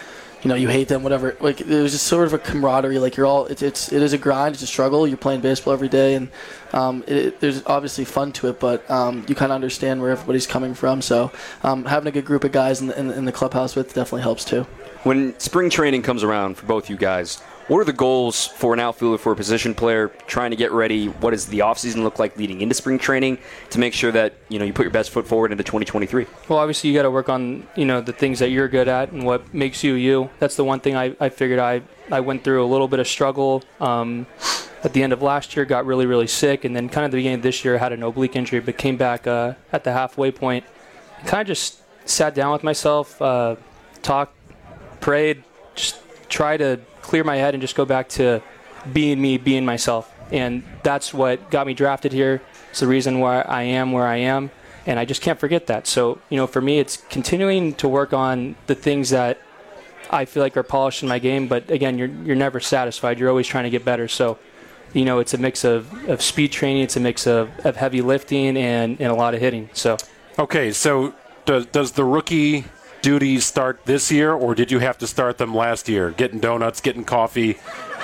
you 0.41 0.49
know 0.49 0.55
you 0.55 0.67
hate 0.67 0.87
them, 0.87 1.03
whatever. 1.03 1.35
Like 1.39 1.57
there's 1.57 1.91
just 1.91 2.07
sort 2.07 2.27
of 2.27 2.33
a 2.33 2.39
camaraderie. 2.39 2.99
Like 2.99 3.17
you're 3.17 3.25
all 3.25 3.45
it's 3.45 3.61
it's 3.61 3.91
it 3.91 4.01
is 4.01 4.13
a 4.13 4.17
grind, 4.17 4.55
it's 4.55 4.63
a 4.63 4.67
struggle. 4.67 5.07
You're 5.07 5.17
playing 5.17 5.41
baseball 5.41 5.73
every 5.73 5.89
day, 5.89 6.15
and 6.15 6.29
um, 6.73 7.03
it, 7.07 7.39
there's 7.39 7.65
obviously 7.65 8.05
fun 8.05 8.31
to 8.33 8.47
it, 8.47 8.59
but 8.59 8.89
um, 8.89 9.25
you 9.27 9.35
kind 9.35 9.51
of 9.51 9.55
understand 9.55 10.01
where 10.01 10.11
everybody's 10.11 10.47
coming 10.47 10.73
from. 10.73 11.01
So 11.01 11.31
um, 11.63 11.85
having 11.85 12.07
a 12.07 12.11
good 12.11 12.25
group 12.25 12.43
of 12.43 12.51
guys 12.51 12.81
in 12.81 12.87
the, 12.87 12.99
in, 12.99 13.11
in 13.11 13.25
the 13.25 13.31
clubhouse 13.31 13.75
with 13.75 13.93
definitely 13.93 14.21
helps 14.21 14.45
too. 14.45 14.63
When 15.03 15.37
spring 15.39 15.69
training 15.69 16.03
comes 16.03 16.23
around 16.23 16.55
for 16.55 16.65
both 16.65 16.89
you 16.89 16.97
guys, 16.97 17.41
what 17.69 17.77
are 17.77 17.85
the 17.85 17.93
goals 17.93 18.47
for 18.47 18.73
an 18.73 18.79
outfielder, 18.79 19.19
for 19.19 19.31
a 19.31 19.35
position 19.35 19.75
player, 19.75 20.09
trying 20.25 20.49
to 20.49 20.57
get 20.57 20.71
ready? 20.71 21.07
What 21.07 21.31
does 21.31 21.45
the 21.45 21.59
offseason 21.59 22.01
look 22.01 22.17
like 22.17 22.35
leading 22.35 22.61
into 22.61 22.73
spring 22.73 22.97
training 22.97 23.37
to 23.69 23.79
make 23.79 23.93
sure 23.93 24.11
that 24.11 24.33
you 24.49 24.57
know 24.57 24.65
you 24.65 24.73
put 24.73 24.83
your 24.83 24.91
best 24.91 25.11
foot 25.11 25.27
forward 25.27 25.51
into 25.51 25.63
2023? 25.63 26.25
Well, 26.47 26.57
obviously 26.57 26.89
you 26.89 26.95
got 26.95 27.03
to 27.03 27.11
work 27.11 27.29
on 27.29 27.67
you 27.75 27.85
know 27.85 28.01
the 28.01 28.11
things 28.11 28.39
that 28.39 28.49
you're 28.49 28.67
good 28.67 28.87
at 28.87 29.11
and 29.11 29.23
what 29.23 29.53
makes 29.53 29.83
you 29.83 29.93
you. 29.93 30.31
That's 30.39 30.55
the 30.55 30.63
one 30.63 30.79
thing 30.79 30.95
I, 30.95 31.15
I 31.19 31.29
figured 31.29 31.59
I 31.59 31.83
I 32.11 32.21
went 32.21 32.43
through 32.43 32.65
a 32.65 32.67
little 32.67 32.87
bit 32.87 32.99
of 32.99 33.07
struggle. 33.07 33.63
Um, 33.79 34.25
at 34.83 34.93
the 34.93 35.03
end 35.03 35.13
of 35.13 35.21
last 35.21 35.55
year, 35.55 35.65
got 35.65 35.85
really, 35.85 36.05
really 36.05 36.25
sick, 36.25 36.63
and 36.65 36.75
then 36.75 36.89
kind 36.89 37.05
of 37.05 37.11
the 37.11 37.17
beginning 37.17 37.39
of 37.39 37.43
this 37.43 37.65
year, 37.65 37.77
had 37.77 37.91
an 37.91 38.01
oblique 38.01 38.35
injury, 38.35 38.61
but 38.61 38.77
came 38.77 38.95
back 38.95 39.27
uh, 39.27 39.53
at 39.73 39.83
the 39.83 39.91
halfway 39.91 40.31
point. 40.31 40.63
Kind 41.25 41.41
of 41.41 41.47
just 41.47 41.81
sat 42.07 42.33
down 42.33 42.53
with 42.53 42.63
myself, 42.63 43.21
uh, 43.21 43.57
talked, 44.01 44.33
prayed, 45.01 45.43
just 45.75 45.97
try 46.29 46.55
to 46.55 46.79
clear 47.09 47.23
my 47.23 47.37
head 47.37 47.55
and 47.55 47.61
just 47.61 47.75
go 47.75 47.85
back 47.85 48.07
to 48.07 48.39
being 48.93 49.19
me, 49.19 49.37
being 49.37 49.65
myself. 49.65 50.13
And 50.31 50.63
that's 50.83 51.11
what 51.11 51.49
got 51.49 51.65
me 51.65 51.73
drafted 51.73 52.11
here. 52.13 52.39
It's 52.69 52.81
the 52.81 52.87
reason 52.87 53.19
why 53.19 53.41
I 53.41 53.63
am 53.63 53.91
where 53.91 54.05
I 54.05 54.17
am. 54.17 54.51
And 54.85 54.99
I 54.99 55.05
just 55.05 55.21
can't 55.21 55.39
forget 55.39 55.65
that. 55.67 55.87
So, 55.87 56.19
you 56.29 56.37
know, 56.37 56.45
for 56.45 56.61
me, 56.61 56.77
it's 56.77 56.97
continuing 57.09 57.73
to 57.75 57.87
work 57.87 58.13
on 58.13 58.55
the 58.67 58.75
things 58.75 59.09
that 59.09 59.39
I 60.11 60.25
feel 60.25 60.43
like 60.43 60.55
are 60.55 60.63
polished 60.63 61.01
in 61.01 61.09
my 61.09 61.17
game. 61.17 61.47
But 61.47 61.71
again, 61.71 61.97
you're, 61.97 62.09
you're 62.23 62.35
never 62.35 62.59
satisfied. 62.59 63.17
You're 63.17 63.29
always 63.29 63.47
trying 63.47 63.63
to 63.63 63.71
get 63.71 63.83
better. 63.83 64.07
So, 64.07 64.37
you 64.93 65.03
know, 65.03 65.17
it's 65.17 65.33
a 65.33 65.39
mix 65.39 65.63
of, 65.63 65.91
of 66.07 66.21
speed 66.21 66.51
training, 66.51 66.83
it's 66.83 66.95
a 66.95 66.99
mix 66.99 67.27
of, 67.27 67.49
of 67.65 67.75
heavy 67.75 68.01
lifting, 68.01 68.55
and, 68.57 69.01
and 69.01 69.11
a 69.11 69.15
lot 69.15 69.33
of 69.33 69.39
hitting. 69.39 69.69
So, 69.73 69.97
okay, 70.37 70.71
so 70.71 71.13
does, 71.45 71.65
does 71.67 71.91
the 71.91 72.03
rookie 72.03 72.65
duties 73.01 73.45
start 73.45 73.85
this 73.85 74.11
year, 74.11 74.33
or 74.33 74.55
did 74.55 74.71
you 74.71 74.79
have 74.79 74.97
to 74.99 75.07
start 75.07 75.37
them 75.37 75.53
last 75.53 75.89
year? 75.89 76.11
Getting 76.11 76.39
donuts, 76.39 76.81
getting 76.81 77.03
coffee. 77.03 77.57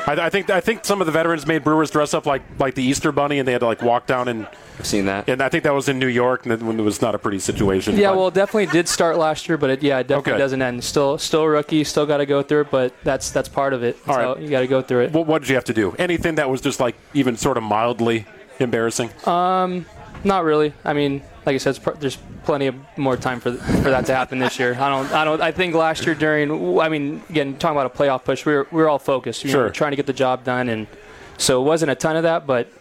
I, 0.08 0.14
I, 0.14 0.30
think 0.30 0.50
I 0.50 0.62
think 0.62 0.86
some 0.86 1.02
of 1.02 1.08
the 1.08 1.12
veterans 1.12 1.48
made 1.48 1.64
Brewers 1.64 1.90
dress 1.90 2.14
up 2.14 2.26
like 2.26 2.44
like 2.60 2.76
the 2.76 2.84
Easter 2.84 3.12
Bunny, 3.12 3.40
and 3.40 3.48
they 3.48 3.52
had 3.52 3.60
to 3.60 3.66
like 3.66 3.82
walk 3.82 4.06
down 4.06 4.28
and. 4.28 4.48
I've 4.78 4.86
seen 4.86 5.06
that. 5.06 5.30
And 5.30 5.42
I 5.42 5.48
think 5.48 5.64
that 5.64 5.74
was 5.74 5.88
in 5.88 6.00
New 6.00 6.08
York, 6.08 6.46
and 6.46 6.62
when 6.62 6.78
it 6.78 6.84
was 6.84 7.02
not 7.02 7.16
a 7.16 7.18
pretty 7.18 7.40
situation. 7.40 7.96
Yeah, 7.96 8.10
but. 8.10 8.18
well, 8.18 8.28
it 8.28 8.34
definitely 8.34 8.66
did 8.66 8.90
start 8.90 9.18
last 9.18 9.48
year, 9.48 9.58
but 9.58 9.70
it, 9.70 9.82
yeah, 9.82 10.00
it 10.00 10.08
definitely 10.08 10.34
okay. 10.34 10.40
doesn't 10.40 10.62
end. 10.62 10.84
Still, 10.84 11.18
still 11.18 11.46
rookie, 11.48 11.86
still 11.86 12.06
got 12.06 12.18
to 12.18 12.26
go 12.26 12.44
through 12.44 12.62
it, 12.62 12.72
but 12.72 12.94
that's 13.02 13.32
that's 13.32 13.48
part 13.48 13.72
of 13.72 13.84
it. 13.84 13.98
All 14.06 14.18
right. 14.18 14.38
you 14.42 14.50
got 14.50 14.60
to 14.60 14.68
go 14.68 14.82
through 14.82 15.06
it. 15.06 15.14
What, 15.14 15.28
what 15.28 15.42
did 15.42 15.50
you 15.50 15.56
have 15.56 15.64
to 15.66 15.74
do? 15.74 15.96
Anything 15.98 16.36
that 16.36 16.50
was 16.50 16.60
just 16.60 16.82
like 16.82 16.96
even 17.14 17.38
sort 17.38 17.56
of 17.56 17.64
mildly 17.64 18.26
embarrassing? 18.60 19.12
Um, 19.26 19.86
not 20.26 20.44
really. 20.44 20.74
I 20.84 20.94
mean, 20.94 21.22
like 21.46 21.54
I 21.54 21.58
said, 21.58 21.76
there's 22.00 22.18
plenty 22.44 22.68
of 22.68 22.76
more 22.98 23.16
time 23.16 23.40
for 23.40 23.54
for 23.54 23.90
that 23.90 24.06
to 24.08 24.16
happen 24.16 24.40
this 24.40 24.60
year. 24.60 24.74
I 24.74 24.90
don't. 24.90 25.12
I 25.12 25.24
don't. 25.24 25.42
I 25.42 25.52
think 25.52 25.76
last 25.76 26.06
year 26.06 26.16
during. 26.16 26.80
I 26.80 26.90
mean, 26.90 27.24
again, 27.30 27.58
talking 27.58 27.78
about 27.78 27.94
a 27.94 27.98
playoff 27.98 28.24
push, 28.24 28.46
we 28.46 28.54
were 28.54 28.68
we 28.72 28.82
were 28.82 28.90
all 28.90 29.00
focused. 29.00 29.44
You 29.44 29.52
sure. 29.52 29.66
Know, 29.68 29.72
trying 29.72 29.92
to 29.92 29.96
get 29.96 30.08
the 30.08 30.14
job 30.14 30.44
done, 30.44 30.70
and 30.70 30.88
so 31.38 31.62
it 31.62 31.66
wasn't 31.66 31.92
a 31.92 31.96
ton 31.96 32.16
of 32.16 32.24
that, 32.24 32.46
but. 32.46 32.72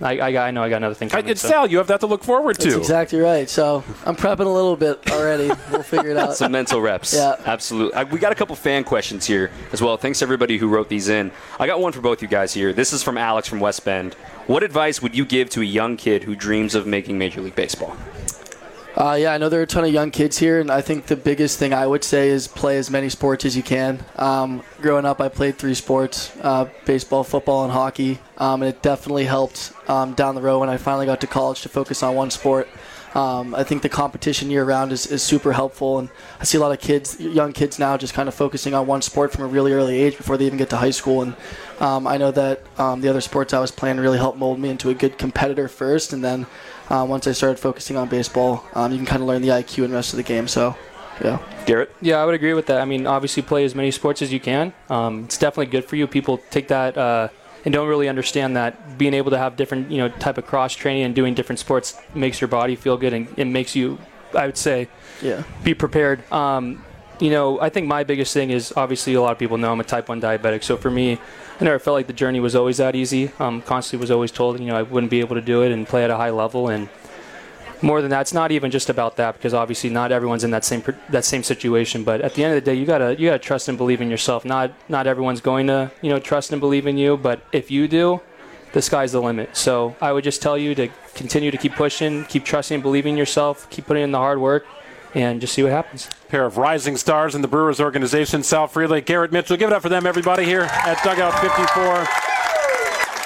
I, 0.00 0.18
I, 0.18 0.48
I 0.48 0.50
know 0.52 0.62
I 0.62 0.68
got 0.68 0.76
another 0.76 0.94
thing 0.94 1.08
coming. 1.08 1.28
It's 1.28 1.40
so. 1.40 1.48
Sal, 1.48 1.66
you 1.66 1.78
have 1.78 1.88
that 1.88 2.00
to 2.00 2.06
look 2.06 2.22
forward 2.22 2.58
to. 2.60 2.64
That's 2.64 2.76
exactly 2.76 3.18
right. 3.18 3.48
So 3.48 3.82
I'm 4.06 4.14
prepping 4.14 4.46
a 4.46 4.48
little 4.48 4.76
bit 4.76 5.10
already. 5.10 5.50
We'll 5.70 5.82
figure 5.82 6.10
it 6.10 6.16
out. 6.16 6.36
Some 6.36 6.52
mental 6.52 6.80
reps. 6.80 7.14
Yeah. 7.14 7.36
Absolutely. 7.44 8.04
we 8.04 8.18
got 8.18 8.30
a 8.30 8.34
couple 8.34 8.54
fan 8.54 8.84
questions 8.84 9.26
here 9.26 9.50
as 9.72 9.82
well. 9.82 9.96
Thanks 9.96 10.22
everybody 10.22 10.56
who 10.56 10.68
wrote 10.68 10.88
these 10.88 11.08
in. 11.08 11.32
I 11.58 11.66
got 11.66 11.80
one 11.80 11.92
for 11.92 12.00
both 12.00 12.22
you 12.22 12.28
guys 12.28 12.54
here. 12.54 12.72
This 12.72 12.92
is 12.92 13.02
from 13.02 13.18
Alex 13.18 13.48
from 13.48 13.60
West 13.60 13.84
Bend. 13.84 14.14
What 14.46 14.62
advice 14.62 15.02
would 15.02 15.16
you 15.16 15.24
give 15.24 15.50
to 15.50 15.60
a 15.62 15.64
young 15.64 15.96
kid 15.96 16.22
who 16.22 16.34
dreams 16.36 16.74
of 16.74 16.86
making 16.86 17.18
Major 17.18 17.40
League 17.40 17.56
Baseball? 17.56 17.96
Uh, 18.98 19.14
yeah, 19.14 19.32
I 19.32 19.38
know 19.38 19.48
there 19.48 19.60
are 19.60 19.62
a 19.62 19.66
ton 19.66 19.84
of 19.84 19.92
young 19.92 20.10
kids 20.10 20.38
here, 20.38 20.58
and 20.58 20.72
I 20.72 20.80
think 20.80 21.06
the 21.06 21.14
biggest 21.14 21.56
thing 21.56 21.72
I 21.72 21.86
would 21.86 22.02
say 22.02 22.30
is 22.30 22.48
play 22.48 22.78
as 22.78 22.90
many 22.90 23.08
sports 23.08 23.44
as 23.44 23.56
you 23.56 23.62
can. 23.62 24.04
Um, 24.16 24.64
growing 24.80 25.04
up, 25.04 25.20
I 25.20 25.28
played 25.28 25.56
three 25.56 25.74
sports 25.74 26.32
uh, 26.42 26.68
baseball, 26.84 27.22
football, 27.22 27.62
and 27.62 27.72
hockey, 27.72 28.18
um, 28.38 28.60
and 28.60 28.68
it 28.74 28.82
definitely 28.82 29.26
helped 29.26 29.72
um, 29.86 30.14
down 30.14 30.34
the 30.34 30.40
road 30.40 30.58
when 30.58 30.68
I 30.68 30.78
finally 30.78 31.06
got 31.06 31.20
to 31.20 31.28
college 31.28 31.62
to 31.62 31.68
focus 31.68 32.02
on 32.02 32.16
one 32.16 32.32
sport. 32.32 32.66
Um, 33.14 33.54
I 33.54 33.62
think 33.62 33.82
the 33.82 33.88
competition 33.88 34.50
year 34.50 34.64
round 34.64 34.90
is, 34.90 35.06
is 35.06 35.22
super 35.22 35.52
helpful, 35.52 36.00
and 36.00 36.08
I 36.40 36.44
see 36.44 36.58
a 36.58 36.60
lot 36.60 36.72
of 36.72 36.80
kids, 36.80 37.20
young 37.20 37.52
kids 37.52 37.78
now, 37.78 37.96
just 37.96 38.14
kind 38.14 38.28
of 38.28 38.34
focusing 38.34 38.74
on 38.74 38.88
one 38.88 39.02
sport 39.02 39.32
from 39.32 39.44
a 39.44 39.46
really 39.46 39.72
early 39.72 39.96
age 39.96 40.16
before 40.16 40.36
they 40.36 40.46
even 40.46 40.58
get 40.58 40.70
to 40.70 40.76
high 40.76 40.90
school. 40.90 41.22
And 41.22 41.36
um, 41.78 42.08
I 42.08 42.16
know 42.16 42.32
that 42.32 42.62
um, 42.78 43.00
the 43.00 43.08
other 43.08 43.20
sports 43.20 43.54
I 43.54 43.60
was 43.60 43.70
playing 43.70 43.98
really 43.98 44.18
helped 44.18 44.38
mold 44.38 44.58
me 44.58 44.70
into 44.70 44.90
a 44.90 44.94
good 44.94 45.18
competitor 45.18 45.68
first, 45.68 46.12
and 46.12 46.24
then 46.24 46.46
uh, 46.90 47.04
once 47.08 47.26
I 47.26 47.32
started 47.32 47.58
focusing 47.58 47.96
on 47.96 48.08
baseball, 48.08 48.64
um, 48.74 48.92
you 48.92 48.98
can 48.98 49.06
kind 49.06 49.22
of 49.22 49.28
learn 49.28 49.42
the 49.42 49.48
IQ 49.48 49.84
and 49.84 49.92
rest 49.92 50.12
of 50.12 50.16
the 50.16 50.22
game. 50.22 50.48
So, 50.48 50.76
yeah. 51.22 51.38
Garrett? 51.66 51.94
Yeah, 52.00 52.16
I 52.16 52.24
would 52.24 52.34
agree 52.34 52.54
with 52.54 52.66
that. 52.66 52.80
I 52.80 52.84
mean, 52.84 53.06
obviously, 53.06 53.42
play 53.42 53.64
as 53.64 53.74
many 53.74 53.90
sports 53.90 54.22
as 54.22 54.32
you 54.32 54.40
can. 54.40 54.72
Um, 54.88 55.24
it's 55.24 55.36
definitely 55.36 55.66
good 55.66 55.84
for 55.84 55.96
you. 55.96 56.06
People 56.06 56.38
take 56.50 56.68
that 56.68 56.96
uh, 56.96 57.28
and 57.64 57.74
don't 57.74 57.88
really 57.88 58.08
understand 58.08 58.56
that 58.56 58.96
being 58.96 59.14
able 59.14 59.30
to 59.30 59.38
have 59.38 59.56
different, 59.56 59.90
you 59.90 59.98
know, 59.98 60.08
type 60.08 60.38
of 60.38 60.46
cross 60.46 60.74
training 60.74 61.02
and 61.02 61.14
doing 61.14 61.34
different 61.34 61.58
sports 61.58 62.00
makes 62.14 62.40
your 62.40 62.48
body 62.48 62.76
feel 62.76 62.96
good 62.96 63.12
and 63.12 63.28
it 63.36 63.46
makes 63.46 63.76
you, 63.76 63.98
I 64.34 64.46
would 64.46 64.56
say, 64.56 64.88
yeah, 65.20 65.42
be 65.64 65.74
prepared. 65.74 66.30
Um, 66.32 66.84
you 67.20 67.30
know, 67.30 67.60
I 67.60 67.68
think 67.68 67.86
my 67.86 68.04
biggest 68.04 68.32
thing 68.32 68.50
is 68.50 68.72
obviously 68.76 69.14
a 69.14 69.20
lot 69.20 69.32
of 69.32 69.38
people 69.38 69.58
know 69.58 69.72
I'm 69.72 69.80
a 69.80 69.84
type 69.84 70.08
1 70.08 70.20
diabetic. 70.20 70.62
So 70.62 70.76
for 70.76 70.90
me, 70.90 71.18
I 71.60 71.64
never 71.64 71.78
felt 71.78 71.94
like 71.94 72.06
the 72.06 72.12
journey 72.12 72.40
was 72.40 72.54
always 72.54 72.76
that 72.76 72.94
easy. 72.94 73.32
Um, 73.38 73.62
constantly 73.62 74.02
was 74.02 74.10
always 74.10 74.30
told, 74.30 74.60
you 74.60 74.66
know, 74.66 74.76
I 74.76 74.82
wouldn't 74.82 75.10
be 75.10 75.20
able 75.20 75.34
to 75.34 75.42
do 75.42 75.62
it 75.62 75.72
and 75.72 75.86
play 75.86 76.04
at 76.04 76.10
a 76.10 76.16
high 76.16 76.30
level. 76.30 76.68
And 76.68 76.88
more 77.82 78.00
than 78.00 78.10
that, 78.10 78.22
it's 78.22 78.32
not 78.32 78.52
even 78.52 78.70
just 78.70 78.88
about 78.88 79.16
that 79.16 79.34
because 79.34 79.54
obviously 79.54 79.90
not 79.90 80.12
everyone's 80.12 80.44
in 80.44 80.50
that 80.50 80.64
same 80.64 80.82
that 81.10 81.24
same 81.24 81.42
situation. 81.42 82.04
But 82.04 82.20
at 82.20 82.34
the 82.34 82.44
end 82.44 82.56
of 82.56 82.64
the 82.64 82.70
day, 82.70 82.76
you 82.76 82.86
gotta 82.86 83.18
you 83.18 83.28
gotta 83.28 83.38
trust 83.38 83.68
and 83.68 83.78
believe 83.78 84.00
in 84.00 84.10
yourself. 84.10 84.44
Not 84.44 84.72
not 84.88 85.06
everyone's 85.06 85.40
going 85.40 85.66
to 85.68 85.90
you 86.02 86.10
know 86.10 86.18
trust 86.18 86.52
and 86.52 86.60
believe 86.60 86.86
in 86.86 86.96
you, 86.96 87.16
but 87.16 87.40
if 87.52 87.70
you 87.70 87.88
do, 87.88 88.20
the 88.72 88.82
sky's 88.82 89.12
the 89.12 89.22
limit. 89.22 89.56
So 89.56 89.96
I 90.00 90.12
would 90.12 90.24
just 90.24 90.42
tell 90.42 90.58
you 90.58 90.74
to 90.74 90.88
continue 91.14 91.50
to 91.50 91.56
keep 91.56 91.74
pushing, 91.74 92.24
keep 92.24 92.44
trusting 92.44 92.76
and 92.76 92.82
believing 92.82 93.14
in 93.14 93.18
yourself, 93.18 93.68
keep 93.70 93.86
putting 93.86 94.02
in 94.02 94.10
the 94.12 94.18
hard 94.18 94.40
work, 94.40 94.66
and 95.18 95.40
just 95.40 95.54
see 95.54 95.62
what 95.62 95.72
happens. 95.72 96.08
Pair 96.28 96.46
of 96.46 96.56
rising 96.56 96.96
stars 96.96 97.34
in 97.34 97.42
the 97.42 97.48
Brewers 97.48 97.80
organization, 97.80 98.44
Sal 98.44 98.68
Frelick, 98.68 99.04
Garrett 99.04 99.32
Mitchell. 99.32 99.56
Give 99.56 99.68
it 99.68 99.72
up 99.72 99.82
for 99.82 99.88
them, 99.88 100.06
everybody, 100.06 100.44
here 100.44 100.62
at 100.62 101.02
Dugout 101.02 101.38
54. 101.40 102.06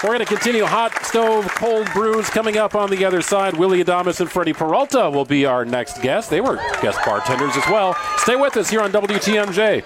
We're 0.03 0.15
going 0.15 0.19
to 0.21 0.25
continue 0.25 0.65
hot 0.65 1.05
stove, 1.05 1.47
cold 1.55 1.87
brews 1.93 2.29
coming 2.29 2.57
up 2.57 2.75
on 2.75 2.91
the 2.91 3.05
other 3.05 3.23
side. 3.23 3.57
Willy 3.57 3.85
Adames 3.85 4.21
and 4.21 4.29
Freddy 4.31 4.53
Peralta 4.53 5.09
will 5.11 5.25
be 5.25 5.47
our 5.47 5.65
next 5.65 6.03
guest. 6.03 6.29
They 6.29 6.41
were 6.41 6.57
guest 6.81 6.99
bartenders 7.05 7.57
as 7.57 7.65
well. 7.69 7.97
Stay 8.17 8.35
with 8.35 8.57
us 8.57 8.69
here 8.69 8.81
on 8.81 8.91
WTMJ. 8.91 9.85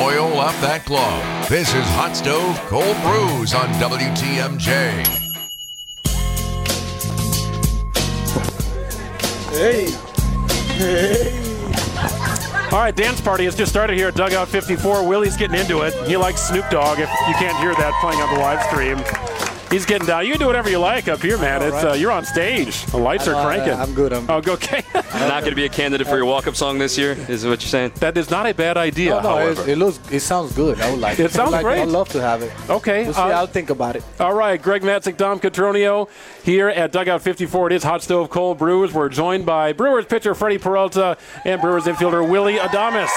Oil 0.00 0.38
up 0.38 0.54
that 0.60 0.84
glove. 0.84 1.48
This 1.48 1.68
is 1.74 1.84
Hot 1.96 2.14
Stove 2.14 2.56
Cold 2.68 2.96
Brews 3.02 3.54
on 3.54 3.68
WTMJ. 3.80 5.24
All 12.72 12.80
right, 12.80 12.94
dance 12.94 13.20
party 13.20 13.44
has 13.44 13.56
just 13.56 13.70
started 13.70 13.96
here 13.96 14.08
at 14.08 14.14
Dugout 14.14 14.48
54. 14.48 15.08
Willie's 15.08 15.36
getting 15.36 15.58
into 15.58 15.80
it. 15.82 15.94
He 16.06 16.16
likes 16.16 16.42
Snoop 16.42 16.68
Dogg. 16.68 16.98
If 16.98 17.08
you 17.26 17.34
can't 17.34 17.56
hear 17.58 17.74
that 17.76 17.98
playing 18.00 18.20
on 18.20 18.34
the 18.34 18.40
live 18.40 18.60
stream, 18.66 18.98
he's 19.70 19.86
getting 19.86 20.06
down. 20.06 20.24
You 20.24 20.32
can 20.32 20.40
do 20.40 20.46
whatever 20.46 20.70
you 20.70 20.78
like 20.78 21.08
up 21.08 21.20
here, 21.20 21.38
man. 21.38 21.62
It's 21.62 21.84
uh, 21.84 21.92
you're 21.92 22.10
on 22.12 22.24
stage. 22.24 22.84
The 22.86 22.96
lights 22.98 23.26
are 23.28 23.34
cranking. 23.44 23.74
I'm 23.74 23.94
good. 23.94 24.12
I'm 24.12 24.28
Oh, 24.30 24.36
okay. 24.46 24.82
Not 24.94 25.40
going 25.40 25.50
to 25.52 25.56
be 25.56 25.64
a 25.64 25.68
candidate 25.68 26.06
for 26.06 26.16
your 26.16 26.24
walk-up 26.26 26.56
song 26.56 26.78
this 26.78 26.96
year, 26.98 27.12
is 27.28 27.44
what 27.44 27.62
you're 27.62 27.68
saying? 27.68 27.92
that 28.00 28.16
is 28.16 28.30
not 28.30 28.46
a 28.46 28.54
bad 28.54 28.76
idea. 28.76 29.10
no, 29.10 29.20
no, 29.20 29.38
it, 29.38 29.56
however, 29.56 29.70
it 29.70 29.78
looks, 29.78 30.00
it 30.10 30.20
sounds 30.20 30.52
good. 30.54 30.80
I 30.80 30.90
would 30.90 31.00
like 31.00 31.18
It 31.18 31.26
It 31.26 31.32
sounds 31.32 31.52
I 31.52 31.56
like 31.58 31.64
great. 31.64 31.80
I'd 31.82 31.88
love 31.88 32.08
to 32.10 32.20
have 32.20 32.42
it. 32.42 32.52
okay. 32.68 33.04
We'll 33.04 33.14
see. 33.14 33.20
uh, 33.20 33.28
I'll 33.28 33.46
think 33.46 33.70
about 33.70 33.96
it. 33.96 34.02
All 34.20 34.34
right, 34.34 34.60
Greg 34.60 34.82
Matzek, 34.82 35.16
Dom 35.16 35.40
Cotroneo 35.40 36.08
here 36.42 36.68
at 36.68 36.92
Dugout 36.92 37.22
54. 37.22 37.68
It 37.70 37.72
is 37.76 37.82
Hot 37.84 38.02
Stove 38.02 38.30
Cold 38.30 38.58
Brewers. 38.58 38.92
We're 38.92 39.08
joined 39.08 39.46
by 39.46 39.72
Brewers 39.72 40.04
pitcher 40.06 40.34
Freddy 40.34 40.58
Peralta 40.58 41.16
and 41.44 41.60
Brewers 41.60 41.84
infielder 41.84 42.28
Willy 42.28 42.56
Adames. 42.56 43.08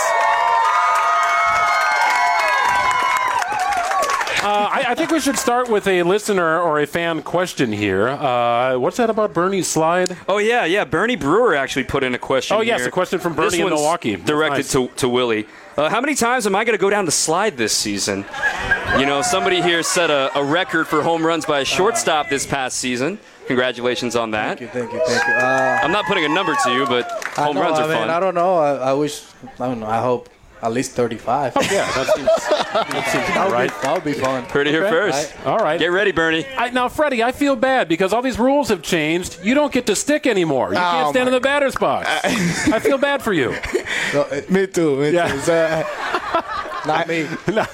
Uh, 4.43 4.66
I, 4.77 4.91
I 4.91 4.95
think 4.95 5.09
we 5.09 5.19
should 5.19 5.39
start 5.39 5.69
with 5.69 5.87
a 5.87 6.03
listener 6.03 6.59
or 6.59 6.79
a 6.79 6.85
fan 6.85 7.23
question 7.23 7.71
here. 7.71 8.09
Uh, 8.09 8.77
what's 8.77 8.97
that 8.97 9.09
about 9.09 9.33
Bernie's 9.33 9.67
slide? 9.67 10.15
Oh 10.27 10.37
yeah, 10.37 10.65
yeah. 10.65 10.85
Bernie 10.85 11.15
Brewer 11.15 11.55
actually 11.55 11.85
put 11.85 12.03
in 12.03 12.13
a 12.13 12.19
question. 12.19 12.55
Oh, 12.55 12.61
yes, 12.61 12.81
here. 12.81 12.89
a 12.89 12.91
question 12.91 13.17
from 13.17 13.35
This 13.35 13.53
Bernie 13.53 13.63
in 13.63 13.69
Milwaukee. 13.69 14.15
Directed 14.17 14.57
nice. 14.57 14.71
to, 14.73 14.87
to 14.89 15.09
Willie. 15.09 15.47
Uh, 15.75 15.89
how 15.89 15.99
many 15.99 16.13
times 16.13 16.45
am 16.45 16.55
I 16.55 16.63
going 16.63 16.77
to 16.77 16.81
go 16.81 16.91
down 16.91 17.05
the 17.05 17.11
slide 17.11 17.57
this 17.57 17.73
season? 17.73 18.23
You 18.99 19.07
know, 19.07 19.23
somebody 19.23 19.63
here 19.63 19.81
set 19.81 20.11
a, 20.11 20.37
a 20.37 20.43
record 20.43 20.85
for 20.85 21.01
home 21.01 21.25
runs 21.25 21.45
by 21.45 21.61
a 21.61 21.65
shortstop 21.65 22.29
this 22.29 22.45
past 22.45 22.77
season. 22.77 23.17
Congratulations 23.47 24.15
on 24.15 24.29
that. 24.31 24.59
Thank 24.59 24.61
you, 24.61 24.67
thank 24.67 24.93
you, 24.93 25.01
thank 25.07 25.27
you. 25.27 25.33
Uh, 25.33 25.79
I'm 25.81 25.91
not 25.91 26.05
putting 26.05 26.25
a 26.25 26.29
number 26.29 26.55
to 26.65 26.71
you, 26.71 26.85
but 26.85 27.09
home 27.35 27.55
know, 27.55 27.63
runs 27.63 27.79
I 27.79 27.83
are 27.83 27.87
mean, 27.87 27.97
fun. 27.97 28.09
I 28.11 28.19
don't 28.19 28.35
know. 28.35 28.57
I, 28.57 28.89
I 28.89 28.93
wish. 28.93 29.23
I 29.59 29.67
don't 29.67 29.79
know. 29.79 29.87
I 29.87 30.01
hope 30.01 30.29
at 30.61 30.71
least 30.71 30.91
35. 30.93 31.53
Yeah, 31.55 31.85
that 31.93 32.07
seems, 32.15 32.27
that 32.47 32.89
seems 33.11 33.27
that 33.27 33.31
about 33.31 33.47
would 33.47 33.53
right. 33.53 33.69
be, 33.69 33.75
that 33.81 33.93
would 33.93 34.03
be 34.03 34.13
fun. 34.13 34.43
Heard 34.45 34.67
it 34.67 34.71
here 34.71 34.85
Okay. 34.85 34.89
first. 35.11 35.33
All 35.45 35.57
right. 35.59 35.79
Get 35.79 35.87
ready, 35.91 36.11
Bernie. 36.11 36.45
I, 36.57 36.69
now, 36.71 36.89
Freddy, 36.89 37.23
I 37.23 37.31
feel 37.31 37.55
bad 37.55 37.87
because 37.87 38.13
all 38.13 38.21
these 38.21 38.39
rules 38.39 38.69
have 38.69 38.81
changed. 38.81 39.39
You 39.43 39.53
don't 39.53 39.71
get 39.71 39.85
to 39.87 39.95
stick 39.95 40.25
anymore. 40.27 40.69
You 40.69 40.75
can't 40.77 41.07
Oh, 41.07 41.11
stand 41.11 41.27
in 41.27 41.33
the 41.33 41.39
batter's 41.41 41.75
box. 41.75 42.07
I 42.23 42.79
feel 42.79 42.97
bad 42.97 43.21
for 43.21 43.33
you. 43.33 43.55
No, 44.13 44.21
uh, 44.23 44.41
me 44.49 44.67
too. 44.67 44.97
Me 44.97 45.11
Yeah. 45.11 45.31
too. 45.31 45.39
So, 45.39 45.85
Not 46.85 47.07
me. 47.07 47.27
no, 47.47 47.65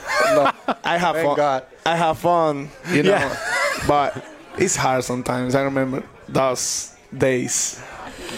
I 0.83 0.97
have 0.97 1.15
Thank 1.15 1.27
fun. 1.27 1.35
God. 1.37 1.65
I 1.85 1.95
have 1.95 2.17
fun, 2.19 2.69
you 2.91 3.03
know. 3.03 3.09
Yeah. 3.11 3.37
But 3.87 4.25
it's 4.57 4.75
hard 4.75 5.03
sometimes. 5.03 5.53
I 5.55 5.61
remember 5.61 6.03
those 6.27 6.93
days. 7.15 7.79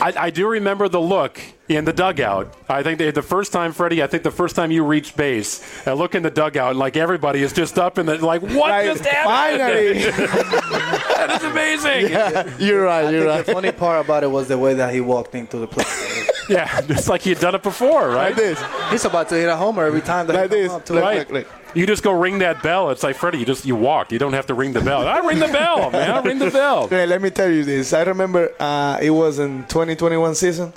I, 0.01 0.13
I 0.17 0.29
do 0.31 0.47
remember 0.47 0.89
the 0.89 0.99
look 0.99 1.39
in 1.67 1.84
the 1.86 1.93
dugout. 1.93 2.54
I 2.69 2.84
think 2.84 2.99
they, 2.99 3.10
the 3.12 3.21
first 3.23 3.51
time, 3.51 3.71
Freddy, 3.73 4.04
I 4.04 4.08
think 4.08 4.23
the 4.23 4.32
first 4.32 4.56
time 4.56 4.69
you 4.71 4.84
reached 4.86 5.17
base, 5.17 5.62
I 5.88 5.93
look 5.93 6.13
in 6.13 6.21
the 6.23 6.30
dugout 6.30 6.71
and 6.71 6.80
like 6.80 6.95
everybody 6.95 7.41
is 7.41 7.54
just 7.54 7.80
up 7.80 7.97
in 7.97 8.06
the 8.06 8.23
like, 8.23 8.41
what 8.41 8.54
Like, 8.69 8.86
just 8.86 9.04
happened? 9.06 9.60
finally. 9.62 9.93
that 10.49 11.39
is 11.41 11.43
amazing. 11.43 11.86
Yeah. 12.15 12.58
you're 12.60 12.84
right. 12.84 13.10
You're 13.12 13.21
think 13.21 13.28
right. 13.30 13.45
the 13.45 13.54
funny 13.54 13.71
part 13.71 14.06
about 14.06 14.23
it 14.23 14.28
was 14.28 14.47
the 14.47 14.58
way 14.58 14.73
that 14.75 14.93
he 14.93 15.01
walked 15.01 15.34
into 15.36 15.58
the 15.58 15.67
plate. 15.67 15.88
Yeah, 16.47 16.80
it's 16.89 17.10
like 17.10 17.23
he 17.23 17.32
had 17.32 17.39
done 17.39 17.56
it 17.56 17.63
before, 17.63 18.08
right? 18.10 18.28
Like 18.28 18.36
this. 18.36 18.63
He's 18.91 19.04
about 19.04 19.30
to 19.30 19.36
hit 19.36 19.49
a 19.49 19.56
homer 19.56 19.84
every 19.86 20.01
time 20.01 20.28
that 20.28 20.34
Like 20.36 20.51
he 20.51 20.58
this. 20.58 20.67
comes 20.67 20.80
up 20.82 20.86
to 20.86 20.93
Look. 20.93 21.01
Right. 21.04 21.17
look, 21.17 21.30
look. 21.32 21.47
You 21.73 21.88
just 21.88 22.04
go 22.04 22.12
ring 22.12 22.38
that 22.39 22.62
bell. 22.62 22.91
It's 22.91 23.01
like 23.01 23.15
Freddy, 23.15 23.39
you 23.39 23.45
just 23.45 23.65
you 23.65 23.75
walk. 23.75 24.12
You 24.12 24.19
don't 24.19 24.34
have 24.34 24.45
to 24.45 24.54
ring 24.54 24.71
the 24.71 24.82
bell. 24.82 25.08
I 25.08 25.17
ring 25.25 25.39
the 25.39 25.47
bell, 25.47 25.89
man. 25.89 26.12
I 26.12 26.19
ring 26.21 26.38
the 26.38 26.51
bell. 26.51 26.84
Okay, 26.84 27.08
let 27.08 27.23
me 27.23 27.32
tell 27.32 27.49
you 27.49 27.63
this. 27.63 27.93
I 27.93 28.04
remember 28.04 28.51
uh, 28.60 28.99
it 29.01 29.10
was 29.10 29.39
in 29.39 29.63
2021 29.63 30.36
season. 30.36 30.71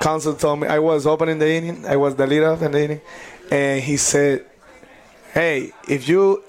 Counsell 0.00 0.34
told 0.34 0.60
me 0.60 0.68
I 0.68 0.78
was 0.78 1.06
opening 1.06 1.38
the 1.38 1.50
inning. 1.50 1.86
I 1.86 1.96
was 1.96 2.16
the 2.16 2.26
leader 2.26 2.48
of 2.48 2.60
the 2.60 2.66
inning, 2.66 3.00
and 3.50 3.82
he 3.82 3.96
said, 3.96 4.44
"Hey, 5.32 5.72
if 5.88 6.08
you 6.08 6.42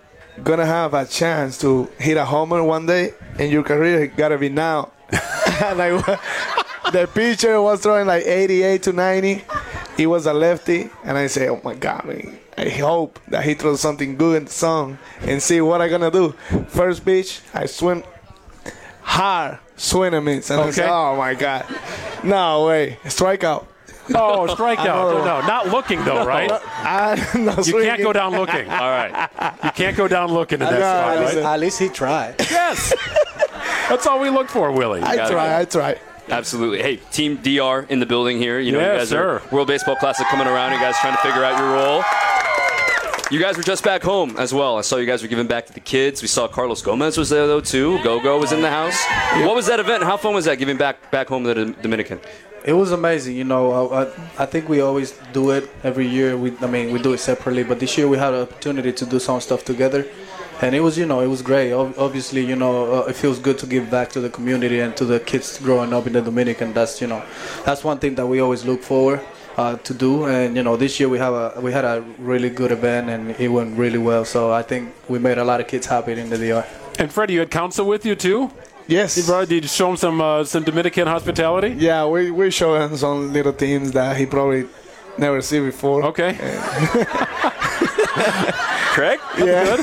gonna 0.43 0.65
have 0.65 0.93
a 0.93 1.05
chance 1.05 1.57
to 1.59 1.89
hit 1.97 2.17
a 2.17 2.25
homer 2.25 2.63
one 2.63 2.85
day 2.85 3.13
in 3.39 3.51
your 3.51 3.63
career, 3.63 4.03
it 4.03 4.17
gotta 4.17 4.37
be 4.37 4.49
now." 4.49 4.91
I, 5.11 6.19
the 6.91 7.07
pitcher 7.13 7.61
was 7.61 7.81
throwing 7.81 8.07
like 8.07 8.25
88 8.25 8.83
to 8.83 8.93
90. 8.93 9.43
He 9.95 10.05
was 10.05 10.25
a 10.25 10.33
lefty, 10.33 10.89
and 11.03 11.17
I 11.17 11.27
said, 11.27 11.49
"Oh 11.49 11.61
my 11.63 11.75
God, 11.75 12.05
man." 12.05 12.39
I 12.57 12.69
hope 12.69 13.19
that 13.27 13.43
he 13.43 13.53
throws 13.53 13.81
something 13.81 14.15
good 14.15 14.37
in 14.37 14.45
the 14.45 14.51
song 14.51 14.97
and 15.21 15.43
see 15.43 15.59
what 15.59 15.81
I 15.81 15.89
gonna 15.89 16.11
do. 16.11 16.31
First 16.67 17.03
pitch, 17.03 17.41
I 17.53 17.65
swim 17.65 18.03
hard 19.01 19.59
swing 19.75 20.13
and 20.13 20.25
miss. 20.25 20.49
And 20.49 20.61
I 20.61 20.69
said, 20.71 20.83
Okay. 20.85 20.91
oh 20.93 21.15
my 21.17 21.33
God. 21.33 21.65
No 22.23 22.65
way. 22.67 22.97
Strikeout. 23.05 23.65
Oh, 24.13 24.45
strikeout. 24.49 24.79
Another 24.85 25.13
No, 25.19 25.41
no, 25.41 25.47
not 25.47 25.67
looking 25.69 26.03
though, 26.05 26.25
right? 26.27 26.51
I, 26.51 27.15
no 27.37 27.55
You 27.63 27.81
can't 27.83 28.01
go 28.01 28.13
down 28.13 28.33
looking. 28.33 28.69
All 28.69 28.89
right. 28.89 29.29
You 29.63 29.71
can't 29.71 29.97
go 29.97 30.07
down 30.07 30.31
looking 30.31 30.61
in 30.61 30.65
that 30.67 30.71
No, 30.73 30.79
spot, 30.79 31.17
At 31.17 31.19
least, 31.21 31.35
right? 31.35 31.45
at 31.45 31.59
least 31.59 31.79
he 31.79 31.89
tried. 31.89 32.35
Yes. 32.39 32.93
That's 33.89 34.05
all 34.07 34.19
we 34.19 34.29
look 34.29 34.49
for, 34.49 34.71
Willy. 34.71 35.01
I 35.01 35.15
gotta 35.15 35.33
try, 35.33 35.49
go. 35.49 35.57
I 35.59 35.65
try. 35.65 35.99
Absolutely. 36.27 36.81
Hey, 36.81 36.95
Team 37.11 37.37
DR 37.37 37.85
in 37.89 37.99
the 37.99 38.05
building 38.07 38.39
here. 38.39 38.59
You 38.59 38.71
know, 38.71 38.79
Yes, 38.79 38.93
you 38.93 38.97
guys 38.99 39.09
sir. 39.09 39.29
are 39.37 39.41
World 39.51 39.67
Baseball 39.67 39.95
Classic 39.95 40.25
coming 40.27 40.47
around. 40.47 40.73
You 40.73 40.79
guys 40.79 40.95
trying 40.99 41.15
to 41.15 41.21
figure 41.21 41.43
out 41.43 41.57
your 41.59 41.69
role. 41.71 42.03
You 43.31 43.39
guys 43.39 43.57
were 43.57 43.63
just 43.63 43.83
back 43.83 44.03
home 44.03 44.35
as 44.37 44.53
well. 44.53 44.77
I 44.77 44.81
saw 44.81 44.97
you 44.97 45.07
guys 45.07 45.23
were 45.23 45.27
giving 45.27 45.47
back 45.47 45.65
to 45.65 45.73
the 45.73 45.79
kids. 45.79 46.21
We 46.21 46.27
saw 46.27 46.47
Carlos 46.47 46.83
Gomez 46.83 47.17
was 47.17 47.29
there 47.29 47.47
though 47.47 47.59
too. 47.59 47.97
Go 48.03 48.19
Go 48.19 48.39
was 48.39 48.51
in 48.51 48.61
the 48.61 48.69
house. 48.69 49.03
What 49.43 49.55
was 49.55 49.65
that 49.65 49.79
event? 49.79 50.03
How 50.03 50.15
fun 50.15 50.35
was 50.35 50.45
that 50.45 50.59
giving 50.59 50.77
back 50.77 51.09
back 51.09 51.29
home 51.29 51.43
to 51.45 51.53
the 51.55 51.65
Dominican? 51.81 52.19
It 52.63 52.73
was 52.73 52.91
amazing, 52.91 53.35
you 53.35 53.43
know. 53.43 53.71
I, 53.71 54.03
I, 54.03 54.11
I 54.39 54.45
think 54.45 54.69
we 54.69 54.79
always 54.81 55.17
do 55.33 55.49
it 55.49 55.67
every 55.83 56.07
year. 56.07 56.37
We, 56.37 56.55
I 56.61 56.67
mean, 56.67 56.91
we 56.93 57.01
do 57.01 57.13
it 57.13 57.17
separately, 57.17 57.63
but 57.63 57.79
this 57.79 57.97
year 57.97 58.07
we 58.07 58.17
had 58.17 58.35
an 58.35 58.41
opportunity 58.41 58.91
to 58.91 59.05
do 59.07 59.19
some 59.19 59.41
stuff 59.41 59.65
together, 59.65 60.05
and 60.61 60.75
it 60.75 60.81
was, 60.81 60.95
you 60.95 61.07
know, 61.07 61.21
it 61.21 61.27
was 61.27 61.41
great. 61.41 61.73
Obviously, 61.73 62.45
you 62.45 62.55
know, 62.55 63.03
uh, 63.03 63.05
it 63.07 63.15
feels 63.15 63.39
good 63.39 63.57
to 63.59 63.67
give 63.67 63.89
back 63.89 64.09
to 64.11 64.19
the 64.19 64.29
community 64.29 64.79
and 64.79 64.95
to 64.97 65.05
the 65.05 65.19
kids 65.19 65.59
growing 65.59 65.93
up 65.93 66.05
in 66.05 66.13
the 66.13 66.21
Dominican. 66.21 66.73
That's, 66.73 67.01
you 67.01 67.07
know, 67.07 67.23
that's 67.65 67.83
one 67.83 67.97
thing 67.99 68.15
that 68.15 68.25
we 68.25 68.39
always 68.39 68.65
look 68.65 68.81
forward 68.81 69.21
uh, 69.57 69.77
to 69.77 69.93
do. 69.93 70.25
And 70.25 70.55
you 70.55 70.63
know, 70.63 70.75
this 70.77 70.99
year 70.99 71.09
we 71.09 71.17
have 71.19 71.33
a 71.33 71.61
we 71.61 71.71
had 71.71 71.85
a 71.85 72.01
really 72.17 72.49
good 72.49 72.71
event, 72.71 73.09
and 73.09 73.31
it 73.39 73.49
went 73.49 73.77
really 73.77 73.97
well. 73.99 74.25
So 74.25 74.51
I 74.51 74.63
think 74.63 74.93
we 75.07 75.19
made 75.19 75.37
a 75.37 75.43
lot 75.43 75.59
of 75.61 75.67
kids 75.67 75.87
happy 75.87 76.13
in 76.13 76.29
the 76.29 76.37
DR. 76.37 76.65
And 76.97 77.11
Freddy, 77.11 77.33
you 77.33 77.39
had 77.39 77.51
Counsell 77.51 77.85
with 77.85 78.05
you 78.05 78.15
too? 78.15 78.51
Yes. 78.87 79.17
You 79.17 79.23
brought, 79.23 79.49
did 79.49 79.63
you 79.63 79.67
show 79.67 79.89
him 79.89 79.97
some 79.97 80.21
uh, 80.21 80.43
some 80.43 80.63
Dominican 80.63 81.07
hospitality? 81.07 81.75
Yeah, 81.77 82.05
we, 82.05 82.31
we 82.31 82.51
show 82.51 82.75
him 82.75 82.95
some 82.97 83.33
little 83.33 83.51
things 83.51 83.91
that 83.93 84.15
he 84.15 84.25
probably 84.25 84.67
never 85.17 85.41
see 85.41 85.59
before. 85.59 86.03
Okay. 86.03 86.33
Craig? 88.95 89.19
Yeah. 89.37 89.75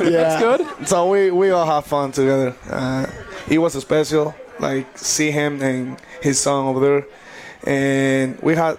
yeah. 0.00 0.38
That's 0.38 0.40
good. 0.42 0.88
So 0.88 1.10
we, 1.10 1.30
we 1.30 1.50
all 1.50 1.66
have 1.66 1.84
fun 1.86 2.12
together. 2.12 2.54
Uh, 2.70 3.06
it 3.48 3.58
was 3.58 3.74
special, 3.74 4.34
like 4.58 4.96
see 4.96 5.30
him 5.30 5.60
and 5.60 6.00
his 6.22 6.40
son 6.40 6.66
over 6.66 6.80
there, 6.80 7.06
and 7.64 8.38
we 8.40 8.54
had 8.54 8.78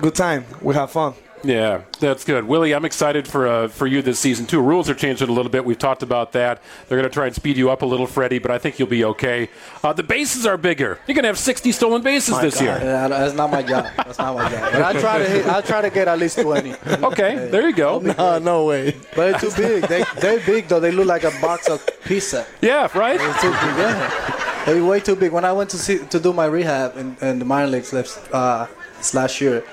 good 0.00 0.14
time. 0.14 0.44
We 0.62 0.74
had 0.74 0.86
fun. 0.90 1.14
Yeah, 1.44 1.82
that's 2.00 2.24
good. 2.24 2.44
Willy, 2.44 2.72
I'm 2.74 2.84
excited 2.84 3.28
for 3.28 3.46
uh, 3.46 3.68
for 3.68 3.86
you 3.86 4.02
this 4.02 4.18
season 4.18 4.46
too. 4.46 4.60
Rules 4.60 4.90
are 4.90 4.94
changing 4.94 5.28
a 5.28 5.32
little 5.32 5.50
bit. 5.50 5.64
We've 5.64 5.78
talked 5.78 6.02
about 6.02 6.32
that. 6.32 6.60
They're 6.88 6.98
going 6.98 7.08
to 7.08 7.14
try 7.14 7.26
and 7.26 7.34
speed 7.34 7.56
you 7.56 7.70
up 7.70 7.82
a 7.82 7.86
little, 7.86 8.08
Freddy, 8.08 8.40
but 8.40 8.50
I 8.50 8.58
think 8.58 8.78
you'll 8.80 8.88
be 8.88 9.04
okay. 9.04 9.48
Uh, 9.84 9.92
the 9.92 10.02
bases 10.02 10.46
are 10.46 10.56
bigger. 10.56 10.98
You're 11.06 11.14
going 11.14 11.22
to 11.22 11.28
have 11.28 11.38
60 11.38 11.70
stolen 11.70 12.02
bases 12.02 12.40
this 12.40 12.60
year. 12.60 12.78
Yeah, 12.82 13.06
that's 13.06 13.34
not 13.34 13.50
my 13.52 13.62
job. 13.62 13.86
That's 13.96 14.18
not 14.18 14.34
my 14.34 14.50
job. 14.50 14.72
But 14.72 14.82
I 14.96 15.00
try 15.00 15.18
to 15.18 15.28
hit, 15.28 15.46
I 15.46 15.60
try 15.60 15.80
to 15.80 15.90
get 15.90 16.08
at 16.08 16.18
least 16.18 16.40
twenty. 16.40 16.74
Okay, 16.86 17.48
there 17.50 17.68
you 17.68 17.74
go. 17.74 17.98
Uh, 18.18 18.40
no 18.40 18.64
way. 18.64 18.96
But 19.14 19.42
it's 19.44 19.54
too 19.54 19.62
big. 19.62 19.84
They 19.84 20.02
they're 20.20 20.40
big 20.44 20.66
though. 20.66 20.80
They 20.80 20.90
look 20.90 21.06
like 21.06 21.22
a 21.22 21.30
box 21.40 21.68
of 21.68 21.86
pizza. 22.04 22.46
Yeah, 22.60 22.88
right? 22.98 23.18
It's 23.20 23.40
too 23.40 23.50
big. 23.50 23.76
Yeah. 23.78 24.37
They're 24.68 24.84
way 24.84 25.00
too 25.00 25.16
big. 25.16 25.32
When 25.32 25.46
I 25.46 25.52
went 25.52 25.70
to 25.70 25.78
see 25.78 25.98
to 25.98 26.20
do 26.20 26.34
my 26.34 26.44
rehab 26.44 26.96
in, 26.98 27.16
in 27.22 27.38
the 27.38 27.46
minor 27.46 27.68
leagues 27.68 27.90
last, 27.94 28.20
uh, 28.34 28.66
this 28.98 29.14
last 29.14 29.40
year, 29.40 29.64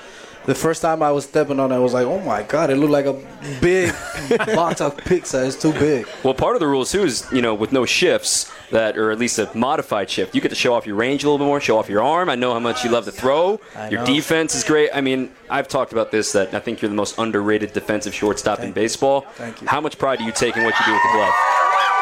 the 0.45 0.55
first 0.55 0.81
time 0.81 1.03
I 1.03 1.11
was 1.11 1.25
stepping 1.25 1.59
on 1.59 1.73
it, 1.73 1.75
I 1.75 1.79
was 1.79 1.93
like, 1.93 2.05
oh 2.05 2.19
my 2.19 2.43
god, 2.43 2.69
it 2.69 2.77
looked 2.77 2.93
like 2.93 3.05
a 3.05 3.21
big 3.59 3.93
box 4.55 4.79
of 4.79 4.95
pizza. 4.95 5.45
It's 5.45 5.61
too 5.61 5.73
big. 5.73 6.07
Well, 6.23 6.33
part 6.33 6.55
of 6.55 6.61
the 6.61 6.67
rules 6.67 6.93
too 6.93 7.03
is 7.03 7.27
you 7.33 7.41
know 7.41 7.53
with 7.53 7.73
no 7.73 7.85
shifts 7.85 8.49
that, 8.71 8.97
or 8.97 9.11
at 9.11 9.19
least 9.19 9.37
a 9.37 9.49
modified 9.53 10.09
shift, 10.09 10.33
you 10.33 10.39
get 10.39 10.47
to 10.49 10.55
show 10.55 10.73
off 10.73 10.87
your 10.87 10.95
range 10.95 11.25
a 11.25 11.27
little 11.29 11.39
bit 11.39 11.49
more, 11.49 11.59
show 11.59 11.77
off 11.77 11.89
your 11.89 12.01
arm. 12.01 12.29
I 12.29 12.35
know 12.35 12.53
how 12.53 12.59
much 12.59 12.85
you 12.85 12.89
love 12.89 13.03
to 13.03 13.11
throw. 13.11 13.59
I 13.75 13.89
Your 13.89 13.99
know. 13.99 14.05
defense 14.05 14.55
is 14.55 14.63
great. 14.63 14.91
I 14.93 15.01
mean, 15.01 15.29
I've 15.49 15.67
talked 15.67 15.91
about 15.91 16.11
this 16.11 16.31
that 16.31 16.53
I 16.53 16.59
think 16.59 16.81
you're 16.81 16.89
the 16.89 16.95
most 16.95 17.17
underrated 17.17 17.73
defensive 17.73 18.13
shortstop 18.13 18.61
in 18.61 18.71
baseball. 18.71 19.21
Thank 19.35 19.61
you. 19.61 19.67
How 19.67 19.81
much 19.81 19.97
pride 19.97 20.19
do 20.19 20.25
you 20.25 20.31
take 20.31 20.55
in 20.55 20.63
what 20.63 20.73
you 20.79 20.85
do 20.85 20.93
with 20.93 21.01
the 21.03 21.09
glove? 21.17 21.33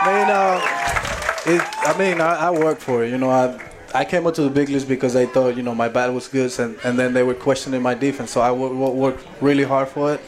I 0.06 0.12
mean, 0.14 0.30
uh, 0.30 1.13
it, 1.46 1.62
I 1.78 1.98
mean, 1.98 2.22
I, 2.22 2.48
I 2.48 2.52
worked 2.52 2.82
for 2.82 3.04
it. 3.04 3.10
You 3.10 3.18
know, 3.18 3.30
I 3.30 3.60
I 3.94 4.06
came 4.06 4.26
up 4.26 4.34
to 4.36 4.42
the 4.42 4.50
big 4.50 4.70
leagues 4.70 4.86
because 4.86 5.16
I 5.16 5.26
thought 5.26 5.56
you 5.56 5.64
know 5.64 5.76
my 5.76 5.90
bat 5.90 6.14
was 6.14 6.28
good, 6.28 6.58
and, 6.60 6.78
and 6.84 6.98
then 6.98 7.14
they 7.14 7.24
were 7.24 7.36
questioning 7.36 7.82
my 7.82 7.94
defense. 7.94 8.32
So 8.32 8.42
I 8.42 8.52
wo- 8.52 8.74
wo- 8.74 8.92
worked 8.92 9.26
really 9.42 9.64
hard 9.64 9.88
for 9.90 10.14
it, 10.14 10.22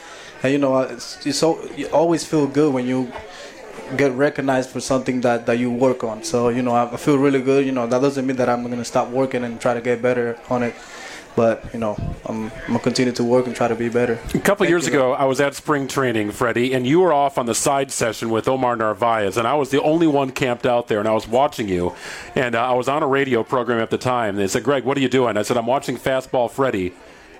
and 0.43 0.51
you 0.53 0.59
know, 0.59 0.79
it's, 0.79 1.25
it's 1.25 1.37
so 1.37 1.63
you 1.75 1.87
always 1.87 2.23
feel 2.25 2.47
good 2.47 2.73
when 2.73 2.85
you 2.85 3.11
get 3.97 4.11
recognized 4.13 4.69
for 4.71 4.79
something 4.79 5.21
that, 5.21 5.45
that 5.45 5.59
you 5.59 5.71
work 5.71 6.03
on. 6.03 6.23
So 6.23 6.49
you 6.49 6.61
know, 6.61 6.73
I, 6.73 6.91
I 6.93 6.97
feel 6.97 7.17
really 7.17 7.41
good. 7.41 7.65
You 7.65 7.71
know, 7.71 7.87
that 7.87 8.01
doesn't 8.01 8.25
mean 8.25 8.35
that 8.37 8.49
I'm 8.49 8.63
gonna 8.67 8.85
stop 8.85 9.09
working 9.09 9.43
and 9.43 9.59
try 9.59 9.73
to 9.73 9.81
get 9.81 10.01
better 10.01 10.37
on 10.49 10.63
it. 10.63 10.75
But 11.35 11.65
you 11.73 11.79
know, 11.79 11.97
I'm, 12.25 12.45
I'm 12.45 12.51
gonna 12.67 12.79
continue 12.79 13.11
to 13.13 13.23
work 13.23 13.45
and 13.47 13.55
try 13.55 13.67
to 13.67 13.75
be 13.75 13.89
better. 13.89 14.19
A 14.33 14.39
couple 14.39 14.65
years 14.67 14.87
ago, 14.87 15.13
I 15.13 15.25
was 15.25 15.41
at 15.41 15.55
spring 15.55 15.87
training, 15.87 16.31
Freddy, 16.31 16.73
and 16.73 16.87
you 16.87 17.01
were 17.01 17.11
off 17.11 17.37
on 17.37 17.45
the 17.45 17.55
side 17.55 17.91
session 17.91 18.29
with 18.29 18.47
Omar 18.47 18.75
Narvaez, 18.75 19.37
and 19.37 19.47
I 19.47 19.55
was 19.55 19.69
the 19.69 19.81
only 19.81 20.07
one 20.07 20.31
camped 20.31 20.65
out 20.65 20.87
there, 20.87 20.99
and 20.99 21.07
I 21.07 21.13
was 21.13 21.27
watching 21.27 21.67
you. 21.67 21.93
And 22.35 22.55
uh, 22.55 22.71
I 22.71 22.73
was 22.73 22.87
on 22.87 23.03
a 23.03 23.07
radio 23.07 23.43
program 23.43 23.79
at 23.79 23.89
the 23.89 23.97
time. 23.97 24.29
And 24.29 24.37
they 24.37 24.47
said, 24.47 24.63
Greg, 24.63 24.83
what 24.83 24.97
are 24.97 25.01
you 25.01 25.09
doing? 25.09 25.37
I 25.37 25.41
said, 25.41 25.57
I'm 25.57 25.65
watching 25.65 25.97
Fastball 25.97 26.49
Freddy. 26.49 26.93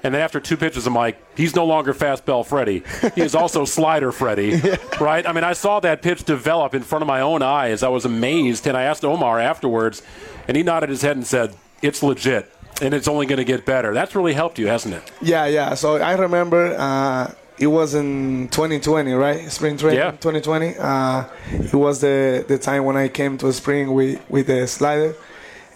And 0.04 0.14
then 0.14 0.22
after 0.22 0.40
two 0.40 0.56
pitches, 0.56 0.86
I'm 0.86 0.94
like, 0.94 1.18
he's 1.36 1.56
no 1.56 1.66
longer 1.66 1.92
fastball 1.92 2.46
Freddy. 2.46 2.84
He 3.16 3.22
is 3.22 3.34
also 3.34 3.66
slider 3.78 4.12
Freddy, 4.12 4.62
right? 5.02 5.28
I 5.28 5.34
mean, 5.34 5.44
I 5.44 5.54
saw 5.54 5.80
that 5.80 6.04
pitch 6.04 6.26
develop 6.26 6.76
in 6.76 6.84
front 6.84 7.02
of 7.02 7.08
my 7.08 7.22
own 7.22 7.42
eyes. 7.42 7.82
I 7.82 7.88
was 7.88 8.06
amazed. 8.06 8.68
And 8.68 8.78
I 8.78 8.84
asked 8.84 9.04
Omar 9.04 9.40
afterwards, 9.40 10.04
and 10.48 10.56
he 10.56 10.62
nodded 10.62 10.90
his 10.90 11.02
head 11.02 11.18
and 11.18 11.26
said, 11.26 11.56
it's 11.82 12.04
legit. 12.04 12.52
And 12.82 12.94
it's 12.94 13.08
only 13.08 13.26
going 13.26 13.38
to 13.38 13.46
get 13.46 13.66
better. 13.66 13.94
That's 13.94 14.16
really 14.16 14.34
helped 14.34 14.60
you, 14.60 14.68
hasn't 14.68 14.96
it? 14.96 15.04
Yeah, 15.22 15.46
yeah. 15.46 15.76
So 15.76 15.96
I 15.98 16.14
remember 16.16 16.76
uh, 16.78 17.34
it 17.58 17.68
was 17.68 17.96
in 17.96 18.50
2020, 18.50 19.14
right? 19.14 19.50
Spring 19.52 19.78
training, 19.78 20.00
Yeah. 20.00 20.12
2020. 20.12 20.76
Uh, 20.78 21.24
it 21.52 21.74
was 21.74 22.02
the, 22.02 22.44
the 22.48 22.58
time 22.58 22.84
when 22.84 22.98
I 22.98 23.08
came 23.08 23.38
to 23.40 23.54
spring 23.54 23.94
with, 23.94 24.20
with 24.30 24.48
the 24.48 24.68
slider. 24.68 25.16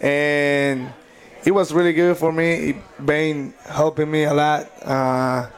And 0.00 0.92
it 1.44 1.52
was 1.52 1.72
really 1.72 1.92
good 1.94 2.16
for 2.18 2.32
me. 2.32 2.70
It 2.70 2.76
been 3.06 3.54
helping 3.66 4.10
me 4.10 4.24
a 4.24 4.34
lot. 4.34 4.70
Uh, 4.82 5.48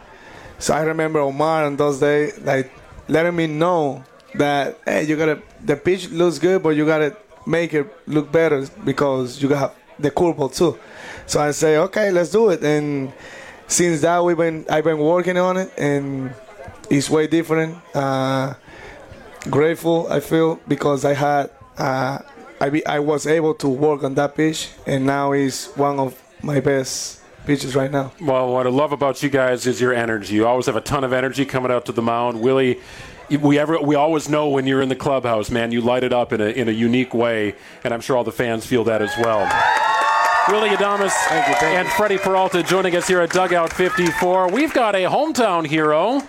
so 0.58 0.74
I 0.74 0.82
remember 0.82 1.18
Omar 1.20 1.64
on 1.64 1.76
those 1.76 1.98
days, 1.98 2.38
like 2.40 2.70
letting 3.08 3.34
me 3.34 3.48
know 3.48 4.04
that 4.34 4.78
hey, 4.86 5.02
you 5.04 5.16
gotta 5.16 5.42
the 5.64 5.76
pitch 5.76 6.08
looks 6.10 6.38
good, 6.38 6.62
but 6.62 6.70
you 6.70 6.86
gotta 6.86 7.16
make 7.46 7.74
it 7.74 7.86
look 8.06 8.30
better 8.30 8.64
because 8.84 9.42
you 9.42 9.48
got 9.48 9.74
the 9.98 10.10
curveball 10.10 10.54
too. 10.56 10.78
So 11.26 11.40
I 11.40 11.50
say, 11.52 11.76
okay, 11.78 12.10
let's 12.10 12.30
do 12.30 12.50
it. 12.50 12.62
And 12.62 13.12
since 13.66 14.00
that, 14.02 14.22
we've 14.24 14.36
been 14.36 14.66
I've 14.68 14.84
been 14.84 14.98
working 14.98 15.38
on 15.38 15.56
it, 15.56 15.72
and 15.78 16.34
it's 16.90 17.08
way 17.08 17.26
different. 17.26 17.78
Uh, 17.94 18.54
grateful 19.50 20.06
I 20.10 20.20
feel 20.20 20.60
because 20.68 21.04
I 21.04 21.14
had 21.14 21.50
uh, 21.78 22.18
I 22.60 22.70
be, 22.70 22.86
I 22.86 22.98
was 22.98 23.26
able 23.26 23.54
to 23.54 23.68
work 23.68 24.04
on 24.04 24.14
that 24.14 24.34
pitch, 24.34 24.70
and 24.86 25.06
now 25.06 25.32
it's 25.32 25.74
one 25.76 25.98
of 25.98 26.20
my 26.42 26.60
best 26.60 27.20
pitches 27.46 27.74
right 27.74 27.90
now. 27.90 28.12
Well, 28.20 28.52
what 28.52 28.66
I 28.66 28.70
love 28.70 28.92
about 28.92 29.22
you 29.22 29.30
guys 29.30 29.66
is 29.66 29.80
your 29.80 29.92
energy. 29.92 30.34
You 30.34 30.46
always 30.46 30.66
have 30.66 30.76
a 30.76 30.80
ton 30.80 31.02
of 31.02 31.12
energy 31.12 31.44
coming 31.44 31.72
out 31.72 31.86
to 31.86 31.92
the 31.92 32.02
mound. 32.02 32.40
Willy, 32.40 32.80
we 33.40 33.58
ever 33.58 33.80
we 33.80 33.94
always 33.94 34.28
know 34.28 34.48
when 34.48 34.66
you're 34.66 34.82
in 34.82 34.88
the 34.88 34.96
clubhouse, 34.96 35.50
man. 35.50 35.72
You 35.72 35.80
light 35.80 36.04
it 36.04 36.12
up 36.12 36.32
in 36.32 36.40
a 36.40 36.46
in 36.46 36.68
a 36.68 36.72
unique 36.72 37.14
way, 37.14 37.54
and 37.84 37.92
I'm 37.94 38.00
sure 38.00 38.16
all 38.16 38.24
the 38.24 38.32
fans 38.32 38.66
feel 38.66 38.84
that 38.84 39.02
as 39.02 39.12
well. 39.18 40.01
Willy 40.48 40.70
Adames 40.70 41.12
and 41.30 41.86
Freddy 41.88 42.18
Peralta 42.18 42.62
joining 42.62 42.96
us 42.96 43.06
here 43.06 43.20
at 43.20 43.30
Dugout 43.30 43.72
54. 43.72 44.50
We've 44.50 44.72
got 44.74 44.94
a 44.96 45.04
hometown 45.04 45.64
hero 45.66 46.20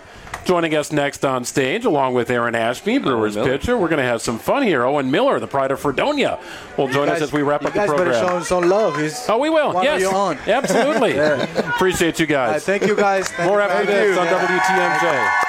joining 0.46 0.76
us 0.76 0.92
next 0.92 1.26
on 1.26 1.44
stage, 1.46 1.84
along 1.86 2.14
with 2.14 2.30
Aaron 2.30 2.54
Ashby, 2.54 3.00
Brewers 3.00 3.36
Miller. 3.36 3.58
pitcher. 3.58 3.76
We're 3.78 3.88
going 3.88 4.02
to 4.02 4.08
have 4.08 4.22
some 4.22 4.38
fun 4.38 4.62
here. 4.64 4.84
Owen 4.86 5.10
Miller, 5.10 5.40
the 5.40 5.48
pride 5.48 5.72
of 5.72 5.80
Fredonia, 5.80 6.38
will 6.78 6.90
join 6.90 7.10
us 7.10 7.22
as 7.22 7.32
we 7.34 7.42
wrap 7.42 7.64
up 7.66 7.74
the 7.74 7.86
program. 7.86 7.88
guys 7.88 7.96
program. 7.98 8.14
better 8.22 8.28
show 8.28 8.38
him 8.38 8.44
some 8.44 8.70
love. 8.70 8.96
He's, 8.98 9.28
Oh, 9.30 9.40
we 9.40 9.50
will. 9.50 9.74
Yes, 9.84 9.98
are 9.98 10.02
you 10.02 10.10
on? 10.12 10.38
absolutely. 10.46 11.18
Appreciate 11.70 12.20
you 12.20 12.28
guys. 12.28 12.64
thank 12.66 12.86
you 12.86 12.96
guys. 12.96 13.30
Thank 13.30 13.50
More 13.50 13.62
you. 13.62 13.68
after 13.68 13.86
this 13.86 14.16
on 14.18 14.28
WTMJ. 14.28 15.40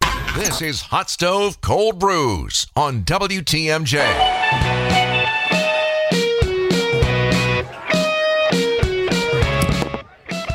This 0.36 0.62
is 0.62 0.82
Hot 0.82 1.10
Stove 1.10 1.60
Cold 1.60 1.98
Brews 1.98 2.68
on 2.76 3.02
WTMJ. 3.02 4.79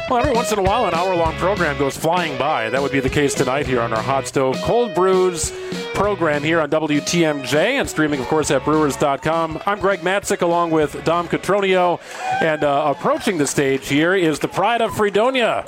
Well, 0.08 0.20
every 0.20 0.34
once 0.36 0.51
in 0.51 0.60
a 0.60 0.62
while, 0.62 0.86
an 0.86 0.93
hour-long 0.93 1.34
program 1.38 1.80
goes 1.80 1.97
flying 1.97 2.38
by. 2.38 2.70
That 2.70 2.80
would 2.80 2.91
be 2.91 2.99
the 2.99 3.10
case 3.10 3.34
tonight 3.34 3.66
here 3.66 3.82
on 3.82 3.91
our 3.91 4.03
Hot 4.03 4.28
Stove 4.28 4.56
Cold 4.62 4.93
Brews 4.93 5.51
program 5.95 6.43
here 6.43 6.62
on 6.62 6.70
WTMJ 6.70 7.56
and 7.56 7.89
streaming, 7.89 8.20
of 8.20 8.28
course, 8.28 8.51
at 8.51 8.64
Brewers.com. 8.64 9.64
I'm 9.66 9.80
Greg 9.80 10.01
Matzek 10.01 10.43
along 10.43 10.70
with 10.70 11.03
Dom 11.06 11.28
Cotroneo, 11.28 11.99
and 12.39 12.64
uh, 12.64 12.93
approaching 12.95 13.39
the 13.39 13.47
stage 13.47 13.88
here 13.88 14.14
is 14.14 14.38
the 14.38 14.47
pride 14.47 14.82
of 14.82 14.95
Fredonia, 14.95 15.66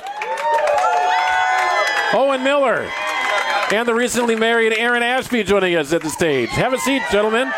Owen 2.13 2.43
Miller, 2.43 2.87
and 3.71 3.87
the 3.87 3.95
recently 3.95 4.35
married 4.35 4.71
Aaron 4.73 5.01
Ashby 5.01 5.43
joining 5.45 5.75
us 5.75 5.91
at 5.93 6.03
the 6.03 6.11
stage. 6.11 6.49
Have 6.49 6.73
a 6.73 6.77
seat, 6.77 7.01
gentlemen. 7.11 7.51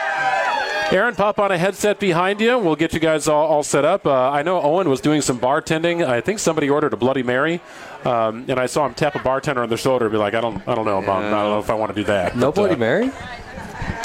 Aaron, 0.92 1.14
pop 1.14 1.38
on 1.38 1.52
a 1.52 1.58
headset 1.58 2.00
behind 2.00 2.42
you. 2.42 2.58
We'll 2.58 2.76
get 2.76 2.94
you 2.94 3.00
guys 3.00 3.28
all, 3.28 3.46
all 3.46 3.62
set 3.62 3.86
up. 3.86 4.08
Uh, 4.08 4.32
I 4.32 4.42
know 4.42 4.60
Owen 4.60 4.90
was 4.90 5.02
doing 5.02 5.22
some 5.22 5.40
bartending. 5.40 6.04
I 6.04 6.20
think 6.20 6.40
somebody 6.40 6.68
ordered 6.68 6.94
a 6.94 6.98
Bloody 6.98 7.22
Mary, 7.22 7.62
um, 8.06 8.46
and 8.48 8.60
I 8.60 8.66
saw 8.66 8.88
him 8.88 8.96
tap 8.96 9.14
a 9.14 9.20
bartender 9.20 9.62
on 9.62 9.70
the 9.70 9.78
shoulder 9.78 10.06
and 10.06 10.12
be 10.12 10.18
like, 10.18 10.34
"I 10.34 10.42
don't, 10.42 10.68
I 10.68 10.74
don't 10.74 10.86
know, 10.86 10.98
about, 10.98 11.24
I 11.24 11.30
don't 11.30 11.50
know 11.52 11.60
if 11.60 11.70
I 11.70 11.76
want 11.76 11.94
to 11.94 11.96
do 11.96 12.06
that." 12.06 12.36
No 12.36 12.48
But, 12.48 12.56
Bloody 12.56 12.74
uh, 12.74 12.78
Mary? 12.78 13.12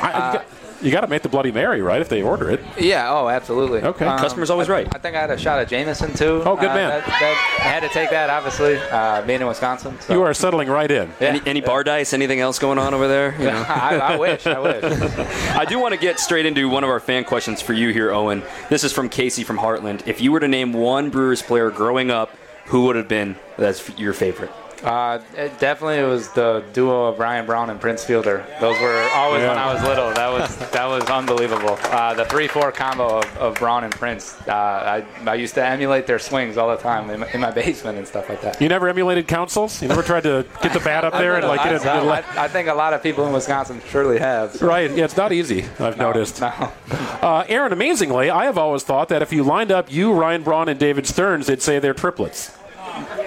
I, 0.03 0.43
you 0.85 0.91
got 0.93 1.01
to 1.01 1.07
make 1.09 1.23
the 1.23 1.29
Bloody 1.29 1.51
Mary, 1.51 1.81
right? 1.81 2.01
If 2.01 2.09
they 2.09 2.23
order 2.23 2.51
it. 2.51 2.61
Yeah, 2.79 3.11
oh, 3.11 3.29
absolutely. 3.29 3.81
Okay. 3.83 4.05
Customer's 4.05 4.51
always 4.51 4.69
right. 4.69 4.87
I 4.95 4.99
think 4.99 5.17
I 5.17 5.21
had 5.21 5.31
a 5.31 5.39
shot 5.39 5.61
of 5.61 5.69
Jameson 5.69 6.13
too. 6.15 6.43
Oh, 6.45 6.55
good 6.57 6.71
Uh, 6.71 6.75
man. 6.75 6.89
That, 6.91 7.07
that, 7.07 7.59
I 7.61 7.69
had 7.69 7.81
to 7.81 7.89
take 7.89 8.11
that, 8.11 8.29
obviously, 8.31 8.77
uh, 8.77 9.23
being 9.23 9.41
in 9.41 9.47
Wisconsin. 9.47 9.99
So. 10.01 10.13
You 10.13 10.23
are 10.23 10.35
settling 10.35 10.69
right 10.69 10.91
in. 10.91 11.09
Yeah. 11.21 11.29
Any, 11.29 11.43
any 11.47 11.61
bar 11.63 11.83
dice? 11.85 12.13
Anything 12.13 12.41
else 12.41 12.59
going 12.59 12.79
on 12.79 12.93
over 12.95 13.09
there? 13.09 13.33
You 13.39 13.47
know? 13.47 13.65
I, 13.69 13.97
I 13.97 14.17
wish. 14.19 14.47
I 14.47 14.59
wish. 14.59 14.85
I 15.57 15.65
do 15.65 15.79
want 15.79 15.95
to 15.95 16.01
get 16.01 16.21
straight 16.21 16.47
into 16.47 16.69
one 16.69 16.85
of 16.85 16.91
our 16.91 17.01
fan 17.01 17.25
questions 17.25 17.63
for 17.63 17.73
you 17.73 17.89
here, 17.89 18.13
Owen. 18.13 18.43
This 18.69 18.85
is 18.85 18.93
from 18.93 19.09
Casey 19.09 19.43
from 19.43 19.57
Hartland. 19.59 20.07
If 20.07 20.21
you 20.21 20.31
were 20.33 20.41
to 20.41 20.49
name 20.49 20.73
one 20.75 21.09
Brewers 21.11 21.41
player 21.43 21.71
growing 21.71 22.11
up, 22.11 22.31
who 22.67 22.85
would 22.87 22.97
have 22.97 23.09
been 23.09 23.37
that's 23.57 23.97
your 23.99 24.13
favorite? 24.13 24.51
Uh, 24.85 25.21
it 25.37 25.59
definitely 25.59 25.97
it 25.97 26.07
was 26.07 26.29
the 26.31 26.63
duo 26.73 27.07
of 27.07 27.19
Ryan 27.19 27.47
Braun 27.47 27.71
and 27.71 27.81
Prince 27.81 28.05
Fielder. 28.05 28.45
Those 28.61 28.79
were 28.81 29.09
always 29.15 29.43
when 29.43 29.57
I 29.57 29.73
was 29.73 29.83
little. 29.83 30.13
That 30.13 30.31
was 30.31 30.57
that 30.73 30.87
was 30.87 31.05
unbelievable. 31.05 31.79
Uh, 31.85 32.15
the 32.15 32.25
three-four 32.27 32.73
combo 32.73 33.19
of, 33.19 33.37
of 33.39 33.55
Braun 33.57 33.85
and 33.85 33.93
Prince. 33.95 34.37
Uh, 34.47 34.53
I, 34.53 35.31
I 35.31 35.35
used 35.35 35.55
to 35.55 35.65
emulate 35.65 36.07
their 36.07 36.19
swings 36.19 36.57
all 36.57 36.69
the 36.69 36.77
time 36.83 37.09
in 37.11 37.21
my, 37.21 37.31
in 37.33 37.41
my 37.41 37.51
basement 37.51 37.99
and 37.99 38.07
stuff 38.07 38.29
like 38.29 38.43
that. 38.43 38.61
You 38.61 38.69
never 38.69 38.89
emulated 38.89 39.27
Counsell's. 39.27 39.81
You 39.81 39.89
never 39.89 40.03
tried 40.03 40.25
to 40.25 40.45
get 40.63 40.73
the 40.73 40.81
bat 40.81 41.05
up 41.05 41.13
there 41.23 41.37
and 41.37 41.47
like 41.47 41.63
get 41.63 41.75
it. 41.75 41.87
I, 41.87 42.19
I, 42.21 42.45
I 42.45 42.49
think 42.49 42.69
a 42.69 42.75
lot 42.75 42.93
of 42.93 43.03
people 43.03 43.27
in 43.27 43.33
Wisconsin 43.33 43.81
surely 43.89 44.19
have. 44.19 44.61
Right. 44.61 44.91
Yeah, 44.91 45.05
it's 45.05 45.17
not 45.17 45.33
easy. 45.33 45.65
I've 45.79 45.99
noticed. 45.99 46.41
No. 46.41 46.73
Uh, 47.25 47.43
Aaron, 47.49 47.73
amazingly, 47.73 48.29
I 48.29 48.45
have 48.45 48.59
always 48.59 48.83
thought 48.83 49.09
that 49.09 49.23
if 49.23 49.33
you 49.33 49.45
lined 49.45 49.73
up 49.73 49.91
you, 49.91 50.13
Ryan 50.13 50.43
Braun, 50.43 50.69
and 50.69 50.79
David 50.79 51.07
Stearns, 51.07 51.47
they'd 51.47 51.63
say 51.63 51.79
they're 51.79 51.95
triplets. 51.95 52.53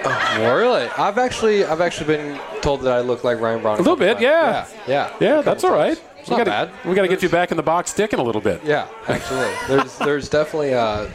Really? 0.38 0.88
I've 0.96 1.18
actually 1.18 1.64
I've 1.64 1.80
actually 1.80 2.16
been 2.16 2.40
told 2.60 2.82
that 2.82 2.92
I 2.92 3.00
look 3.00 3.24
like 3.24 3.40
Ryan 3.40 3.60
Braun. 3.60 3.76
A 3.76 3.78
little 3.78 3.96
bit, 3.96 4.20
yeah. 4.20 4.66
Yeah. 4.86 5.14
Yeah, 5.20 5.40
A 5.40 5.42
that's 5.42 5.64
all 5.64 5.72
right. 5.72 6.00
It's 6.18 6.28
we 6.28 6.36
not 6.36 6.46
gotta, 6.46 6.72
bad. 6.72 6.86
We 6.86 6.94
got 6.94 7.02
to 7.02 7.08
get 7.08 7.22
you 7.22 7.28
back 7.28 7.50
in 7.50 7.56
the 7.56 7.62
box 7.62 7.90
sticking 7.90 8.18
a 8.18 8.22
little 8.22 8.40
bit. 8.40 8.62
Yeah, 8.64 8.86
absolutely. 9.08 9.54
There's 9.68 9.98
there's 9.98 10.28
definitely 10.28 10.74
uh, 10.74 11.08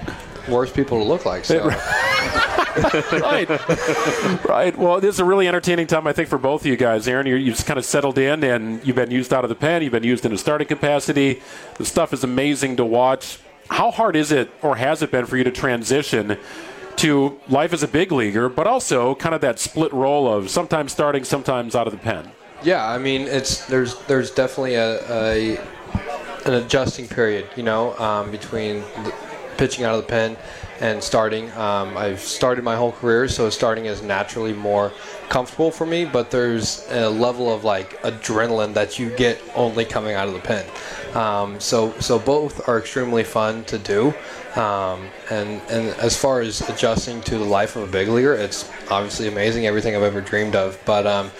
worse 0.47 0.71
people 0.71 0.99
to 0.99 1.03
look 1.03 1.25
like. 1.25 1.45
So 1.45 1.67
right. 3.13 3.49
right. 4.45 4.77
Well, 4.77 4.99
this 4.99 5.15
is 5.15 5.19
a 5.19 5.25
really 5.25 5.47
entertaining 5.47 5.87
time, 5.87 6.07
I 6.07 6.13
think, 6.13 6.29
for 6.29 6.37
both 6.37 6.61
of 6.61 6.67
you 6.67 6.75
guys. 6.75 7.07
Aaron, 7.07 7.27
you're, 7.27 7.37
you've 7.37 7.55
just 7.55 7.67
kind 7.67 7.77
of 7.77 7.85
settled 7.85 8.17
in 8.17 8.43
and 8.43 8.85
you've 8.85 8.95
been 8.95 9.11
used 9.11 9.33
out 9.33 9.43
of 9.43 9.49
the 9.49 9.55
pen. 9.55 9.83
You've 9.83 9.91
been 9.91 10.03
used 10.03 10.25
in 10.25 10.33
a 10.33 10.37
starting 10.37 10.67
capacity. 10.67 11.41
The 11.75 11.85
stuff 11.85 12.13
is 12.13 12.23
amazing 12.23 12.77
to 12.77 12.85
watch. 12.85 13.39
How 13.69 13.91
hard 13.91 14.15
is 14.15 14.31
it, 14.31 14.51
or 14.61 14.75
has 14.75 15.01
it 15.01 15.11
been, 15.11 15.25
for 15.25 15.37
you 15.37 15.43
to 15.43 15.51
transition 15.51 16.37
to 16.97 17.39
life 17.49 17.73
as 17.73 17.83
a 17.83 17.87
big 17.87 18.11
leaguer, 18.11 18.49
but 18.49 18.67
also 18.67 19.15
kind 19.15 19.35
of 19.35 19.41
that 19.41 19.59
split 19.59 19.91
role 19.93 20.31
of 20.31 20.49
sometimes 20.49 20.91
starting, 20.91 21.23
sometimes 21.23 21.75
out 21.75 21.87
of 21.87 21.93
the 21.93 21.99
pen? 21.99 22.31
yeah, 22.63 22.87
I 22.87 22.97
mean 22.97 23.21
it's 23.21 23.65
there's 23.65 23.99
there's 24.03 24.31
definitely 24.31 24.75
a, 24.75 24.99
a 25.09 25.57
an 26.45 26.53
adjusting 26.53 27.07
period, 27.07 27.47
you 27.55 27.63
know, 27.63 27.97
um, 27.97 28.31
between 28.31 28.83
pitching 29.57 29.85
out 29.85 29.95
of 29.95 30.01
the 30.01 30.07
pen 30.07 30.37
and 30.81 31.01
starting. 31.01 31.51
Um, 31.51 31.95
I've 31.95 32.19
started 32.19 32.63
my 32.63 32.75
whole 32.75 32.91
career, 32.91 33.27
so 33.27 33.49
starting 33.49 33.85
is 33.85 34.01
naturally 34.01 34.53
more 34.53 34.91
comfortable 35.29 35.71
for 35.71 35.85
me. 35.85 36.05
But 36.05 36.31
there's 36.31 36.85
a 36.89 37.09
level 37.09 37.53
of 37.53 37.63
like 37.63 38.01
adrenaline 38.01 38.73
that 38.73 38.99
you 38.99 39.09
get 39.15 39.41
only 39.55 39.85
coming 39.85 40.15
out 40.15 40.27
of 40.27 40.33
the 40.33 40.41
pen. 40.41 40.65
Um, 41.15 41.59
so 41.59 41.97
so 41.99 42.19
both 42.19 42.67
are 42.67 42.79
extremely 42.79 43.23
fun 43.23 43.63
to 43.65 43.77
do. 43.77 44.13
Um, 44.55 45.09
and 45.31 45.61
and 45.69 45.87
as 45.99 46.17
far 46.17 46.41
as 46.41 46.61
adjusting 46.69 47.21
to 47.21 47.37
the 47.37 47.45
life 47.45 47.75
of 47.75 47.83
a 47.83 47.91
big 47.91 48.07
leaguer, 48.07 48.33
it's 48.33 48.69
obviously 48.91 49.27
amazing, 49.27 49.65
everything 49.65 49.95
I've 49.95 50.03
ever 50.03 50.21
dreamed 50.21 50.55
of. 50.55 50.79
But 50.85 51.07
um, 51.07 51.31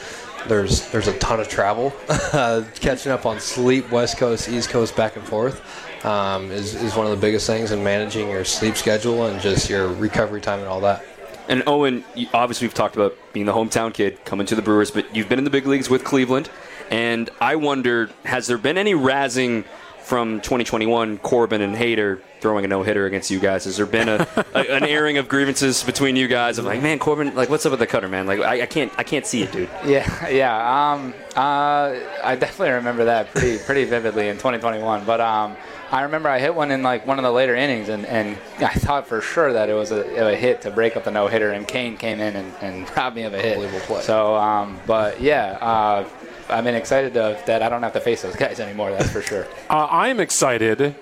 there's 0.47 0.89
there's 0.91 1.07
a 1.07 1.17
ton 1.19 1.39
of 1.39 1.47
travel, 1.47 1.93
uh, 2.09 2.63
catching 2.75 3.11
up 3.11 3.25
on 3.25 3.39
sleep, 3.39 3.91
West 3.91 4.17
Coast, 4.17 4.49
East 4.49 4.69
Coast, 4.69 4.95
back 4.95 5.15
and 5.15 5.25
forth. 5.25 5.61
Um, 6.05 6.51
is, 6.51 6.75
is 6.75 6.95
one 6.95 7.05
of 7.05 7.11
the 7.11 7.17
biggest 7.17 7.47
things 7.47 7.71
in 7.71 7.81
managing 7.81 8.29
your 8.29 8.43
sleep 8.43 8.75
schedule 8.75 9.25
and 9.25 9.39
just 9.39 9.69
your 9.69 9.87
recovery 9.87 10.41
time 10.41 10.59
and 10.59 10.67
all 10.67 10.81
that. 10.81 11.05
And 11.47 11.63
Owen, 11.65 12.03
obviously 12.33 12.67
we've 12.67 12.73
talked 12.73 12.95
about 12.95 13.15
being 13.31 13.45
the 13.45 13.53
hometown 13.53 13.93
kid 13.93 14.23
coming 14.25 14.45
to 14.47 14.55
the 14.55 14.61
Brewers, 14.61 14.91
but 14.91 15.15
you've 15.15 15.29
been 15.29 15.39
in 15.39 15.45
the 15.45 15.49
big 15.49 15.65
leagues 15.65 15.89
with 15.89 16.03
Cleveland, 16.03 16.49
and 16.89 17.29
I 17.39 17.55
wonder, 17.55 18.09
has 18.25 18.47
there 18.47 18.57
been 18.57 18.77
any 18.77 18.93
razzing 18.93 19.63
from 20.01 20.41
2021 20.41 21.19
Corbin 21.19 21.61
and 21.61 21.75
Hader 21.75 22.21
throwing 22.43 22.65
a 22.65 22.67
no 22.67 22.83
hitter 22.83 23.05
against 23.05 23.31
you 23.31 23.39
guys? 23.39 23.63
Has 23.63 23.77
there 23.77 23.85
been 23.85 24.09
a, 24.09 24.27
a, 24.53 24.59
an 24.75 24.83
airing 24.83 25.17
of 25.17 25.29
grievances 25.29 25.81
between 25.81 26.17
you 26.17 26.27
guys 26.27 26.59
I'm 26.59 26.65
like, 26.65 26.83
man, 26.83 26.99
Corbin, 26.99 27.33
like 27.35 27.49
what's 27.49 27.65
up 27.65 27.71
with 27.71 27.79
the 27.79 27.87
cutter, 27.87 28.09
man? 28.09 28.27
Like 28.27 28.41
I, 28.41 28.63
I 28.63 28.65
can't 28.65 28.91
I 28.97 29.03
can't 29.03 29.25
see 29.25 29.43
it, 29.43 29.51
dude. 29.53 29.69
Yeah, 29.85 30.27
yeah. 30.29 30.91
Um, 30.91 31.13
uh, 31.37 31.95
I 32.21 32.35
definitely 32.35 32.71
remember 32.71 33.05
that 33.05 33.31
pretty 33.31 33.57
pretty 33.59 33.85
vividly 33.85 34.27
in 34.27 34.35
2021. 34.35 35.05
But 35.05 35.21
um, 35.21 35.55
I 35.89 36.01
remember 36.01 36.27
I 36.27 36.37
hit 36.37 36.53
one 36.53 36.69
in 36.69 36.83
like 36.83 37.07
one 37.07 37.17
of 37.17 37.23
the 37.23 37.31
later 37.31 37.55
innings, 37.55 37.87
and, 37.87 38.05
and 38.05 38.37
I 38.59 38.73
thought 38.73 39.07
for 39.07 39.21
sure 39.21 39.53
that 39.53 39.69
it 39.69 39.73
was 39.73 39.91
a, 39.91 40.01
a 40.01 40.35
hit 40.35 40.61
to 40.63 40.69
break 40.69 40.97
up 40.97 41.05
the 41.05 41.11
no 41.11 41.27
hitter, 41.27 41.51
and 41.51 41.65
Cain 41.65 41.95
came 41.95 42.19
in 42.19 42.35
and, 42.35 42.53
and 42.59 42.91
robbed 42.97 43.15
me 43.15 43.23
of 43.23 43.33
a 43.33 43.41
hit. 43.41 43.57
play. 43.83 44.01
So, 44.01 44.35
um, 44.35 44.79
but 44.85 45.21
yeah. 45.21 45.57
Uh, 45.61 46.09
I'm 46.49 46.67
excited 46.67 47.13
to, 47.13 47.41
that 47.47 47.63
I 47.63 47.69
don't 47.69 47.81
have 47.83 47.93
to 47.93 48.01
face 48.01 48.21
those 48.21 48.35
guys 48.35 48.59
anymore. 48.59 48.91
That's 48.91 49.09
for 49.09 49.21
sure. 49.21 49.47
Uh, 49.69 49.87
I'm 49.89 50.19
excited 50.19 50.93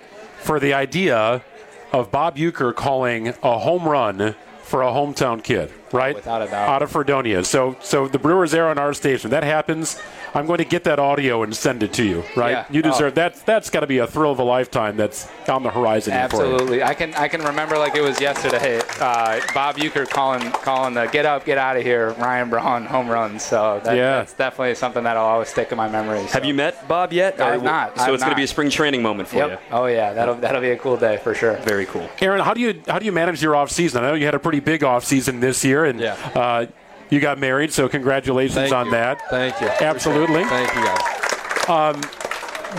for 0.41 0.59
the 0.59 0.73
idea 0.73 1.43
of 1.91 2.11
Bob 2.11 2.35
Uecker 2.35 2.75
calling 2.75 3.29
a 3.43 3.59
home 3.59 3.87
run 3.87 4.35
for 4.63 4.81
a 4.81 4.87
hometown 4.87 5.43
kid, 5.43 5.71
right? 5.93 6.15
Without 6.15 6.41
a 6.41 6.45
doubt. 6.45 6.69
Out 6.69 6.81
of 6.81 6.91
Fredonia. 6.91 7.43
So, 7.43 7.75
so 7.81 8.07
the 8.07 8.19
Brewers 8.19 8.53
air 8.53 8.67
on 8.69 8.77
our 8.77 8.93
station. 8.93 9.29
That 9.31 9.43
happens. 9.43 9.99
I'm 10.33 10.45
going 10.45 10.59
to 10.59 10.65
get 10.65 10.85
that 10.85 10.97
audio 10.97 11.43
and 11.43 11.53
send 11.53 11.83
it 11.83 11.91
to 11.93 12.03
you, 12.05 12.23
right? 12.37 12.51
Yeah. 12.51 12.65
You 12.69 12.81
deserve 12.81 13.13
Oh. 13.13 13.15
that. 13.15 13.45
That's 13.45 13.69
got 13.69 13.81
to 13.81 13.87
be 13.87 13.97
a 13.97 14.07
thrill 14.07 14.31
of 14.31 14.39
a 14.39 14.43
lifetime. 14.43 14.95
That's 14.95 15.27
on 15.49 15.63
the 15.63 15.69
horizon. 15.69 16.13
here 16.13 16.29
for 16.29 16.37
you. 16.45 16.53
Absolutely, 16.53 16.83
I 16.83 16.93
can 16.93 17.13
I 17.15 17.27
can 17.27 17.41
remember 17.43 17.77
like 17.77 17.95
it 17.95 18.01
was 18.01 18.21
yesterday. 18.21 18.79
Uh, 19.01 19.41
Bob 19.53 19.75
Uecker 19.77 20.09
calling 20.09 20.49
calling 20.51 20.93
the 20.93 21.07
get 21.07 21.25
up, 21.25 21.43
get 21.43 21.57
out 21.57 21.75
of 21.75 21.83
here, 21.83 22.11
Ryan 22.13 22.49
Braun 22.49 22.85
home 22.85 23.09
run. 23.09 23.39
So 23.39 23.81
that, 23.83 23.95
Yeah. 23.97 24.17
that's 24.19 24.33
definitely 24.33 24.75
something 24.75 25.03
that'll 25.03 25.23
always 25.25 25.49
stick 25.49 25.71
in 25.71 25.77
my 25.77 25.89
memory. 25.89 26.21
Have 26.27 26.45
you 26.45 26.53
met 26.53 26.87
Bob 26.87 27.11
yet? 27.11 27.41
I've 27.41 27.61
not. 27.63 27.97
So 27.97 28.03
I've 28.05 28.13
it's 28.13 28.23
going 28.23 28.31
to 28.31 28.37
be 28.37 28.43
a 28.43 28.47
spring 28.47 28.69
training 28.69 29.01
moment 29.01 29.27
for 29.27 29.35
Yep. 29.37 29.49
you. 29.51 29.57
Oh 29.71 29.85
yeah, 29.87 30.13
that'll 30.13 30.35
that'll 30.35 30.61
be 30.61 30.71
a 30.71 30.77
cool 30.77 30.95
day 30.95 31.17
for 31.17 31.33
sure. 31.35 31.55
Very 31.57 31.85
cool. 31.87 32.07
Aaron, 32.21 32.39
how 32.39 32.53
do 32.53 32.61
you 32.61 32.81
how 32.87 32.99
do 32.99 33.05
you 33.05 33.11
manage 33.11 33.41
your 33.43 33.55
off 33.57 33.69
season? 33.69 34.03
I 34.05 34.07
know 34.09 34.13
you 34.13 34.25
had 34.25 34.35
a 34.35 34.39
pretty 34.39 34.61
big 34.61 34.83
off 34.85 35.03
season 35.03 35.41
this 35.41 35.65
year, 35.65 35.80
and 35.85 35.99
Yeah. 35.99 36.15
uh, 36.35 36.65
you 37.09 37.19
got 37.19 37.37
married. 37.39 37.71
So 37.73 37.87
congratulations 37.89 38.55
Thank 38.55 38.73
on 38.73 38.85
you. 38.87 38.91
that. 38.93 39.21
Thank 39.29 39.59
you. 39.61 39.67
Absolutely. 39.67 40.43
Thank 40.45 40.73
you 40.75 40.83
guys. 40.83 41.95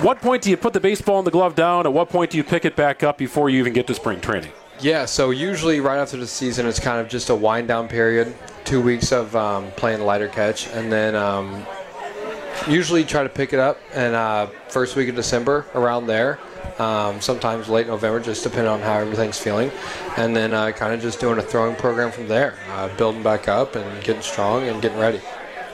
What 0.00 0.20
point 0.22 0.42
do 0.42 0.48
you 0.48 0.57
put 0.57 0.72
the 0.72 0.80
baseball 0.80 1.18
and 1.18 1.26
the 1.26 1.30
glove 1.30 1.55
down? 1.55 1.84
At 1.86 1.92
what 1.92 2.09
point 2.09 2.30
do 2.30 2.38
you 2.38 2.44
pick 2.44 2.64
it 2.64 2.74
back 2.74 3.03
up 3.03 3.18
before 3.18 3.50
you 3.50 3.59
even 3.59 3.74
get 3.74 3.86
to 3.88 3.94
spring 3.94 4.20
training? 4.22 4.50
Yeah, 4.80 5.05
so 5.05 5.30
usually 5.30 5.80
right 5.80 5.98
after 5.98 6.16
the 6.16 6.26
season, 6.26 6.66
it's 6.66 6.80
kind 6.80 6.98
of 6.98 7.09
just 7.09 7.28
a 7.28 7.34
wind 7.34 7.68
down 7.68 7.88
period, 7.88 8.34
two 8.64 8.80
weeks 8.80 9.12
of 9.12 9.36
um, 9.36 9.70
playing 9.76 10.00
lighter 10.00 10.28
catch, 10.28 10.66
and 10.68 10.90
then 10.90 11.14
um, 11.14 11.64
usually 12.68 13.05
try 13.05 13.22
to 13.22 13.28
pick 13.28 13.53
it 13.53 13.59
up 13.59 13.78
in 13.94 14.14
uh, 14.14 14.46
first 14.68 14.96
week 14.96 15.09
of 15.09 15.14
December 15.14 15.66
around 15.74 16.07
there. 16.07 16.38
Um, 16.78 17.20
sometimes 17.20 17.68
late 17.68 17.86
November, 17.86 18.18
just 18.18 18.42
depending 18.42 18.68
on 18.68 18.80
how 18.80 18.98
everything's 18.98 19.38
feeling, 19.38 19.70
and 20.16 20.34
then 20.34 20.55
uh, 20.55 20.70
kind 20.72 20.94
of 20.94 21.00
just 21.03 21.20
doing 21.20 21.38
a 21.38 21.42
throwing 21.42 21.76
program 21.76 22.11
from 22.11 22.28
there, 22.28 22.59
uh, 22.70 22.88
building 22.96 23.22
back 23.22 23.46
up 23.46 23.76
and 23.76 24.05
getting 24.05 24.22
strong 24.22 24.66
and 24.66 24.80
getting 24.80 24.98
ready. 24.98 25.20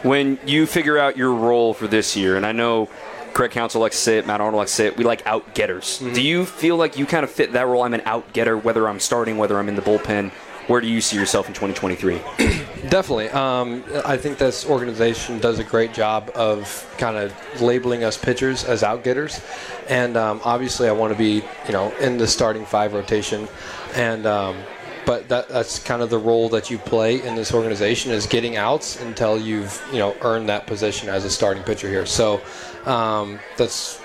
when 0.03 0.39
you 0.47 0.67
figure 0.67 0.99
out 0.99 1.17
your 1.17 1.33
role 1.35 1.75
for 1.75 1.87
this 1.87 2.17
year, 2.17 2.37
and 2.37 2.45
I 2.45 2.53
know 2.53 2.89
Craig 3.33 3.53
Counsell 3.53 3.81
likes 3.81 3.97
to 3.97 4.03
say 4.03 4.19
it, 4.19 4.27
Matt 4.27 4.41
Arnold 4.41 4.59
likes 4.59 4.73
to 4.73 4.77
say 4.77 4.87
it, 4.87 4.97
we 4.97 5.05
like 5.05 5.25
out 5.27 5.55
getters. 5.55 5.99
Mm-hmm. 6.01 6.15
Do 6.15 6.23
you 6.23 6.45
feel 6.45 6.77
like 6.77 6.99
you 6.99 7.07
kind 7.07 7.25
of 7.25 7.31
fit 7.31 7.53
that 7.53 7.67
role? 7.67 7.83
I'm 7.83 7.95
an 7.95 8.03
out 8.05 8.33
getter, 8.33 8.57
whether 8.57 8.89
I'm 8.89 9.01
starting, 9.01 9.39
whether 9.39 9.59
I'm 9.59 9.69
in 9.69 9.77
the 9.77 9.83
bullpen. 9.83 10.33
Where 10.69 10.83
do 10.83 10.87
you 10.87 11.01
see 11.01 11.17
yourself 11.17 11.49
in 11.49 11.55
2023? 11.55 12.21
Definitely. 12.91 13.31
Um, 13.31 13.83
I 14.05 14.19
think 14.19 14.37
this 14.37 14.67
organization 14.67 15.39
does 15.39 15.59
a 15.59 15.65
great 15.65 15.95
job 15.95 16.31
of 16.35 16.87
kind 16.99 17.17
of 17.17 17.35
labeling 17.63 18.05
us 18.05 18.19
pitchers 18.19 18.65
as 18.65 18.83
outgetters, 18.83 19.43
and 19.89 20.19
um, 20.19 20.43
obviously 20.45 20.87
I 20.87 20.93
want 20.93 21.13
to 21.13 21.19
be, 21.19 21.43
you 21.67 21.73
know, 21.73 21.91
in 21.97 22.19
the 22.19 22.27
starting 22.27 22.67
five 22.67 22.93
rotation, 22.93 23.49
and 23.95 24.27
um, 24.27 24.59
but 25.07 25.27
that, 25.31 25.49
that's 25.49 25.79
kind 25.79 26.03
of 26.03 26.11
the 26.11 26.19
role 26.19 26.51
that 26.51 26.69
you 26.69 26.77
play 26.77 27.23
in 27.27 27.35
this 27.35 27.55
organization 27.55 28.13
is 28.13 28.27
getting 28.27 28.57
outs 28.57 29.01
until 29.01 29.41
you've, 29.41 29.83
you 29.91 29.99
know, 29.99 30.15
earned 30.21 30.51
that 30.51 30.67
position 30.67 31.09
as 31.09 31.25
a 31.25 31.31
starting 31.31 31.63
pitcher 31.63 31.89
here. 31.89 32.05
So 32.05 32.43
um, 32.85 33.39
that's 33.57 34.03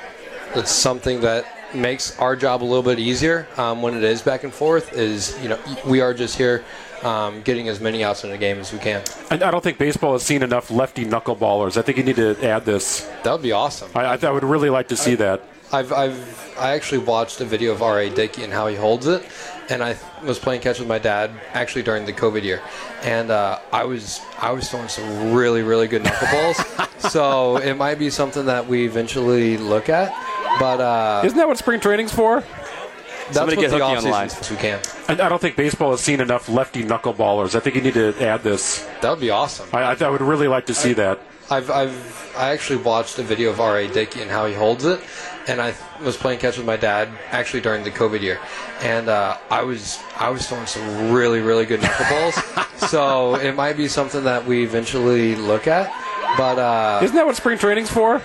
that's 0.55 0.72
something 0.72 1.20
that 1.22 1.45
makes 1.74 2.17
our 2.19 2.36
job 2.36 2.63
a 2.63 2.65
little 2.65 2.84
bit 2.84 2.99
easier 2.99 3.47
um, 3.57 3.82
when 3.82 3.95
it 3.95 4.03
is 4.03 4.21
back 4.21 4.43
and 4.43 4.53
forth. 4.53 4.93
Is 4.93 5.38
you 5.41 5.49
know 5.49 5.59
we 5.86 6.01
are 6.01 6.13
just 6.13 6.38
here 6.38 6.63
um, 7.03 7.41
getting 7.41 7.67
as 7.67 7.80
many 7.80 8.03
outs 8.03 8.24
in 8.24 8.32
a 8.32 8.38
game 8.38 8.59
as 8.59 8.71
we 8.71 8.80
can. 8.80 9.03
I, 9.30 9.36
I 9.36 9.51
don't 9.51 9.63
think 9.63 9.78
baseball 9.78 10.13
has 10.13 10.24
seen 10.24 10.43
enough 10.43 10.71
lefty 10.71 11.05
knuckleballers. 11.05 11.78
I 11.78 11.82
think 11.82 11.97
you 11.97 12.03
need 12.03 12.15
to 12.17 12.38
add 12.43 12.65
this. 12.65 13.01
That 13.24 13.32
would 13.32 13.41
be 13.41 13.51
awesome. 13.51 13.91
I, 13.95 14.05
I, 14.05 14.19
I 14.21 14.32
would 14.32 14.43
really 14.43 14.69
like 14.69 14.88
to 14.89 14.95
see 14.95 15.15
that. 15.15 15.41
I've, 15.71 15.91
I've 15.91 16.55
I 16.57 16.74
actually 16.76 16.99
watched 16.99 17.41
a 17.41 17.45
video 17.45 17.71
of 17.71 17.82
R.A. 17.82 18.09
Dickey 18.11 18.43
and 18.43 18.53
how 18.53 18.67
he 18.67 18.76
holds 18.76 19.07
it, 19.07 19.28
and 19.69 19.84
I 19.84 19.97
was 20.24 20.38
playing 20.38 20.61
catch 20.61 20.78
with 20.78 20.88
my 20.88 20.99
dad 20.99 21.32
actually 21.53 21.82
during 21.82 22.05
the 22.05 22.13
COVID 22.13 22.43
year, 22.43 22.61
and 23.01 23.32
uh, 23.32 23.59
I 23.71 23.84
was 23.84 24.21
I 24.39 24.51
was 24.51 24.69
throwing 24.69 24.88
some 24.88 25.34
really 25.34 25.63
really 25.63 25.88
good 25.88 26.03
knuckleballs. 26.03 26.99
so 27.09 27.57
it 27.57 27.74
might 27.74 27.97
be 27.97 28.11
something 28.11 28.45
that 28.45 28.67
we 28.67 28.86
eventually 28.86 29.57
look 29.57 29.89
at, 29.89 30.13
but 30.59 30.79
uh, 30.79 31.21
Isn't 31.25 31.37
that 31.37 31.47
what 31.47 31.57
spring 31.57 31.79
training's 31.79 32.13
for? 32.13 32.41
that's 32.41 33.35
Somebody 33.37 33.57
what 33.57 33.61
get 33.63 33.71
the 33.71 33.77
Hooky 33.85 33.97
on 33.97 34.03
the 34.03 34.09
line. 34.09 34.27
offseason 34.27 34.41
is. 34.41 34.51
We 34.51 34.57
can. 34.57 34.79
I, 35.07 35.13
I 35.25 35.29
don't 35.29 35.41
think 35.41 35.55
baseball 35.55 35.91
has 35.91 36.01
seen 36.01 36.19
enough 36.21 36.49
lefty 36.49 36.83
knuckleballers. 36.83 37.55
I 37.55 37.59
think 37.59 37.75
you 37.75 37.81
need 37.81 37.93
to 37.95 38.13
add 38.21 38.43
this. 38.43 38.87
That 39.01 39.09
would 39.11 39.19
be 39.21 39.29
awesome. 39.29 39.67
I, 39.73 39.83
I, 39.83 39.95
I 39.99 40.09
would 40.09 40.21
really 40.21 40.47
like 40.47 40.65
to 40.67 40.73
see 40.73 40.93
that. 40.93 41.19
I've, 41.49 41.69
I've 41.69 42.33
I 42.37 42.51
actually 42.51 42.77
watched 42.81 43.19
a 43.19 43.23
video 43.23 43.49
of 43.51 43.59
R.A. 43.59 43.87
Dickey 43.87 44.21
and 44.21 44.31
how 44.31 44.45
he 44.45 44.53
holds 44.53 44.85
it, 44.85 44.99
and 45.47 45.61
I 45.61 45.73
was 46.03 46.17
playing 46.17 46.39
catch 46.39 46.57
with 46.57 46.65
my 46.65 46.77
dad 46.77 47.09
actually 47.31 47.61
during 47.61 47.83
the 47.83 47.91
COVID 47.91 48.21
year, 48.21 48.39
and 48.81 49.07
uh, 49.09 49.37
I 49.51 49.61
was 49.63 49.99
I 50.17 50.29
was 50.29 50.47
throwing 50.47 50.65
some 50.65 51.11
really 51.11 51.41
really 51.41 51.65
good 51.65 51.81
knuckleballs. 51.81 52.77
so 52.89 53.35
it 53.35 53.55
might 53.55 53.77
be 53.77 53.87
something 53.87 54.23
that 54.23 54.45
we 54.45 54.63
eventually 54.63 55.35
look 55.35 55.67
at, 55.67 55.91
but 56.37 56.57
uh, 56.57 57.01
Isn't 57.03 57.15
that 57.17 57.25
what 57.25 57.35
spring 57.35 57.57
training's 57.59 57.91
for? 57.91 58.21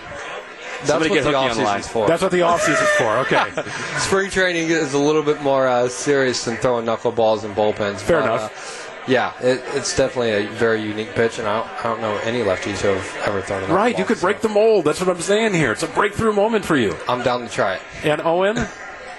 That's 0.79 0.91
Somebody 0.91 1.11
what 1.11 1.15
get 1.17 1.25
the 1.25 1.31
Hooky 1.31 1.37
on 1.37 1.51
off 1.51 1.57
the 1.57 1.63
line. 1.63 1.79
season's 1.79 1.93
for. 1.93 2.07
That's 2.07 2.23
what 2.23 2.33
the 2.33 2.41
offseason's 2.41 2.91
for. 2.91 3.19
Okay. 3.19 3.71
Spring 3.99 4.31
training 4.31 4.69
is 4.69 4.95
a 4.95 4.99
little 4.99 5.23
bit 5.23 5.43
more 5.43 5.67
uh, 5.67 5.89
serious 5.89 6.45
than 6.45 6.57
throwing 6.57 6.87
knuckleballs 6.87 7.45
and 7.45 7.55
bullpens. 7.55 7.99
Fair 7.99 8.21
but, 8.21 8.25
enough. 8.25 8.85
Uh, 8.85 8.89
yeah, 9.11 9.33
it, 9.41 9.65
it's 9.75 9.97
definitely 9.97 10.47
a 10.47 10.49
very 10.51 10.83
unique 10.83 11.15
pitch, 11.15 11.39
and 11.39 11.49
I 11.49 11.61
don't, 11.61 11.81
I 11.81 11.83
don't 11.85 12.01
know 12.01 12.17
any 12.19 12.41
lefties 12.41 12.81
who 12.81 12.89
have 12.89 13.17
ever 13.27 13.41
thrown 13.41 13.63
a 13.63 13.67
knuckleball. 13.67 13.75
Right, 13.75 13.99
you 13.99 14.05
could 14.05 14.21
break 14.21 14.41
the 14.41 14.49
mold. 14.49 14.85
That's 14.85 15.01
what 15.01 15.09
I'm 15.09 15.21
saying 15.21 15.55
here. 15.55 15.73
It's 15.73 15.83
a 15.83 15.89
breakthrough 15.89 16.33
moment 16.33 16.65
for 16.65 16.77
you. 16.77 16.95
I'm 17.09 17.23
down 17.23 17.41
to 17.41 17.49
try 17.49 17.77
it. 17.77 17.83
And 18.05 18.21
Owen, 18.21 18.67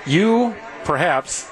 you 0.06 0.56
perhaps, 0.84 1.50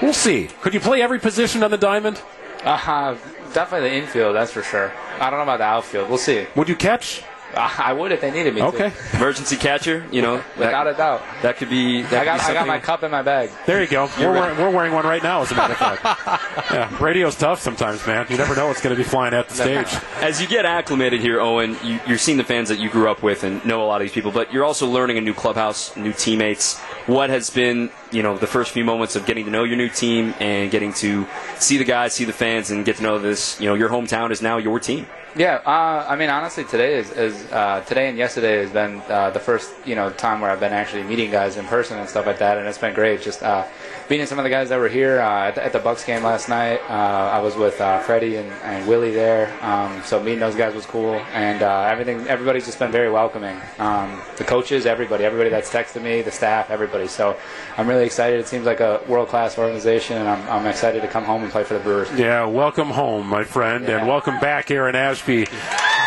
we'll 0.00 0.14
see. 0.14 0.48
Could 0.62 0.74
you 0.74 0.80
play 0.80 1.02
every 1.02 1.18
position 1.18 1.62
on 1.62 1.70
the 1.70 1.78
diamond? 1.78 2.20
Uh, 2.64 3.16
definitely 3.52 3.90
the 3.90 3.96
infield, 3.96 4.34
that's 4.34 4.52
for 4.52 4.62
sure. 4.62 4.92
I 5.20 5.30
don't 5.30 5.38
know 5.38 5.44
about 5.44 5.58
the 5.58 5.64
outfield. 5.64 6.08
We'll 6.08 6.18
see. 6.18 6.46
Would 6.56 6.68
you 6.68 6.76
catch? 6.76 7.22
Uh, 7.54 7.70
I 7.78 7.92
would 7.92 8.12
if 8.12 8.20
they 8.20 8.30
needed 8.30 8.54
me 8.54 8.62
Okay. 8.62 8.90
to. 8.90 9.16
Emergency 9.16 9.56
catcher, 9.56 10.04
you 10.10 10.20
know, 10.20 10.42
Without 10.58 10.84
that, 10.84 10.94
a 10.94 10.96
doubt. 10.96 11.22
that 11.42 11.56
could 11.56 11.70
be. 11.70 12.02
That 12.02 12.22
I 12.22 12.24
got, 12.24 12.40
could 12.40 12.46
be 12.46 12.50
I 12.50 12.54
got 12.54 12.66
my 12.66 12.78
cup 12.78 13.02
in 13.02 13.10
my 13.10 13.22
bag. 13.22 13.50
There 13.66 13.80
you 13.80 13.88
go. 13.88 14.10
We're 14.18 14.22
You're 14.24 14.32
wearing, 14.32 14.58
we're 14.58 14.70
wearing 14.70 14.92
one 14.92 15.04
right 15.06 15.22
now, 15.22 15.42
as 15.42 15.52
a 15.52 15.54
matter 15.54 15.72
of 15.74 15.78
fact. 15.78 16.04
yeah, 16.72 17.02
radio's 17.02 17.36
tough 17.36 17.60
sometimes, 17.60 18.06
man. 18.06 18.26
You 18.28 18.36
never 18.36 18.54
know 18.56 18.66
what's 18.66 18.80
going 18.82 18.94
to 18.94 19.02
be 19.02 19.08
flying 19.08 19.32
at 19.32 19.48
the 19.48 19.54
stage. 19.54 19.88
As 20.20 20.40
you 20.40 20.46
get 20.48 20.66
acclimated 20.66 21.20
here, 21.20 21.40
Owen, 21.40 21.76
you, 21.82 22.00
you're 22.06 22.18
seeing 22.18 22.36
the 22.38 22.44
fans 22.44 22.68
that 22.68 22.78
you 22.78 22.90
grew 22.90 23.08
up 23.10 23.22
with 23.22 23.44
and 23.44 23.64
know 23.64 23.82
a 23.82 23.86
lot 23.86 24.00
of 24.00 24.04
these 24.06 24.12
people, 24.12 24.32
but 24.32 24.52
you're 24.52 24.64
also 24.64 24.86
learning 24.88 25.16
a 25.18 25.20
new 25.20 25.34
clubhouse, 25.34 25.96
new 25.96 26.12
teammates. 26.12 26.78
What 27.06 27.30
has 27.30 27.48
been, 27.50 27.90
you 28.12 28.22
know, 28.22 28.36
the 28.36 28.46
first 28.46 28.70
few 28.70 28.84
moments 28.84 29.16
of 29.16 29.26
getting 29.26 29.44
to 29.44 29.50
know 29.50 29.64
your 29.64 29.76
new 29.76 29.88
team 29.88 30.34
and 30.40 30.70
getting 30.70 30.92
to 30.94 31.26
see 31.58 31.76
the 31.76 31.84
guys, 31.84 32.12
see 32.12 32.24
the 32.24 32.32
fans, 32.32 32.70
and 32.70 32.84
get 32.84 32.96
to 32.96 33.02
know 33.02 33.18
this, 33.18 33.60
you 33.60 33.66
know, 33.66 33.74
your 33.74 33.88
hometown 33.88 34.30
is 34.30 34.42
now 34.42 34.58
your 34.58 34.78
team. 34.78 35.06
Yeah, 35.36 35.60
uh, 35.66 36.06
I 36.08 36.16
mean, 36.16 36.30
honestly, 36.30 36.64
today 36.64 36.94
is, 36.94 37.10
is 37.10 37.52
uh, 37.52 37.82
today 37.82 38.08
and 38.08 38.16
yesterday 38.16 38.56
has 38.56 38.70
been 38.70 39.02
uh, 39.06 39.28
the 39.30 39.38
first 39.38 39.70
you 39.84 39.94
know 39.94 40.08
time 40.08 40.40
where 40.40 40.50
I've 40.50 40.60
been 40.60 40.72
actually 40.72 41.02
meeting 41.02 41.30
guys 41.30 41.58
in 41.58 41.66
person 41.66 41.98
and 41.98 42.08
stuff 42.08 42.24
like 42.24 42.38
that, 42.38 42.56
and 42.56 42.66
it's 42.66 42.78
been 42.78 42.94
great. 42.94 43.20
Just 43.20 43.42
uh, 43.42 43.66
meeting 44.08 44.24
some 44.24 44.38
of 44.38 44.44
the 44.44 44.50
guys 44.50 44.70
that 44.70 44.78
were 44.78 44.88
here 44.88 45.20
uh, 45.20 45.48
at, 45.48 45.56
the, 45.56 45.64
at 45.66 45.72
the 45.74 45.78
Bucks 45.78 46.04
game 46.04 46.22
last 46.22 46.48
night. 46.48 46.80
Uh, 46.88 47.30
I 47.34 47.40
was 47.40 47.54
with 47.54 47.78
uh, 47.82 47.98
Freddy 47.98 48.36
and, 48.36 48.50
and 48.64 48.88
Willy 48.88 49.10
there, 49.10 49.52
um, 49.62 50.00
so 50.04 50.22
meeting 50.22 50.40
those 50.40 50.54
guys 50.54 50.74
was 50.74 50.86
cool, 50.86 51.16
and 51.34 51.62
uh, 51.62 51.82
everything. 51.82 52.26
Everybody's 52.28 52.64
just 52.64 52.78
been 52.78 52.90
very 52.90 53.10
welcoming. 53.10 53.60
Um, 53.78 54.22
the 54.38 54.44
coaches, 54.44 54.86
everybody, 54.86 55.24
everybody 55.24 55.50
that's 55.50 55.68
texted 55.68 56.02
me, 56.02 56.22
the 56.22 56.30
staff, 56.30 56.70
everybody. 56.70 57.08
So 57.08 57.36
I'm 57.76 57.86
really 57.86 58.05
excited. 58.06 58.40
It 58.40 58.46
seems 58.46 58.64
like 58.64 58.80
a 58.80 59.02
world 59.08 59.28
class 59.28 59.58
organization, 59.58 60.16
and 60.16 60.28
I'm, 60.28 60.48
I'm 60.48 60.66
excited 60.66 61.02
to 61.02 61.08
come 61.08 61.24
home 61.24 61.42
and 61.42 61.52
play 61.52 61.64
for 61.64 61.74
the 61.74 61.80
Brewers. 61.80 62.10
Yeah, 62.18 62.46
welcome 62.46 62.88
home, 62.88 63.26
my 63.26 63.44
friend, 63.44 63.88
and 63.88 64.08
welcome 64.08 64.40
back, 64.40 64.70
Aaron 64.70 64.94
Ashby. 64.94 65.46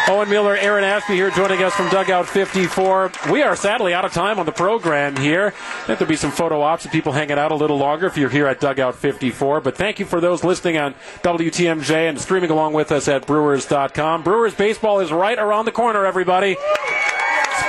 Owen 0.07 0.29
Miller, 0.29 0.55
Aaron 0.55 0.83
Ashby 0.83 1.13
here 1.13 1.29
joining 1.29 1.61
us 1.61 1.73
from 1.75 1.87
Dugout 1.89 2.27
54. 2.27 3.11
We 3.31 3.43
are 3.43 3.55
sadly 3.55 3.93
out 3.93 4.05
of 4.05 4.13
time 4.13 4.39
on 4.39 4.47
the 4.47 4.51
program 4.51 5.15
here. 5.15 5.53
There'll 5.85 6.05
be 6.07 6.15
some 6.15 6.31
photo 6.31 6.61
ops 6.61 6.85
of 6.85 6.91
people 6.91 7.11
hanging 7.11 7.37
out 7.37 7.51
a 7.51 7.55
little 7.55 7.77
longer 7.77 8.07
if 8.07 8.17
you're 8.17 8.29
here 8.29 8.47
at 8.47 8.59
Dugout 8.59 8.95
54. 8.95 9.61
But 9.61 9.77
thank 9.77 9.99
you 9.99 10.05
for 10.05 10.19
those 10.19 10.43
listening 10.43 10.77
on 10.77 10.95
WTMJ 11.21 12.09
and 12.09 12.19
streaming 12.19 12.49
along 12.49 12.73
with 12.73 12.91
us 12.91 13.07
at 13.07 13.27
Brewers.com. 13.27 14.23
Brewers 14.23 14.55
baseball 14.55 14.99
is 14.99 15.11
right 15.11 15.37
around 15.37 15.65
the 15.65 15.71
corner, 15.71 16.05
everybody. 16.05 16.57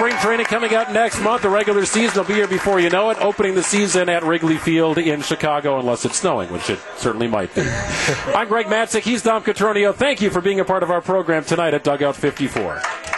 Spring 0.00 0.16
training 0.16 0.46
coming 0.46 0.74
up 0.74 0.90
next 0.92 1.20
month. 1.20 1.42
The 1.42 1.50
regular 1.50 1.84
season 1.84 2.16
will 2.16 2.24
be 2.26 2.32
here 2.32 2.48
before 2.48 2.80
you 2.80 2.88
know 2.88 3.10
it. 3.10 3.18
Opening 3.20 3.54
the 3.54 3.62
season 3.62 4.08
at 4.08 4.22
Wrigley 4.22 4.56
Field 4.56 4.96
in 4.96 5.20
Chicago, 5.20 5.78
unless 5.78 6.06
it's 6.06 6.16
snowing, 6.16 6.50
which 6.50 6.70
it 6.70 6.78
certainly 6.96 7.28
might 7.28 7.54
be. 7.54 7.60
I'm 8.34 8.48
Greg 8.48 8.64
Matzek. 8.64 9.02
He's 9.02 9.20
Dom 9.20 9.42
Cotroneo. 9.42 9.94
Thank 9.94 10.22
you 10.22 10.30
for 10.30 10.40
being 10.40 10.58
a 10.58 10.64
part 10.64 10.82
of 10.82 10.90
our 10.90 11.02
program 11.02 11.44
tonight 11.44 11.74
at 11.74 11.84
Dugout 11.84 12.16
54. 12.16 13.09